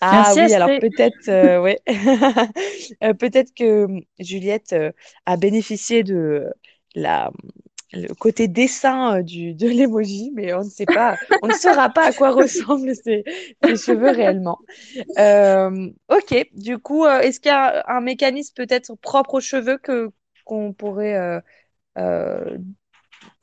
Ah 0.00 0.32
Merci 0.34 0.40
oui, 0.40 0.54
alors 0.54 0.68
peut-être 0.80 1.28
euh, 1.28 1.60
ouais. 1.60 1.80
Euh, 3.02 3.14
peut-être 3.14 3.52
que 3.54 3.84
hum, 3.84 4.00
Juliette 4.18 4.72
euh, 4.72 4.92
a 5.26 5.36
bénéficié 5.36 6.02
de 6.02 6.46
la 6.94 7.30
le 7.92 8.12
côté 8.14 8.48
dessin 8.48 9.22
du 9.22 9.54
de 9.54 9.68
l'emoji, 9.68 10.32
mais 10.34 10.52
on 10.54 10.64
ne 10.64 10.68
sait 10.68 10.86
pas, 10.86 11.16
on 11.42 11.48
ne 11.48 11.52
saura 11.52 11.88
pas 11.88 12.06
à 12.06 12.12
quoi 12.12 12.30
ressemblent 12.30 12.94
ces, 13.04 13.24
ces 13.64 13.76
cheveux 13.76 14.10
réellement. 14.10 14.58
Ok, 16.08 16.48
du 16.54 16.78
coup, 16.78 17.06
est-ce 17.06 17.40
qu'il 17.40 17.50
y 17.50 17.54
a 17.54 17.84
un 17.88 18.00
mécanisme 18.00 18.54
peut-être 18.54 18.94
propre 18.96 19.34
aux 19.34 19.40
cheveux 19.40 19.78
que 19.78 20.10
qu'on 20.44 20.72
pourrait 20.72 21.40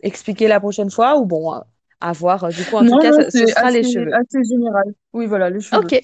expliquer 0.02 0.48
la 0.48 0.60
prochaine 0.60 0.92
fois 0.92 1.18
ou 1.18 1.26
bon, 1.26 1.54
à 2.04 2.12
voir. 2.12 2.50
Du 2.50 2.64
coup, 2.66 2.76
en 2.76 2.86
tout 2.86 2.98
cas, 3.00 3.12
non, 3.12 3.30
ce 3.30 3.48
sera 3.48 3.72
les 3.72 3.84
cheveux. 3.84 4.14
assez 4.14 4.44
général. 4.44 4.84
Oui, 5.14 5.26
voilà, 5.26 5.50
les 5.50 5.62
cheveux. 5.62 5.82
Ok, 5.82 6.02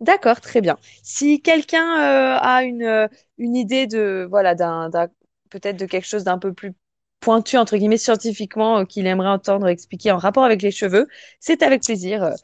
d'accord, 0.00 0.40
très 0.40 0.60
bien. 0.60 0.76
Si 1.02 1.40
quelqu'un 1.42 1.84
euh, 2.00 2.38
a 2.40 2.62
une, 2.64 2.82
euh, 2.82 3.08
une 3.38 3.56
idée 3.56 3.86
de 3.86 4.26
voilà 4.30 4.54
d'un, 4.54 4.88
d'un- 4.90 5.08
peut-être 5.50 5.76
de 5.76 5.86
quelque 5.86 6.06
chose 6.06 6.24
d'un 6.24 6.38
peu 6.38 6.52
plus 6.52 6.74
pointu 7.20 7.56
entre 7.56 7.76
guillemets 7.76 7.96
scientifiquement 7.98 8.78
euh, 8.80 8.84
qu'il 8.84 9.06
aimerait 9.06 9.28
entendre 9.28 9.66
expliquer 9.68 10.12
en 10.12 10.18
rapport 10.18 10.44
avec 10.44 10.62
les 10.62 10.70
cheveux, 10.70 11.08
c'est 11.40 11.62
avec 11.62 11.82
plaisir 11.84 12.22
euh, 12.22 12.34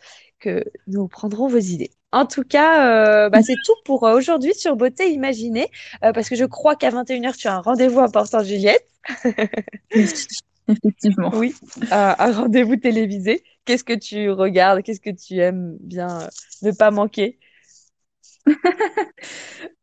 que 0.40 0.64
nous 0.88 1.06
prendrons 1.08 1.46
vos 1.48 1.58
idées. 1.58 1.90
En 2.12 2.26
tout 2.26 2.44
cas, 2.44 3.24
euh, 3.26 3.28
bah, 3.30 3.42
c'est 3.42 3.60
tout 3.60 3.72
pour 3.84 4.02
aujourd'hui 4.04 4.54
sur 4.54 4.76
Beauté 4.76 5.10
Imaginée, 5.12 5.68
parce 6.00 6.28
que 6.28 6.36
je 6.36 6.44
crois 6.44 6.76
qu'à 6.76 6.90
21h, 6.90 7.36
tu 7.36 7.48
as 7.48 7.56
un 7.56 7.60
rendez-vous 7.60 7.98
important, 8.00 8.42
Juliette. 8.44 8.86
Effectivement. 10.68 11.30
Oui, 11.34 11.54
un, 11.90 12.14
un 12.18 12.32
rendez-vous 12.32 12.76
télévisé. 12.76 13.44
Qu'est-ce 13.64 13.84
que 13.84 13.92
tu 13.94 14.30
regardes? 14.30 14.82
Qu'est-ce 14.82 15.00
que 15.00 15.10
tu 15.10 15.38
aimes 15.38 15.76
bien 15.80 16.28
ne 16.62 16.70
pas 16.70 16.90
manquer? 16.90 17.38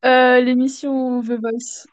Euh, 0.03 0.39
l'émission 0.41 1.21
The 1.21 1.39
Voice. 1.39 1.85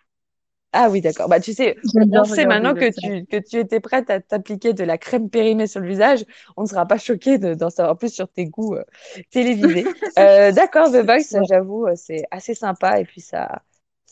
Ah 0.72 0.88
oui, 0.90 1.00
d'accord. 1.00 1.28
Bah, 1.28 1.40
tu 1.40 1.52
sais, 1.52 1.76
on, 1.94 2.24
sait 2.24 2.46
maintenant 2.46 2.74
que 2.74 2.90
ça. 2.90 3.00
tu, 3.02 3.26
que 3.26 3.36
tu 3.36 3.56
étais 3.56 3.80
prête 3.80 4.08
à 4.08 4.20
t'appliquer 4.20 4.72
de 4.72 4.84
la 4.84 4.96
crème 4.96 5.28
périmée 5.28 5.66
sur 5.66 5.80
le 5.80 5.88
visage. 5.88 6.24
On 6.56 6.62
ne 6.62 6.66
sera 6.66 6.86
pas 6.86 6.98
choqué 6.98 7.36
de- 7.36 7.54
d'en 7.54 7.68
savoir 7.68 7.98
plus 7.98 8.12
sur 8.12 8.28
tes 8.28 8.46
goûts 8.46 8.74
euh, 8.74 8.84
télévisés. 9.30 9.84
Euh, 10.18 10.50
d'accord, 10.52 10.90
The 10.90 11.04
Voice, 11.04 11.38
j'avoue, 11.48 11.86
c'est 11.94 12.24
assez 12.30 12.54
sympa 12.54 12.98
et 12.98 13.04
puis 13.04 13.20
ça, 13.20 13.62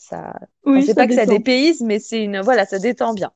ça, 0.09 0.33
Oui, 0.65 0.83
c'est 0.83 0.95
pas 0.95 1.07
que 1.07 1.13
ça 1.13 1.25
dépayse, 1.25 1.81
mais 1.81 1.99
c'est 1.99 2.23
une, 2.23 2.41
voilà, 2.41 2.65
ça 2.65 2.79
détend 2.79 3.13
bien. 3.13 3.31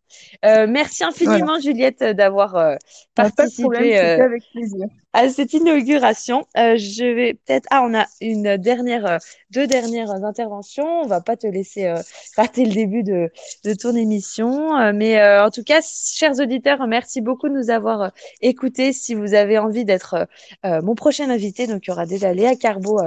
Euh, 0.46 0.68
merci 0.68 1.04
Voilà. 1.24 1.46
infiniment, 1.46 1.60
Juliette, 1.60 2.04
d'avoir 2.04 2.56
euh, 2.56 2.76
Ah, 3.18 3.30
problème, 3.56 3.92
participé 3.92 3.94
c'était 3.94 4.22
euh, 4.22 4.26
avec 4.26 4.44
plaisir. 4.52 4.88
à 5.14 5.30
cette 5.30 5.54
inauguration. 5.54 6.46
Euh, 6.58 6.76
je 6.78 7.04
vais 7.06 7.34
peut-être. 7.36 7.68
Ah, 7.72 7.84
on 7.86 7.94
a 7.94 8.06
une 8.22 8.58
dernière, 8.58 9.06
euh, 9.06 9.18
deux 9.52 9.68
dernières 9.68 10.12
interventions. 10.12 10.86
On 11.02 11.08
va 11.08 11.22
pas 11.22 11.38
te 11.38 11.48
laisser 11.48 11.94
rater 12.38 12.66
le 12.66 12.74
début 12.74 13.04
de, 13.04 13.30
de 13.66 13.74
ton 13.74 13.96
émission. 13.96 14.92
Mais 14.94 15.22
en 15.42 15.50
tout 15.52 15.64
cas, 15.64 15.82
chers 15.82 16.40
auditeurs, 16.40 16.88
merci 16.88 17.22
beaucoup 17.22 17.50
de 17.50 17.54
nous 17.54 17.70
avoir 17.70 18.12
écoutés. 18.42 18.94
Si 18.94 19.14
vous 19.16 19.34
avez 19.34 19.58
envie 19.58 19.86
d'être 19.86 20.28
mon 20.64 20.96
prochain 20.96 21.30
invité, 21.30 21.68
donc 21.68 21.86
il 21.86 21.90
y 21.90 21.94
aura 21.94 22.06
déjà 22.06 22.34
Léa 22.34 22.56
Carbo 22.56 23.00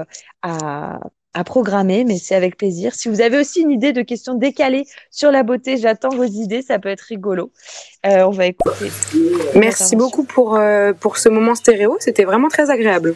à 0.42 1.00
à 1.34 1.44
programmer, 1.44 2.04
mais 2.04 2.18
c'est 2.18 2.34
avec 2.34 2.56
plaisir. 2.56 2.94
Si 2.94 3.08
vous 3.08 3.20
avez 3.20 3.38
aussi 3.38 3.60
une 3.60 3.70
idée 3.72 3.92
de 3.92 4.02
questions 4.02 4.34
décalées 4.34 4.86
sur 5.10 5.30
la 5.30 5.42
beauté, 5.42 5.76
j'attends 5.76 6.08
vos 6.10 6.24
idées, 6.24 6.62
ça 6.62 6.78
peut 6.78 6.88
être 6.88 7.02
rigolo. 7.02 7.50
Euh, 8.06 8.22
on 8.22 8.30
va 8.30 8.46
écouter. 8.46 8.90
Merci 9.56 9.96
beaucoup 9.96 10.24
pour, 10.24 10.56
euh, 10.56 10.92
pour 10.92 11.18
ce 11.18 11.28
moment 11.28 11.54
stéréo, 11.54 11.96
c'était 12.00 12.24
vraiment 12.24 12.48
très 12.48 12.70
agréable. 12.70 13.14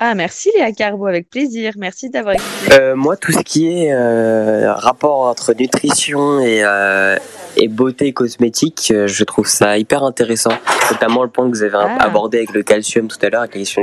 Ah, 0.00 0.14
merci 0.14 0.50
Léa 0.54 0.70
Carbo, 0.70 1.06
avec 1.06 1.28
plaisir. 1.28 1.72
Merci 1.76 2.08
d'avoir 2.08 2.34
expliqué. 2.34 2.74
Euh, 2.80 2.94
moi, 2.94 3.16
tout 3.16 3.32
ce 3.32 3.40
qui 3.40 3.66
est 3.66 3.92
euh, 3.92 4.72
rapport 4.72 5.22
entre 5.22 5.54
nutrition 5.54 6.38
et, 6.40 6.62
euh, 6.62 7.16
et 7.56 7.66
beauté 7.66 8.12
cosmétique, 8.12 8.92
je 9.06 9.24
trouve 9.24 9.48
ça 9.48 9.76
hyper 9.76 10.04
intéressant. 10.04 10.52
Notamment 10.92 11.24
le 11.24 11.30
point 11.30 11.46
que 11.50 11.56
vous 11.56 11.64
avez 11.64 11.76
Ah. 11.76 11.96
abordé 12.00 12.38
avec 12.38 12.52
le 12.52 12.62
calcium 12.62 13.08
tout 13.08 13.18
à 13.22 13.28
l'heure, 13.28 13.40
avec 13.40 13.56
la 13.56 13.60
question 13.62 13.82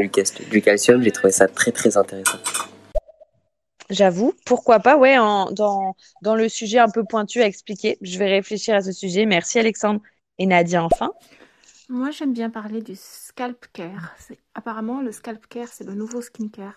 du 0.49 0.62
calcium, 0.62 1.03
j'ai 1.03 1.12
trouvé 1.12 1.34
ça 1.34 1.47
très 1.49 1.72
très 1.74 1.97
intéressant. 1.97 2.38
J'avoue, 3.90 4.34
pourquoi 4.46 4.80
pas, 4.80 4.98
ouais, 4.98 5.18
en- 5.18 5.52
dans, 5.52 5.96
dans 6.22 6.36
le 6.36 6.50
sujet 6.50 6.80
un 6.80 6.90
peu 6.90 7.04
pointu 7.04 7.42
à 7.42 7.48
expliquer. 7.48 7.98
Je 8.02 8.18
vais 8.18 8.28
réfléchir 8.28 8.76
à 8.76 8.82
ce 8.82 8.92
sujet. 8.92 9.26
Merci 9.26 9.60
Alexandre 9.60 10.02
et 10.40 10.46
Nadia 10.48 10.84
enfin. 10.84 11.12
Moi, 11.90 12.12
j'aime 12.12 12.34
bien 12.34 12.50
parler 12.50 12.82
du 12.82 12.96
scalp 12.96 13.66
care. 13.74 14.16
Apparemment, 14.56 15.02
le 15.02 15.12
scalp 15.12 15.46
care, 15.48 15.68
c'est 15.68 15.84
le 15.84 15.94
nouveau 15.94 16.22
skincare. 16.22 16.76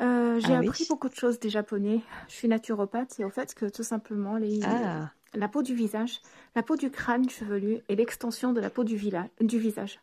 Euh, 0.00 0.40
j'ai 0.40 0.54
Ah 0.54 0.58
oui. 0.58 0.70
appris 0.70 0.84
beaucoup 0.86 1.08
de 1.08 1.14
choses 1.14 1.40
des 1.40 1.50
Japonais. 1.50 2.00
Je 2.28 2.34
suis 2.34 2.48
naturopathe 2.48 3.20
et 3.20 3.24
au 3.24 3.30
fait 3.30 3.54
que 3.54 3.66
tout 3.66 3.82
simplement, 3.84 4.36
les, 4.36 4.60
Ah. 4.60 5.12
la 5.34 5.48
peau 5.48 5.62
du 5.62 5.74
visage, 5.74 6.20
la 6.56 6.62
peau 6.62 6.76
du 6.76 6.90
crâne 6.90 7.28
chevelu 7.30 7.80
et 7.88 7.96
l'extension 7.96 8.52
de 8.52 8.60
la 8.60 8.70
peau 8.70 8.84
du 8.84 8.96
visage. 8.96 10.00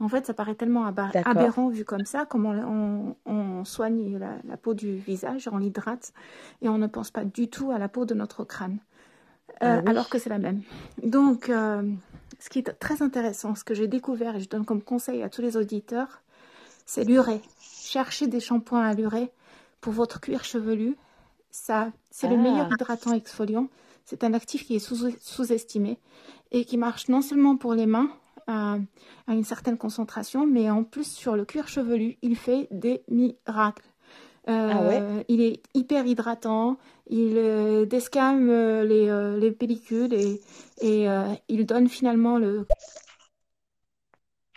En 0.00 0.08
fait, 0.08 0.24
ça 0.26 0.32
paraît 0.34 0.54
tellement 0.54 0.86
aberrant 0.86 1.68
vu 1.68 1.84
comme 1.84 2.06
ça, 2.06 2.24
comment 2.24 2.50
on, 2.52 3.16
on 3.26 3.64
soigne 3.66 4.16
la, 4.18 4.36
la 4.48 4.56
peau 4.56 4.72
du 4.72 4.96
visage, 4.96 5.48
on 5.52 5.58
l'hydrate 5.58 6.12
et 6.62 6.68
on 6.70 6.78
ne 6.78 6.86
pense 6.86 7.10
pas 7.10 7.24
du 7.24 7.48
tout 7.48 7.70
à 7.70 7.78
la 7.78 7.88
peau 7.88 8.06
de 8.06 8.14
notre 8.14 8.44
crâne, 8.44 8.78
Ah 9.60 9.76
Euh, 9.76 9.80
oui. 9.82 9.90
alors 9.90 10.08
que 10.08 10.18
c'est 10.18 10.30
la 10.30 10.38
même. 10.38 10.62
Donc, 11.02 11.50
euh, 11.50 11.82
ce 12.38 12.48
qui 12.48 12.60
est 12.60 12.78
très 12.78 13.02
intéressant, 13.02 13.54
ce 13.54 13.62
que 13.64 13.74
j'ai 13.74 13.88
découvert 13.88 14.36
et 14.36 14.40
je 14.40 14.48
donne 14.48 14.64
comme 14.64 14.80
conseil 14.82 15.22
à 15.22 15.28
tous 15.28 15.42
les 15.42 15.58
auditeurs, 15.58 16.22
c'est 16.86 17.04
l'urée. 17.04 17.42
Cherchez 17.60 18.26
des 18.26 18.40
shampoings 18.40 18.82
à 18.84 18.94
l'urée 18.94 19.30
pour 19.82 19.92
votre 19.92 20.18
cuir 20.20 20.44
chevelu. 20.44 20.96
Ça, 21.50 21.90
c'est 22.10 22.28
le 22.28 22.36
Ah. 22.36 22.42
meilleur 22.42 22.72
hydratant 22.72 23.12
exfoliant. 23.12 23.68
C'est 24.06 24.24
un 24.24 24.32
actif 24.32 24.64
qui 24.64 24.76
est 24.76 24.78
sous- 24.78 25.14
sous-estimé 25.20 25.98
et 26.52 26.64
qui 26.64 26.78
marche 26.78 27.08
non 27.08 27.20
seulement 27.20 27.56
pour 27.56 27.74
les 27.74 27.86
mains 27.86 28.08
à, 28.50 28.78
à 29.28 29.34
une 29.34 29.44
certaine 29.44 29.78
concentration, 29.78 30.46
mais 30.46 30.70
en 30.70 30.84
plus 30.84 31.04
sur 31.10 31.36
le 31.36 31.44
cuir 31.44 31.68
chevelu, 31.68 32.18
il 32.22 32.36
fait 32.36 32.68
des 32.72 33.02
miracles. 33.08 33.84
Euh, 34.48 34.72
Ah 34.72 34.82
ouais? 34.82 35.02
Il 35.28 35.40
est 35.42 35.62
hyper 35.74 36.06
hydratant, 36.06 36.78
il 37.08 37.34
euh, 37.38 37.86
descame 37.86 38.48
euh, 38.50 38.84
les, 38.84 39.08
euh, 39.08 39.38
les 39.38 39.52
pellicules 39.52 40.14
et, 40.14 40.40
et 40.82 41.08
euh, 41.10 41.24
il 41.48 41.66
donne 41.66 41.88
finalement 41.88 42.38
le 42.38 42.66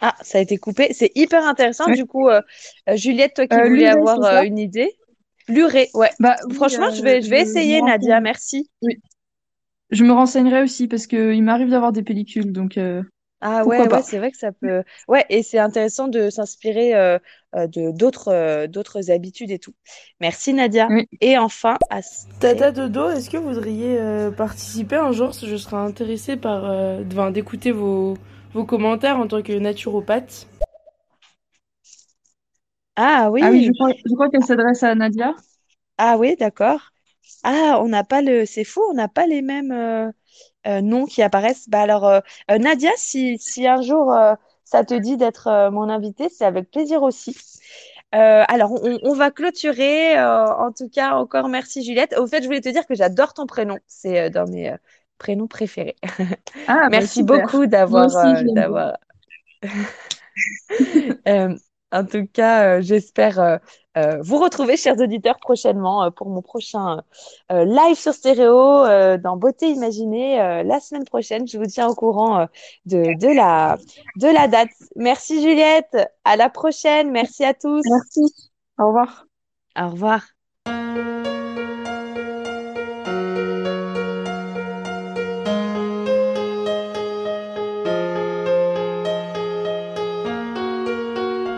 Ah, 0.01 0.15
ça 0.21 0.37
a 0.37 0.41
été 0.41 0.57
coupé. 0.57 0.93
C'est 0.93 1.11
hyper 1.15 1.45
intéressant. 1.47 1.89
Du 1.89 2.05
coup, 2.05 2.29
Juliette, 2.93 3.35
toi 3.35 3.47
qui 3.47 3.59
Euh, 3.59 3.63
voulais 3.63 3.85
l'urée, 3.85 3.87
avoir 3.87 4.21
euh, 4.23 4.41
une 4.41 4.57
idée? 4.57 4.91
L'urée, 5.47 5.89
ouais. 5.93 6.09
Bah, 6.19 6.37
oui, 6.45 6.55
Franchement, 6.55 6.85
euh, 6.85 6.91
je 6.95 7.03
vais, 7.03 7.21
je 7.21 7.29
vais 7.29 7.41
essayer, 7.41 7.81
Nadia. 7.81 8.19
Merci. 8.19 8.69
Je 9.91 10.03
me 10.03 10.11
renseignerai 10.11 10.61
aussi 10.61 10.87
parce 10.89 11.07
que 11.07 11.33
il 11.33 11.41
m'arrive 11.43 11.69
d'avoir 11.69 11.93
des 11.93 12.03
pellicules, 12.03 12.51
donc 12.51 12.77
euh, 12.77 13.01
Ah 13.45 13.63
Pourquoi 13.63 13.85
ouais, 13.85 14.01
c'est 14.03 14.19
vrai 14.19 14.31
que 14.31 14.37
ça 14.37 14.53
peut. 14.53 14.83
Ouais, 15.09 15.25
et 15.29 15.43
c'est 15.43 15.59
intéressant 15.59 16.07
de 16.07 16.29
s'inspirer 16.29 16.95
euh, 16.95 17.19
euh, 17.55 17.67
de 17.67 17.91
d'autres 17.91 18.29
euh, 18.29 18.67
d'autres 18.67 19.11
habitudes 19.11 19.51
et 19.51 19.59
tout. 19.59 19.73
Merci 20.21 20.53
Nadia. 20.53 20.87
Oui. 20.89 21.07
Et 21.19 21.37
enfin, 21.37 21.77
Astrid. 21.89 22.39
Tata 22.39 22.71
Dodo, 22.71 23.09
est-ce 23.09 23.29
que 23.29 23.35
vous 23.35 23.49
voudriez 23.53 23.97
euh, 23.99 24.31
participer 24.31 24.95
un 24.95 25.11
jour? 25.11 25.33
Je 25.33 25.57
serais 25.57 25.75
intéressée 25.75 26.37
par 26.37 26.63
euh, 26.63 27.03
d'écouter 27.31 27.71
vos, 27.71 28.15
vos 28.53 28.63
commentaires 28.63 29.17
en 29.19 29.27
tant 29.27 29.41
que 29.41 29.51
naturopathe. 29.51 30.47
Ah 32.95 33.29
oui. 33.31 33.41
ah 33.43 33.49
oui, 33.51 33.65
je 33.65 33.71
crois, 33.73 33.91
je 33.91 34.13
crois 34.13 34.29
qu'elle 34.29 34.43
s'adresse 34.43 34.83
à 34.83 34.95
Nadia. 34.95 35.33
Ah 35.97 36.17
oui, 36.17 36.35
d'accord. 36.37 36.79
Ah, 37.43 37.79
on 37.81 37.87
n'a 37.89 38.03
pas 38.03 38.21
le. 38.21 38.45
C'est 38.45 38.63
fou, 38.63 38.81
on 38.89 38.93
n'a 38.93 39.07
pas 39.07 39.27
les 39.27 39.41
mêmes 39.41 40.13
noms 40.81 41.05
qui 41.05 41.21
apparaissent. 41.21 41.69
Bah 41.69 41.81
alors, 41.81 42.05
euh, 42.07 42.19
euh, 42.51 42.57
Nadia, 42.57 42.91
si, 42.97 43.37
si 43.39 43.67
un 43.67 43.81
jour 43.81 44.13
euh, 44.13 44.33
ça 44.63 44.83
te 44.83 44.93
dit 44.93 45.17
d'être 45.17 45.47
euh, 45.47 45.71
mon 45.71 45.89
invitée, 45.89 46.29
c'est 46.29 46.45
avec 46.45 46.69
plaisir 46.71 47.03
aussi. 47.03 47.35
Euh, 48.15 48.43
alors, 48.47 48.71
on, 48.83 48.99
on 49.03 49.13
va 49.13 49.31
clôturer. 49.31 50.17
euh, 50.17 50.45
en 50.45 50.71
tout 50.71 50.89
cas, 50.89 51.13
encore 51.15 51.47
merci 51.49 51.83
Juliette. 51.83 52.15
Au 52.17 52.27
fait, 52.27 52.41
je 52.41 52.45
voulais 52.47 52.61
te 52.61 52.69
dire 52.69 52.85
que 52.85 52.95
j'adore 52.95 53.33
ton 53.33 53.45
prénom. 53.47 53.77
C'est 53.87 54.19
euh, 54.21 54.29
dans 54.29 54.45
mes 54.47 54.69
euh, 54.71 54.77
prénoms 55.17 55.47
préférés. 55.47 55.95
Ah, 56.67 56.87
bah, 56.91 56.91
Merci 56.91 57.07
super. 57.07 57.25
beaucoup 57.25 57.65
d'avoir 57.67 58.15
euh, 58.17 58.43
d'avoir. 58.49 58.97
En 61.93 62.05
tout 62.05 62.25
cas, 62.25 62.77
euh, 62.77 62.81
j'espère 62.81 63.39
euh, 63.39 63.57
euh, 63.97 64.17
vous 64.23 64.39
retrouver, 64.39 64.77
chers 64.77 64.99
auditeurs, 64.99 65.37
prochainement 65.39 66.09
pour 66.11 66.27
mon 66.27 66.41
prochain 66.41 67.03
live 67.51 67.95
sur 67.95 68.13
stéréo 68.13 68.83
dans 69.19 69.37
Beauté 69.37 69.69
Imaginée 69.69 70.37
la 70.65 70.79
semaine 70.79 71.05
prochaine. 71.05 71.47
Je 71.47 71.59
vous 71.59 71.67
tiens 71.67 71.87
au 71.87 71.93
courant 71.93 72.47
de, 72.87 73.15
de 73.19 73.35
la, 73.35 73.77
de 74.15 74.27
la 74.27 74.47
date. 74.47 74.71
Merci 74.95 75.43
Juliette, 75.43 75.95
à 76.23 76.35
la 76.35 76.49
prochaine. 76.49 77.11
Merci 77.11 77.45
à 77.45 77.53
tous. 77.53 77.83
Merci. 77.87 78.33
Au 78.79 78.87
revoir. 78.87 79.27
Au 79.77 79.89
revoir. 79.89 80.32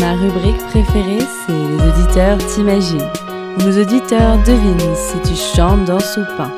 Ma 0.00 0.12
rubrique 0.14 0.58
préférée, 0.66 1.20
c'est 1.46 1.52
les 1.52 1.88
auditeurs 1.88 2.38
t'imaginent. 2.48 2.98
Nos 3.60 3.80
auditeurs 3.80 4.38
devinent 4.44 4.96
si 4.96 5.20
tu 5.20 5.36
chantes, 5.36 5.84
danses 5.84 6.16
ou 6.16 6.24
pas. 6.36 6.50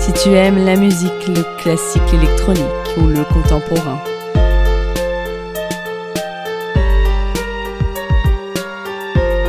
Si 0.00 0.12
tu 0.12 0.30
aimes 0.30 0.64
la 0.64 0.74
musique, 0.74 1.28
le 1.28 1.44
classique, 1.62 2.02
l'électronique 2.10 2.64
ou 2.96 3.06
le 3.06 3.22
contemporain. 3.32 3.98